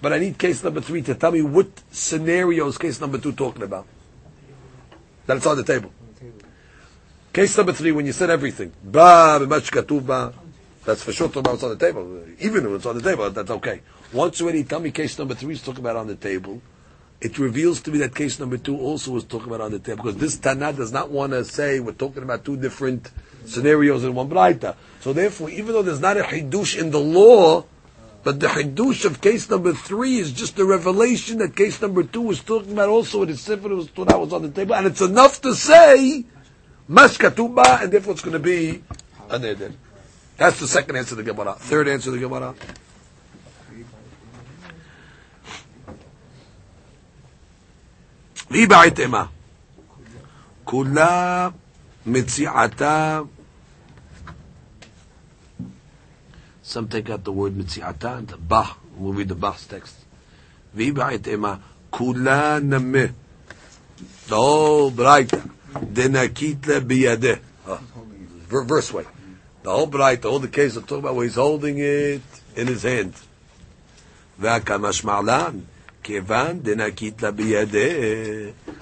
But 0.00 0.12
I 0.12 0.18
need 0.18 0.38
case 0.38 0.62
number 0.62 0.80
three 0.80 1.02
to 1.02 1.14
tell 1.14 1.32
me 1.32 1.42
what 1.42 1.68
scenario 1.90 2.66
is 2.68 2.78
case 2.78 3.00
number 3.00 3.18
two 3.18 3.32
talking 3.32 3.62
about. 3.62 3.86
That 5.26 5.36
it's 5.38 5.46
on 5.46 5.56
the 5.56 5.64
table. 5.64 5.92
Case 7.32 7.56
number 7.56 7.72
three, 7.72 7.92
when 7.92 8.06
you 8.06 8.12
said 8.12 8.30
everything, 8.30 8.72
ba 8.82 9.38
that's 10.84 11.02
for 11.02 11.12
sure 11.12 11.28
talking 11.28 11.40
about 11.40 11.52
what's 11.52 11.64
on 11.64 11.70
the 11.70 11.76
table. 11.76 12.24
Even 12.40 12.64
if 12.64 12.72
it's 12.72 12.86
on 12.86 12.96
the 12.96 13.02
table, 13.02 13.28
that's 13.30 13.50
okay. 13.50 13.82
Once 14.12 14.40
you 14.40 14.46
already 14.46 14.64
tell 14.64 14.80
me 14.80 14.90
case 14.90 15.18
number 15.18 15.34
three 15.34 15.52
is 15.52 15.62
talking 15.62 15.80
about 15.80 15.96
on 15.96 16.06
the 16.06 16.16
table, 16.16 16.62
it 17.20 17.38
reveals 17.38 17.82
to 17.82 17.90
me 17.90 17.98
that 17.98 18.14
case 18.14 18.38
number 18.38 18.56
two 18.56 18.78
also 18.78 19.10
was 19.10 19.24
talking 19.24 19.48
about 19.48 19.60
on 19.60 19.72
the 19.72 19.78
table. 19.78 20.04
Because 20.04 20.16
this 20.16 20.38
Tana 20.38 20.72
does 20.72 20.92
not 20.92 21.10
want 21.10 21.32
to 21.32 21.44
say 21.44 21.78
we're 21.78 21.92
talking 21.92 22.22
about 22.22 22.44
two 22.44 22.56
different 22.56 23.10
scenarios 23.44 24.04
in 24.04 24.14
one 24.14 24.30
Braita. 24.30 24.76
So 25.00 25.12
therefore, 25.12 25.50
even 25.50 25.74
though 25.74 25.82
there's 25.82 26.00
not 26.00 26.16
a 26.16 26.22
Hidush 26.22 26.80
in 26.80 26.90
the 26.90 27.00
law, 27.00 27.64
but 28.27 28.39
the 28.39 28.47
Hidush 28.47 29.03
of 29.05 29.19
case 29.19 29.49
number 29.49 29.73
three 29.73 30.17
is 30.17 30.31
just 30.31 30.57
a 30.57 30.65
revelation 30.65 31.39
that 31.39 31.55
case 31.55 31.81
number 31.81 32.03
two 32.03 32.21
was 32.21 32.39
talking 32.41 32.71
about 32.71 32.87
also 32.89 33.21
in 33.23 33.29
the 33.29 33.37
Sefer 33.37 33.67
was 33.69 33.87
Torah 33.87 34.17
was 34.17 34.31
on 34.31 34.43
the 34.43 34.49
table, 34.49 34.75
and 34.75 34.87
it's 34.87 35.01
enough 35.01 35.41
to 35.41 35.53
say, 35.53 36.23
Maskatuba, 36.89 37.83
and 37.83 37.91
therefore 37.91 38.13
it's 38.13 38.21
going 38.21 38.33
to 38.33 38.39
be 38.39 38.81
a 39.29 39.37
Neder. 39.37 39.73
That's 40.37 40.59
the 40.59 40.67
second 40.67 40.95
answer 40.95 41.15
to 41.15 41.21
the 41.21 41.23
Gemara. 41.23 41.55
Third 41.55 41.87
answer 41.87 42.05
to 42.05 42.11
the 42.11 42.19
Gemara. 42.19 42.55
והיא 48.49 48.67
בעית 48.67 48.99
אימה. 48.99 49.25
כולה 50.63 51.49
מציעתה 52.05 53.21
Some 56.67 56.87
take 56.87 57.09
out 57.09 57.23
the 57.23 57.31
word 57.31 57.55
mitziata 57.55 58.17
and 58.17 58.27
the 58.27 58.37
bah. 58.37 58.75
We'll 58.97 59.13
read 59.13 59.27
the 59.27 59.35
bah's 59.35 59.65
text. 59.65 59.95
V'iba'et 60.75 61.27
ema 61.27 61.59
kula 61.91 62.63
name. 62.63 63.15
The 64.27 64.35
whole 64.35 64.91
braita. 64.91 65.49
Denakitla 65.73 66.81
biyadeh. 66.81 67.39
Verse 68.47 68.93
way. 68.93 69.05
The 69.63 69.71
whole 69.71 69.87
braita, 69.87 70.25
all 70.25 70.39
the 70.39 70.47
case 70.47 70.75
of 70.75 70.87
talking 70.87 70.99
about 70.99 71.15
where 71.15 71.25
he's 71.25 71.35
holding 71.35 71.79
it 71.79 72.21
in 72.55 72.67
his 72.67 72.83
hand. 72.83 73.13
והכמשמעלן, 74.39 75.59
כיוון 76.03 76.59
דנקית 76.59 77.21
לה 77.21 77.31
בידה, 77.31 77.79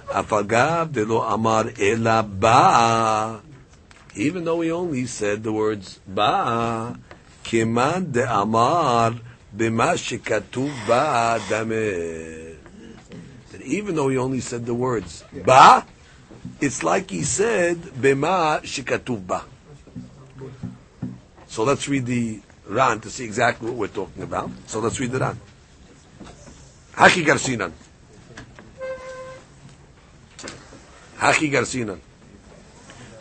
אף 0.10 0.34
אגב 0.34 0.88
דלא 0.92 1.34
אמר 1.34 1.62
אלא 1.80 2.22
באה, 2.22 3.36
even 4.16 4.44
though 4.44 4.62
he 4.62 4.72
only 4.72 5.06
said 5.06 5.44
the 5.44 5.52
words 5.52 6.00
באה, 6.08 6.92
כמאן 7.46 8.04
דאמר 8.06 9.10
במה 9.54 9.98
שכתוב 9.98 10.70
בה 10.88 11.38
דמה. 11.50 11.76
That 13.52 13.62
even 13.64 13.96
though 13.96 14.08
he 14.08 14.18
only 14.18 14.40
said 14.40 14.66
the 14.66 14.74
words 14.74 15.24
ba, 15.46 15.86
it's 16.60 16.84
like 16.84 17.10
he 17.10 17.24
said 17.24 17.78
bema 18.02 18.62
shekatuv 18.64 19.28
ba. 19.28 19.42
So 21.48 21.64
let's 21.64 21.90
read 21.90 22.06
the 22.06 22.40
Ran 22.68 23.02
to 23.02 23.10
see 23.10 23.26
exactly 23.26 23.70
what 23.70 23.78
we're 23.78 23.88
talking 23.88 24.24
about. 24.24 24.50
So 24.68 24.80
let's 24.80 24.98
read 25.02 25.12
the 25.12 25.20
Ran. 25.20 25.38
Haki 26.94 27.26
Garsinan. 27.26 27.74
Haki 31.18 31.52
Garsinan. 31.52 32.00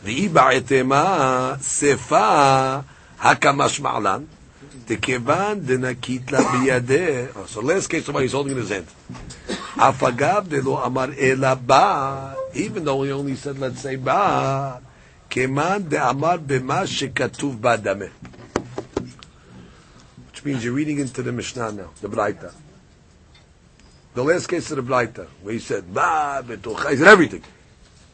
והיא 0.03 0.31
בעתמה 0.31 1.55
שפה 1.62 2.78
Hakamashma'lan. 3.26 4.28
Dekevan 4.88 5.65
denakitla 5.67 6.38
biyade. 6.38 7.30
Oh, 7.36 7.45
so 7.45 7.61
last 7.61 7.88
case, 7.88 8.05
somebody's 8.05 8.34
holding 8.34 8.51
in 8.51 8.59
his 8.59 8.69
hand. 8.69 8.86
Afagav 9.76 10.47
de 10.47 10.61
lo 10.61 10.78
amar 10.78 11.07
elaba. 11.07 12.36
Even 12.53 12.86
though 12.86 13.01
he 13.01 13.11
only 13.11 13.36
said, 13.36 13.57
let's 13.57 13.82
say, 13.82 13.95
ba. 13.95 14.80
Keman 15.30 15.89
de 15.89 15.97
amar 15.97 16.38
bema 16.38 16.84
shekatuv 16.84 17.59
ba 17.59 17.78
badameh. 17.78 18.11
Which 20.28 20.45
means 20.45 20.63
you're 20.63 20.73
reading 20.73 20.99
into 20.99 21.23
the 21.23 21.32
Mishnah 21.32 21.71
now, 21.71 21.89
the 22.01 22.07
Braita. 22.07 22.53
The 24.13 24.23
last 24.23 24.47
case 24.47 24.69
of 24.69 24.78
the 24.78 24.84
Braita, 24.84 25.26
where 25.41 25.53
he 25.53 25.59
said, 25.59 25.91
ba, 25.91 26.43
betocha. 26.45 26.91
he 26.91 26.97
said 26.97 27.07
everything. 27.07 27.43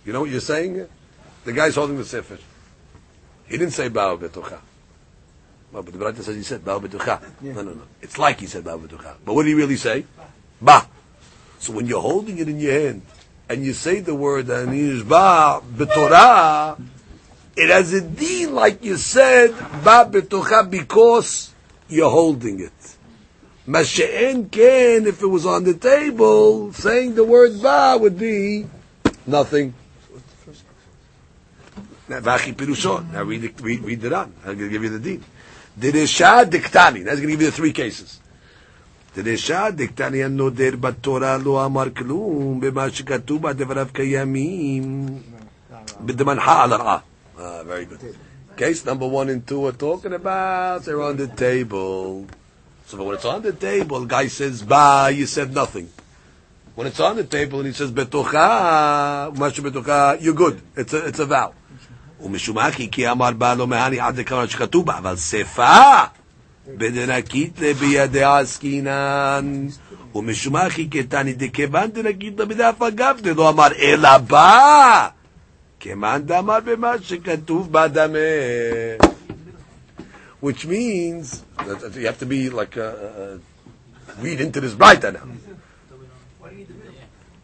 You 0.05 0.14
know 0.14 0.22
what 0.22 0.30
you're 0.30 0.39
saying? 0.39 0.88
The 1.43 1.51
guy's 1.51 1.76
holding 1.76 1.97
the 1.97 2.05
Sefer. 2.05 2.38
He 3.47 3.57
didn't 3.57 3.74
say 3.74 3.89
ba, 3.89 4.18
betocha. 4.18 4.62
Well, 5.72 5.84
but 5.84 5.94
the 5.94 6.00
Braita 6.00 6.22
says 6.22 6.36
he 6.36 6.44
said 6.44 6.66
Ba, 6.66 6.80
betocha. 6.80 7.22
No, 7.42 7.62
no, 7.62 7.74
no. 7.74 7.82
It's 8.02 8.18
like 8.18 8.40
he 8.40 8.46
said 8.46 8.64
Ba, 8.64 8.78
betocha. 8.78 9.16
But 9.24 9.34
what 9.34 9.44
did 9.44 9.50
he 9.50 9.56
really 9.56 9.78
say? 9.78 10.06
Ba. 10.62 10.88
So 11.60 11.74
when 11.74 11.86
you're 11.86 12.02
holding 12.02 12.40
it 12.40 12.50
in 12.50 12.60
your 12.60 12.74
hand, 12.74 13.04
and 13.48 13.66
you 13.66 13.74
say 13.74 14.00
the 14.00 14.16
word 14.16 14.48
Anish 14.48 15.08
Ba, 15.08 15.62
betorah, 15.66 16.82
it 17.56 17.70
has 17.70 17.94
a 17.94 18.02
D 18.02 18.48
like 18.48 18.84
you 18.84 18.98
said, 18.98 19.52
Ba, 19.84 20.10
betocha, 20.10 20.70
because 20.70 21.54
you're 21.88 22.10
holding 22.10 22.60
it. 22.60 22.98
Mashe'en 23.68 24.50
ken, 24.52 25.06
if 25.06 25.22
it 25.22 25.28
was 25.28 25.46
on 25.46 25.64
the 25.64 25.74
table, 25.74 26.74
saying 26.74 27.16
the 27.16 27.24
word 27.24 27.62
ba 27.62 27.98
would 28.00 28.18
be 28.18 28.66
nothing. 29.28 29.74
Now, 32.10 32.20
Vachi 32.20 32.54
Pirushon. 32.54 33.14
Now 33.14 33.24
read, 33.24 33.44
it, 33.44 33.62
read, 33.62 33.82
read 33.82 34.04
it 34.04 34.12
on. 34.12 34.34
I'm 34.44 34.58
going 34.58 34.70
to 34.70 34.70
give 34.70 34.84
you 34.84 34.90
the 34.90 35.00
deed. 35.00 35.24
Dirisha 35.80 36.46
diktani. 36.46 37.04
That's 37.06 37.20
going 37.20 37.28
to 37.28 37.28
give 37.28 37.42
you 37.42 37.48
the 37.48 37.52
three 37.52 37.72
cases. 37.74 38.20
Dirisha 39.16 39.72
diktani 39.72 40.24
anoder 40.24 40.74
batora 40.74 41.44
lo 41.44 41.58
amar 41.58 41.90
klum 41.90 42.60
bema 42.60 42.90
shekatuv 42.90 43.40
b'devarav 43.40 43.92
kayamim 43.92 45.22
b'demanha 46.04 46.68
alara. 46.68 47.02
Ah, 47.38 47.64
very 47.64 47.86
good. 47.86 48.16
Case 48.56 48.86
number 48.86 49.08
one 49.08 49.30
and 49.30 49.48
two 49.48 49.66
are 49.66 49.72
talking 49.72 50.14
about 50.14 50.84
they're 50.84 51.02
on 51.02 51.18
the 51.18 51.28
table. 51.28 52.28
So 52.86 53.04
when 53.04 53.16
it's 53.16 53.26
on 53.26 53.42
the 53.42 53.54
table, 53.54 54.06
guy 54.06 54.28
says 54.28 54.64
ba, 54.64 55.10
you 55.14 55.26
said 55.26 55.54
nothing. 55.54 55.90
When 56.76 56.88
it's 56.88 57.00
on 57.00 57.16
the 57.16 57.24
table 57.24 57.60
and 57.60 57.68
he 57.68 57.74
says 57.74 57.92
betocha, 57.92 59.34
betocha, 59.34 60.22
you're 60.22 60.34
good. 60.34 60.62
It's 60.76 60.94
a 60.94 61.08
it's 61.08 61.20
a 61.20 61.26
vow. 61.26 61.54
ומשומעכי 62.24 62.92
כי 62.92 63.10
אמר 63.10 63.32
בה 63.32 63.56
לא 63.56 63.68
מהני 63.68 64.00
עד 64.00 64.20
לכמה 64.20 64.48
שכתוב 64.48 64.86
בה, 64.86 64.98
אבל 64.98 65.16
שפה 65.16 66.04
בדנקית 66.68 67.60
בידי 67.80 68.24
עסקינן. 68.24 69.68
ומשומעכי 70.16 70.88
כתני 70.92 71.34
דכיוון 71.34 71.92
דנקית 71.92 72.36
בדף 72.36 72.82
אגב, 72.82 73.18
דלא 73.22 73.50
אמר 73.50 73.68
אלא 73.80 74.18
בה. 74.18 75.08
כמאן 75.80 76.22
דאמר 76.26 76.60
במה 76.66 76.94
שכתוב 77.02 77.72
בדמה. 77.72 78.20
Which 80.42 80.66
means 80.66 81.44
that 81.58 81.96
you 81.96 82.08
have 82.08 82.18
to 82.18 82.26
be 82.26 82.50
like 82.50 82.76
uh, 82.76 82.82
uh, 82.82 83.38
read 84.20 84.42
into 84.42 84.60
this 84.60 84.74
brighter 84.74 85.12
now. 85.12 85.28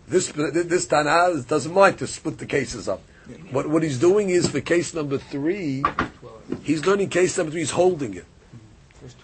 This 0.08 0.32
this 0.74 0.88
Tana 0.88 1.44
doesn't 1.48 1.74
mind 1.74 2.00
to 2.00 2.08
split 2.08 2.40
the 2.40 2.48
cases 2.48 2.88
up. 2.90 3.02
What 3.52 3.68
what 3.70 3.84
he's 3.84 4.00
doing 4.00 4.30
is 4.30 4.48
for 4.48 4.62
case 4.62 4.94
number 4.94 5.18
three, 5.18 5.84
he's 6.64 6.86
learning 6.86 7.10
case 7.10 7.38
number 7.38 7.52
three. 7.52 7.62
He's 7.62 7.72
holding 7.72 8.14
it. 8.14 8.26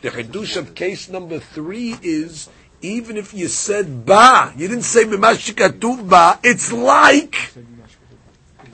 The 0.02 0.10
chidush 0.10 0.58
of 0.58 0.76
case 0.76 1.10
number 1.10 1.40
three 1.40 1.96
is 2.02 2.50
even 2.82 3.18
if 3.18 3.34
you 3.34 3.48
said 3.48 4.06
ba, 4.06 4.54
you 4.58 4.68
didn't 4.68 4.84
say 4.84 5.06
b'mashikatuv 5.06 6.10
ba. 6.10 6.40
It's 6.44 6.72
like 6.72 7.36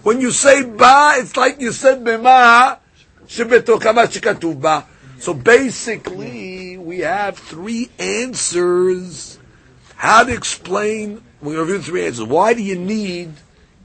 when 0.03 0.19
you 0.19 0.31
say 0.31 0.63
ba, 0.63 1.13
it's 1.15 1.37
like 1.37 1.61
you 1.61 1.71
said 1.71 2.03
b'ma 2.03 2.79
shebetokama 3.27 4.61
ba. 4.61 4.85
So 5.19 5.33
basically, 5.33 6.77
we 6.77 6.99
have 6.99 7.37
three 7.37 7.89
answers. 7.99 9.37
How 9.95 10.23
to 10.23 10.33
explain? 10.33 11.21
We 11.41 11.57
review 11.57 11.81
three 11.81 12.05
answers. 12.05 12.25
Why 12.25 12.53
do 12.53 12.63
you 12.63 12.77
need 12.77 13.33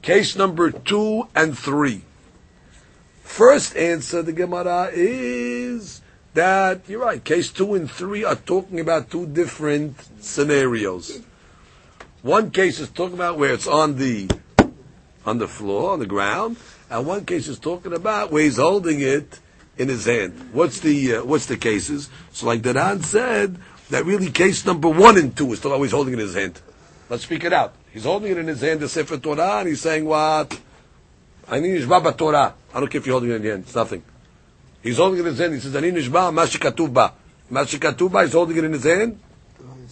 case 0.05 0.35
number 0.35 0.69
two 0.69 1.27
and 1.35 1.57
three? 1.57 2.03
First 3.23 3.75
answer, 3.75 4.21
the 4.21 4.33
Gemara 4.33 4.91
is 4.93 6.01
that 6.35 6.81
you're 6.87 7.01
right. 7.01 7.21
Case 7.21 7.51
two 7.51 7.73
and 7.73 7.89
three 7.89 8.23
are 8.23 8.35
talking 8.35 8.79
about 8.79 9.09
two 9.09 9.25
different 9.25 9.97
scenarios. 10.23 11.21
One 12.21 12.51
case 12.51 12.79
is 12.79 12.89
talking 12.89 13.15
about 13.15 13.39
where 13.39 13.53
it's 13.53 13.67
on 13.67 13.97
the 13.97 14.29
on 15.25 15.39
the 15.39 15.47
floor, 15.47 15.91
on 15.91 15.99
the 15.99 16.05
ground, 16.05 16.57
and 16.89 17.07
one 17.07 17.25
case 17.25 17.47
is 17.47 17.57
talking 17.57 17.93
about 17.93 18.31
where 18.31 18.43
he's 18.43 18.57
holding 18.57 19.01
it 19.01 19.39
in 19.79 19.89
his 19.89 20.05
hand. 20.05 20.33
What's 20.53 20.81
the 20.81 21.15
uh, 21.15 21.25
what's 21.25 21.47
the 21.47 21.57
cases? 21.57 22.11
So, 22.31 22.45
like 22.45 22.61
Daran 22.61 23.03
said, 23.03 23.57
that 23.89 24.05
really 24.05 24.29
case 24.29 24.67
number 24.67 24.87
one 24.87 25.17
and 25.17 25.35
two 25.35 25.51
is 25.53 25.59
still 25.59 25.73
always 25.73 25.91
holding 25.91 26.13
it 26.13 26.19
in 26.19 26.27
his 26.27 26.35
hand. 26.35 26.61
Let's 27.09 27.23
speak 27.23 27.43
it 27.43 27.53
out. 27.53 27.73
He's 27.95 28.03
holding 28.03 28.29
it 28.29 28.37
in 28.37 28.47
his 28.47 28.59
hand, 28.59 28.81
the 28.81 28.89
Sefer 28.89 29.19
Torah, 29.19 29.59
and 29.59 29.69
he's 29.69 29.79
saying 29.79 30.03
what? 30.03 30.59
I 31.47 31.61
need 31.61 31.81
Nishba 31.81 32.17
Torah. 32.17 32.53
I 32.73 32.79
don't 32.81 32.89
care 32.89 32.99
if 32.99 33.07
you're 33.07 33.13
holding 33.13 33.29
it 33.29 33.35
in 33.35 33.43
your 33.43 33.53
hand. 33.53 33.63
It's 33.63 33.73
nothing. 33.73 34.03
He's 34.83 34.97
holding 34.97 35.19
it 35.19 35.21
in 35.21 35.27
his 35.27 35.39
hand. 35.39 35.53
He 35.53 35.61
says, 35.61 35.73
Ani 35.77 35.91
Nishba 35.91 36.29
Mashikatuba. 36.33 37.13
Mashikatuba, 37.49 38.23
he's 38.23 38.33
holding 38.33 38.57
it 38.57 38.65
in 38.65 38.73
his 38.73 38.83
hand. 38.83 39.17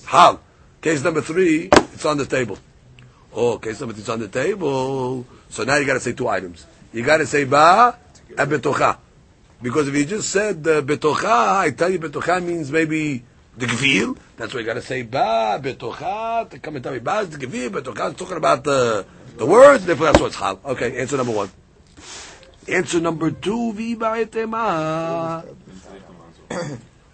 How? 0.03 0.41
Case 0.81 1.01
number 1.01 1.21
three, 1.21 1.69
it's 1.71 2.03
on 2.03 2.17
the 2.17 2.25
table. 2.25 2.57
Oh, 3.33 3.57
case 3.57 3.79
number 3.79 3.93
three, 3.93 4.01
it's 4.01 4.09
on 4.09 4.19
the 4.19 4.27
table. 4.27 5.25
So 5.49 5.63
now 5.63 5.77
you 5.77 5.85
got 5.85 5.93
to 5.93 6.01
say 6.01 6.11
two 6.11 6.27
items. 6.27 6.65
You 6.91 7.03
got 7.03 7.19
to 7.19 7.25
say 7.25 7.45
ba 7.45 7.97
and 8.37 8.51
betocha. 8.51 8.97
Because 9.61 9.87
if 9.87 9.95
you 9.95 10.03
just 10.03 10.29
said 10.29 10.57
uh, 10.67 10.81
betocha, 10.81 11.55
I 11.55 11.71
tell 11.71 11.89
you 11.89 11.99
betocha 11.99 12.43
means 12.43 12.69
maybe 12.69 13.23
the 13.57 13.65
gvil. 13.65 14.17
That's 14.37 14.53
why 14.53 14.61
you 14.61 14.65
got 14.65 14.75
to 14.75 14.81
say 14.81 15.03
ba 15.03 15.59
betocha 15.61 16.49
to 16.49 16.59
come 16.59 16.75
and 16.75 16.83
tell 16.83 16.93
me 16.93 16.99
ba 16.99 17.25
the 17.25 17.37
gvil. 17.37 17.69
Betocha 17.69 18.11
is 18.11 18.17
talking 18.17 18.37
about 18.37 18.63
the 18.63 19.05
the 19.37 19.45
words. 19.45 19.85
Therefore, 19.85 20.07
that's 20.07 20.21
what's 20.21 20.37
chal. 20.37 20.59
Okay, 20.63 20.99
answer 20.99 21.17
number 21.17 21.33
one. 21.33 21.51
Answer 22.67 22.99
number 23.01 23.31
two, 23.31 23.73
vi 23.73 23.95
ba'etema. 23.95 25.43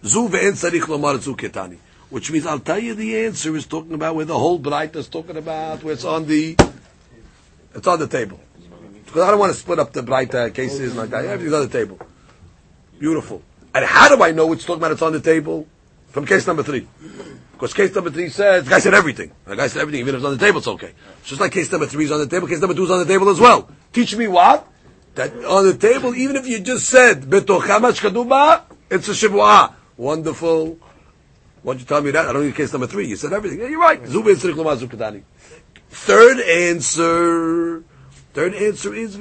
Zu 0.04 0.30
ve'en 0.30 0.54
tzarich 0.54 0.88
lomar 0.88 1.20
zu 1.20 1.36
ketani. 1.36 1.78
Which 2.10 2.32
means 2.32 2.46
I'll 2.46 2.60
tell 2.60 2.80
you 2.80 2.96
the 2.96 3.26
answer 3.26 3.56
is 3.56 3.68
talking 3.68 3.94
about 3.94 4.16
where 4.16 4.26
the 4.26 4.38
whole 4.38 4.60
Braita 4.60 4.96
is 4.96 5.08
talking 5.08 5.38
about, 5.38 5.84
where 5.84 5.94
it's 5.94 6.06
on 6.06 6.26
the, 6.26 6.58
it's 7.76 7.86
on 7.86 8.00
the 8.00 8.08
table. 8.08 8.40
Because 9.06 9.22
I 9.22 9.32
don't 9.32 9.40
want 9.40 9.54
to 9.54 9.60
split 9.60 9.80
up 9.80 9.94
the 9.94 10.02
Braita 10.02 10.48
uh, 10.48 10.50
cases 10.50 10.96
like 10.96 11.12
that. 11.12 11.26
Everything's 11.26 11.54
on 11.54 11.68
the 11.68 11.78
table. 11.78 12.00
Beautiful. 13.00 13.44
And 13.74 13.86
how 13.86 14.14
do 14.16 14.24
I 14.24 14.32
know 14.32 14.52
it's 14.54 14.66
talking 14.66 14.82
about 14.82 14.92
it's 14.92 15.02
on 15.02 15.14
the 15.14 15.20
table? 15.20 15.68
From 16.20 16.28
case 16.28 16.46
number 16.46 16.64
three. 16.64 16.86
Because 17.54 17.74
case 17.74 17.96
number 17.96 18.10
three 18.10 18.28
says, 18.28 18.66
the 18.66 18.72
guy 18.72 18.80
said 18.80 18.94
everything. 18.94 19.32
The 19.46 19.56
guy 19.56 19.68
said 19.68 19.80
everything, 19.84 20.02
even 20.02 20.16
if 20.16 20.20
it's 20.20 20.26
on 20.26 20.38
the 20.38 20.46
table, 20.46 20.58
it's 20.58 20.68
okay. 20.68 20.92
It's 21.22 21.30
just 21.30 21.40
like 21.40 21.54
case 21.54 21.72
number 21.72 21.88
three 21.88 22.04
is 22.04 22.12
on 22.12 22.20
the 22.20 22.28
table, 22.28 22.46
case 22.46 22.60
number 22.60 22.76
two 22.76 22.84
is 22.84 22.92
on 22.92 23.00
the 23.00 23.06
table 23.06 23.30
as 23.30 23.40
well. 23.40 23.70
Teach 23.94 24.18
me 24.18 24.28
what? 24.28 24.68
That 25.16 25.34
on 25.46 25.66
the 25.66 25.78
table, 25.78 26.14
even 26.14 26.36
if 26.36 26.46
you 26.46 26.60
just 26.60 26.90
said, 26.90 27.24
it's 27.32 27.50
a 27.50 29.14
Shibu'ah. 29.14 29.74
Wonderful. 29.96 30.78
Why 31.64 31.74
don't 31.74 31.80
you 31.80 31.86
tell 31.86 32.02
me 32.02 32.12
that? 32.12 32.28
I 32.28 32.34
don't 32.34 32.46
need 32.46 32.54
case 32.54 32.74
number 32.74 32.88
three. 32.88 33.08
You 33.08 33.16
said 33.16 33.32
everything. 33.32 33.62
Yeah, 33.62 33.68
you're 33.70 33.80
right. 33.80 34.02
Third 35.90 36.40
answer. 36.42 37.84
Third 38.34 38.54
answer 38.56 38.94
is 38.94 39.16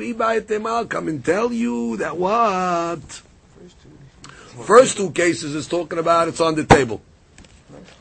come 0.91 1.07
and 1.07 1.25
tell 1.25 1.53
you 1.53 1.97
that 1.99 2.17
what? 2.17 3.23
First 4.65 4.97
two 4.97 5.11
cases 5.11 5.55
is 5.55 5.67
talking 5.69 5.99
about 5.99 6.29
it's 6.29 6.41
on 6.41 6.55
the 6.55 6.65
table. 6.65 7.01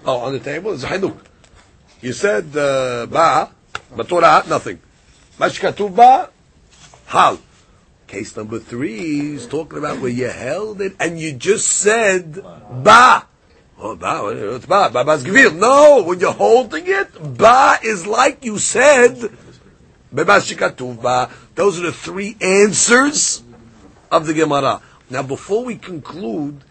Oh, 0.05 0.17
on 0.19 0.33
the 0.33 0.39
table 0.39 0.71
is 0.71 0.83
Haiduk. 0.83 1.17
You 2.01 2.13
said 2.13 2.55
uh, 2.55 3.05
Ba, 3.07 3.51
but 3.95 4.07
Torah, 4.07 4.43
nothing. 4.47 4.79
Mashkatu 5.39 5.95
Ba, 5.95 6.29
Hal. 7.07 7.39
Case 8.07 8.37
number 8.37 8.59
three 8.59 9.35
is 9.35 9.47
talking 9.47 9.79
about 9.79 9.99
where 9.99 10.11
you 10.11 10.29
held 10.29 10.81
it 10.81 10.95
and 10.99 11.19
you 11.19 11.33
just 11.33 11.67
said 11.67 12.35
Ba. 12.35 13.27
Oh, 13.79 13.95
ba, 13.95 14.27
it's 14.55 14.65
ba, 14.65 14.89
ba, 14.91 15.05
ba's 15.05 15.23
gvir. 15.23 15.55
No, 15.55 16.01
when 16.01 16.19
you're 16.19 16.31
holding 16.31 16.87
it, 16.87 17.37
ba 17.37 17.77
is 17.83 18.07
like 18.07 18.43
you 18.43 18.57
said. 18.57 19.29
Those 20.11 20.49
are 21.79 21.83
the 21.83 21.91
three 21.93 22.35
answers 22.41 23.43
of 24.09 24.25
the 24.25 24.33
Gemara. 24.33 24.81
Now, 25.09 25.23
before 25.23 25.63
we 25.63 25.75
conclude, 25.75 26.63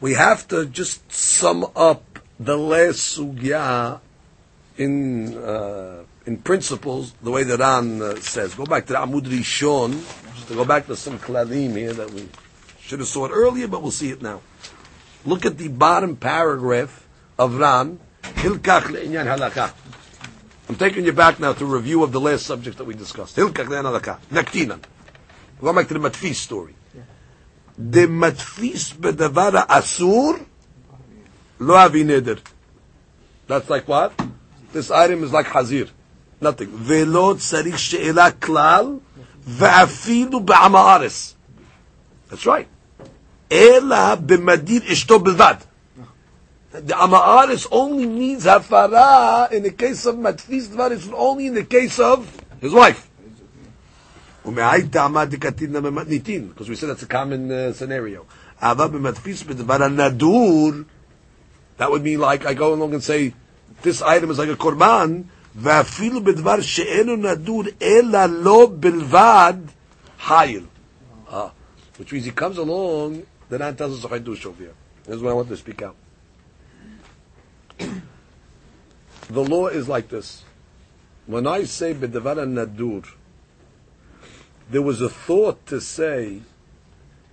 we 0.00 0.14
have 0.14 0.46
to 0.48 0.66
just 0.66 1.10
sum 1.10 1.66
up 1.74 2.20
the 2.38 2.56
last 2.56 3.18
sugya 3.18 4.00
in 4.76 5.36
uh, 5.36 6.04
in 6.26 6.38
principles 6.38 7.12
the 7.22 7.30
way 7.30 7.42
that 7.42 7.58
Ran 7.58 8.00
uh, 8.00 8.16
says. 8.16 8.54
Go 8.54 8.64
back 8.64 8.86
to 8.86 8.92
the 8.92 8.98
Amud 8.98 9.26
Rishon, 9.26 9.92
just 10.34 10.48
to 10.48 10.54
go 10.54 10.64
back 10.64 10.86
to 10.86 10.96
some 10.96 11.18
kladim 11.18 11.76
here 11.76 11.92
that 11.92 12.10
we 12.10 12.28
should 12.80 13.00
have 13.00 13.08
saw 13.08 13.26
it 13.26 13.30
earlier, 13.30 13.66
but 13.66 13.82
we'll 13.82 13.90
see 13.90 14.10
it 14.10 14.22
now. 14.22 14.40
Look 15.24 15.46
at 15.46 15.58
the 15.58 15.68
bottom 15.68 16.16
paragraph 16.16 17.06
of 17.38 17.56
Ran, 17.56 17.98
Hilkach 18.22 18.82
le'inyan 18.82 19.26
halakha. 19.26 19.72
I'm 20.68 20.76
taking 20.76 21.04
you 21.04 21.12
back 21.12 21.40
now 21.40 21.52
to 21.52 21.64
review 21.64 22.02
of 22.04 22.12
the 22.12 22.20
last 22.20 22.46
subject 22.46 22.78
that 22.78 22.84
we 22.84 22.94
discussed. 22.94 23.36
Hilkach 23.36 23.66
le'inyan 23.66 24.00
halakha. 24.00 24.18
Naktinan. 24.30 24.82
Go 25.60 25.72
back 25.72 25.88
to 25.88 25.94
the 25.94 26.00
Matfis 26.00 26.36
story. 26.36 26.74
The 27.77 28.07
Matfis 28.07 28.93
bedavar 28.93 29.65
asur 29.67 30.45
lo 31.59 31.75
avi 31.75 32.03
neder. 32.03 32.39
That's 33.47 33.69
like 33.69 33.87
what? 33.87 34.13
This 34.73 34.91
item 34.91 35.23
is 35.23 35.31
like 35.31 35.47
hazir. 35.47 35.87
Nothing. 36.41 36.69
ולא 36.73 37.35
צריך 37.39 37.79
שאלה 37.79 38.31
כלל, 38.31 38.97
ואפילו 39.47 40.39
בעם 40.39 40.75
הארץ. 40.75 41.35
That's 42.29 42.45
right. 42.45 42.67
אלא 43.51 44.15
במדיר 44.15 44.81
אשתו 44.91 45.19
בלבד. 45.19 45.55
The 46.71 46.93
Ama'aris 46.93 47.65
only 47.71 48.05
needs 48.05 48.45
hafara 48.45 49.51
in 49.51 49.63
the 49.63 49.71
case 49.71 50.05
of 50.05 50.15
matfis 50.15 50.67
dvar, 50.67 50.91
it's 50.91 51.07
only 51.11 51.47
in 51.47 51.55
the 51.55 51.63
case 51.63 51.97
of 51.97 52.27
his 52.61 52.71
wife. 52.71 53.09
because 56.49 56.69
we 56.69 56.75
said 56.75 56.89
that's 56.89 57.03
a 57.03 57.07
common 57.07 57.51
uh, 57.51 57.73
scenario. 57.73 58.25
אבל 58.61 58.87
במתפיס 58.87 59.43
בדבר 59.43 59.83
הנדור, 59.83 60.71
that 61.77 61.89
would 61.89 62.03
mean 62.03 62.19
like 62.19 62.45
I 62.45 62.53
go 62.53 62.73
along 62.73 62.93
and 62.93 63.03
say, 63.03 63.33
this 63.81 64.01
item 64.01 64.31
is 64.31 64.37
like 64.37 64.49
a 64.49 64.55
korban, 64.55 65.23
ואפילו 65.55 66.23
בדבר 66.23 66.61
שאינו 66.61 67.15
נדור, 67.15 67.63
אלא 67.81 68.25
לא 68.25 68.71
בלבד, 68.79 69.53
חייל. 70.19 70.63
Ah, 71.31 71.51
which 71.97 72.11
means 72.11 72.25
he 72.25 72.31
comes 72.31 72.57
along, 72.57 73.23
the 73.49 73.57
Ran 73.57 73.75
tells 73.75 73.97
us 73.97 74.03
a 74.03 74.07
chidush 74.19 74.45
over 74.45 74.63
here. 74.63 74.73
This 75.05 75.15
is 75.17 75.21
what 75.21 75.31
I 75.31 75.33
want 75.33 75.49
to 75.49 75.57
speak 75.57 75.81
out. 75.81 75.95
the 77.77 79.43
law 79.43 79.67
is 79.67 79.87
like 79.87 80.09
this. 80.09 80.43
When 81.27 81.47
I 81.47 81.63
say 81.63 81.93
b'devar 81.93 82.37
nadur, 82.45 83.05
there 84.70 84.82
was 84.82 85.00
a 85.00 85.08
thought 85.08 85.66
to 85.66 85.80
say 85.80 86.40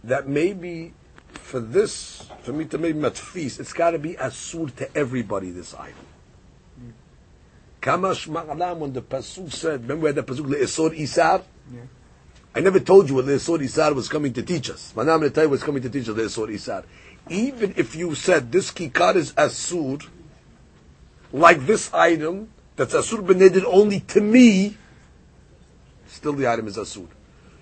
that 0.03 0.27
maybe 0.27 0.93
for 1.33 1.59
this, 1.59 2.29
for 2.41 2.53
me 2.53 2.65
to 2.65 2.77
make 2.77 2.95
matfis, 2.95 3.59
it's 3.59 3.73
got 3.73 3.91
to 3.91 3.99
be 3.99 4.13
asur 4.13 4.73
to 4.75 4.97
everybody. 4.97 5.51
This 5.51 5.73
item. 5.73 5.95
Kamash 7.81 8.27
ma'alam 8.27 8.77
when 8.77 8.93
the 8.93 9.01
pasuk 9.01 9.51
said, 9.51 9.81
remember 9.81 10.03
where 10.03 10.13
the 10.13 10.23
pasuk 10.23 10.45
le'esor 10.45 10.97
isar? 10.97 11.43
Yeah. 11.73 11.81
I 12.53 12.59
never 12.59 12.79
told 12.79 13.09
you 13.09 13.15
what 13.15 13.25
le'esor 13.25 13.59
isar 13.59 13.93
was 13.93 14.07
coming 14.07 14.33
to 14.33 14.43
teach 14.43 14.69
us. 14.69 14.93
But 14.95 15.07
now 15.07 15.13
I'm 15.13 15.19
going 15.19 15.31
to 15.31 15.35
tell 15.35 15.45
you 15.45 15.49
what's 15.49 15.63
coming 15.63 15.81
to 15.81 15.89
teach 15.89 16.07
us 16.07 16.15
le'esor 16.15 16.49
isar. 16.53 16.83
Even 17.29 17.73
if 17.77 17.95
you 17.95 18.13
said 18.13 18.51
this 18.51 18.71
kikar 18.71 19.15
is 19.15 19.33
asur, 19.33 20.07
like 21.33 21.65
this 21.65 21.91
item 21.93 22.49
that's 22.75 22.93
asur 22.93 23.25
benedid 23.25 23.63
only 23.65 24.01
to 24.01 24.21
me, 24.21 24.77
still 26.07 26.33
the 26.33 26.47
item 26.47 26.67
is 26.67 26.77
asur. 26.77 27.07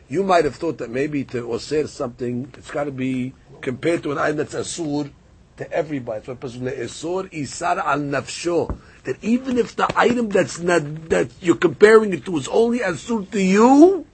You 0.09 0.23
might 0.23 0.43
have 0.45 0.55
thought 0.55 0.79
that 0.79 0.89
maybe 0.89 1.23
to 1.25 1.43
osir 1.43 1.87
something, 1.87 2.51
it's 2.57 2.71
got 2.71 2.85
to 2.85 2.91
be 2.91 3.33
compared 3.61 4.01
to 4.03 4.11
an 4.11 4.17
item 4.17 4.37
that's 4.37 4.55
asur 4.55 5.11
to 5.57 5.71
everybody. 5.71 6.25
Pasuk 6.25 6.61
le'esor 6.61 7.31
isar 7.31 7.77
al 7.77 7.99
nafsho. 7.99 8.75
That 9.03 9.23
even 9.23 9.59
if 9.59 9.75
the 9.75 9.87
item 9.95 10.29
that's 10.29 10.59
not, 10.59 11.09
that 11.09 11.29
you're 11.41 11.57
comparing 11.57 12.11
it 12.13 12.25
to 12.25 12.37
is 12.37 12.47
only 12.47 12.79
asur 12.79 13.29
to 13.29 13.41
you, 13.41 14.07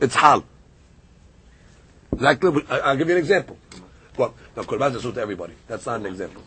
it's 0.00 0.14
hal. 0.14 0.44
Like, 2.12 2.42
I'll 2.42 2.96
give 2.96 3.08
you 3.08 3.16
an 3.16 3.20
example. 3.20 3.58
Well, 4.16 4.34
now 4.56 4.62
korban 4.62 4.94
is 4.94 5.04
asur 5.04 5.12
to 5.12 5.20
everybody. 5.20 5.52
That's 5.66 5.84
not 5.84 6.00
an 6.00 6.06
example. 6.06 6.42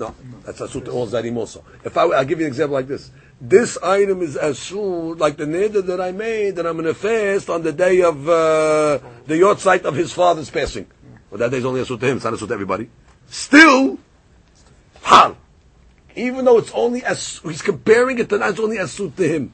No, 0.00 0.14
that's 0.44 0.60
asur 0.60 0.84
to 0.84 0.90
all 0.92 1.08
zarim 1.08 1.36
also. 1.36 1.64
If 1.84 1.96
I, 1.96 2.02
I'll 2.02 2.24
give 2.24 2.38
you 2.38 2.46
an 2.46 2.50
example 2.50 2.74
like 2.74 2.86
this. 2.86 3.10
This 3.40 3.76
item 3.78 4.22
is 4.22 4.36
asur, 4.36 5.18
like 5.18 5.36
the 5.36 5.44
neder 5.44 5.84
that 5.86 6.00
I 6.00 6.12
made, 6.12 6.56
that 6.56 6.66
I'm 6.66 6.74
going 6.74 6.86
to 6.86 6.94
fast 6.94 7.50
on 7.50 7.62
the 7.62 7.72
day 7.72 8.02
of 8.02 8.28
uh, 8.28 8.98
the 9.26 9.34
yahrzeit 9.34 9.82
of 9.82 9.94
his 9.94 10.12
father's 10.12 10.50
passing. 10.50 10.86
Well, 11.30 11.38
that 11.38 11.50
day 11.50 11.58
is 11.58 11.64
only 11.64 11.82
asur 11.82 11.98
to 11.98 12.06
him. 12.06 12.16
It's 12.16 12.24
not 12.24 12.34
asur 12.34 12.46
to 12.48 12.54
everybody. 12.54 12.90
Still, 13.28 13.98
hal. 15.02 15.36
Even 16.14 16.44
though 16.44 16.58
it's 16.58 16.72
only 16.72 17.04
as 17.04 17.40
he's 17.44 17.62
comparing 17.62 18.18
it 18.18 18.28
to 18.28 18.36
it's 18.48 18.60
only 18.60 18.78
asur 18.78 19.14
to 19.14 19.28
him. 19.28 19.52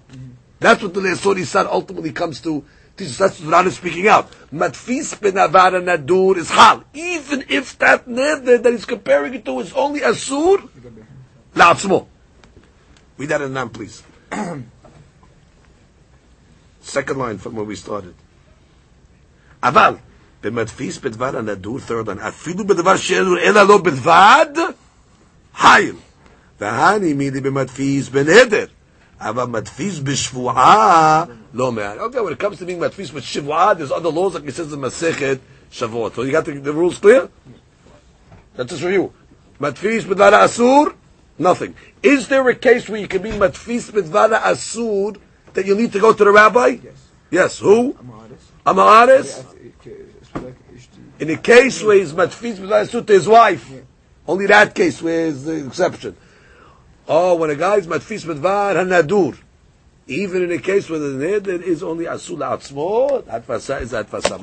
That's 0.61 0.83
what 0.83 0.95
the 0.95 1.01
Le'esor 1.01 1.37
Isar 1.39 1.67
ultimately 1.71 2.13
comes 2.13 2.41
to. 2.41 2.65
teach 2.98 3.10
us. 3.10 3.18
That's 3.18 3.40
what 3.42 3.52
Ran 3.52 3.68
is 3.68 3.76
speaking 3.76 4.08
out. 4.08 4.32
Matfis 4.54 5.20
ben 5.20 5.34
avara 5.34 5.82
nadur 5.82 6.38
is 6.38 6.50
hal. 6.50 6.84
Even 6.94 7.46
if 7.50 7.78
that 7.80 8.08
neder 8.08 8.62
that 8.62 8.72
he's 8.72 8.86
comparing 8.86 9.34
it 9.34 9.46
to 9.46 9.60
is 9.60 9.74
only 9.74 10.02
asur, 10.02 10.70
la'atzmo. 11.56 12.08
Read 13.18 13.30
that 13.30 13.42
in 13.42 13.54
Nam, 13.54 13.70
please. 13.70 14.04
Second 16.82 17.20
line 17.20 17.38
from 17.38 17.56
where 17.56 17.66
we 17.66 17.76
started. 17.76 18.14
אבל, 19.64 19.96
במדפיס 20.44 20.98
בדבר 20.98 21.38
הנדור, 21.38 21.80
third 21.88 22.08
line, 22.08 22.28
אפילו 22.28 22.68
בדבר 22.68 22.98
שאין 22.98 23.26
אלא 23.44 23.64
לא 23.64 23.78
בלבד, 23.78 24.48
חייל. 25.56 25.96
והני 26.60 27.14
מילי 27.14 27.42
במדפיס 27.42 28.10
בנדר. 28.10 28.66
אבל 29.24 29.46
מדפיס 29.46 30.00
בשבועה, 30.00 31.26
לא 31.54 31.72
מעט. 31.72 31.98
Okay, 31.98 32.22
when 32.22 32.34
it 32.34 32.40
comes 32.40 32.58
to 32.60 32.66
being 32.66 32.80
מדפיס 32.80 33.12
בשבועה, 33.12 33.74
there's 33.78 33.92
other 33.92 34.10
laws, 34.10 34.36
like 34.36 34.46
it 34.46 34.56
says 34.56 34.72
in 34.72 34.80
Masechet 34.80 35.40
Shavuot. 35.72 36.16
So 36.16 36.24
you 36.24 36.32
got 36.32 36.46
the, 36.46 36.54
the 36.54 36.74
rules 36.74 36.98
clear? 36.98 37.30
That's 38.56 38.72
just 38.72 38.84
review. 38.84 39.14
Matfis 39.60 40.04
b'dvara 40.04 40.44
asur, 40.44 40.94
nothing. 41.38 41.76
Is 42.04 42.28
there 42.28 42.48
a 42.50 42.56
case 42.56 42.90
where 42.90 43.00
you 43.00 43.08
can 43.08 43.22
be 43.22 43.32
matfis 43.32 43.92
b'dvara 43.92 44.40
asur 44.42 45.18
that 45.54 45.66
you 45.66 45.76
need 45.76 45.94
to 45.94 46.00
go 46.00 46.14
to 46.14 46.24
the 46.24 46.32
rabbi? 46.32 46.78
Yes. 46.84 47.08
Yes. 47.30 47.60
Who? 47.60 47.98
I'm 48.66 48.76
Amaharis? 48.76 49.44
honest. 49.44 49.46
It's 49.86 50.36
like 50.36 50.56
ishti. 50.74 51.22
In 51.22 51.30
a 51.30 51.38
case 51.38 51.84
where 51.84 51.98
he's 51.98 52.14
matfis 52.14 52.58
b'dvara 52.58 52.86
asur 52.86 53.06
to 53.06 53.14
his 53.14 53.28
wife. 53.28 53.72
Only 54.28 54.46
that 54.48 54.76
case 54.76 55.02
where 55.02 55.28
is 55.28 55.46
the 55.46 55.66
exception. 55.66 56.16
Oh, 57.07 57.35
when 57.35 57.51
a 57.51 57.55
guy 57.55 57.77
is 57.77 57.87
matfis 57.87 58.25
b'dvar 58.25 58.77
hanadur. 58.77 59.37
Even 60.07 60.43
in 60.43 60.53
a 60.53 60.59
case 60.59 60.89
where 60.89 60.99
the 60.99 61.19
neder 61.23 61.63
is 61.63 61.83
only 61.83 62.05
asul 62.05 62.39
atzmo, 62.39 63.25
that 63.27 63.47
fasa 63.47 63.83
is 63.83 63.91
that 63.91 64.11
fasa. 64.11 64.39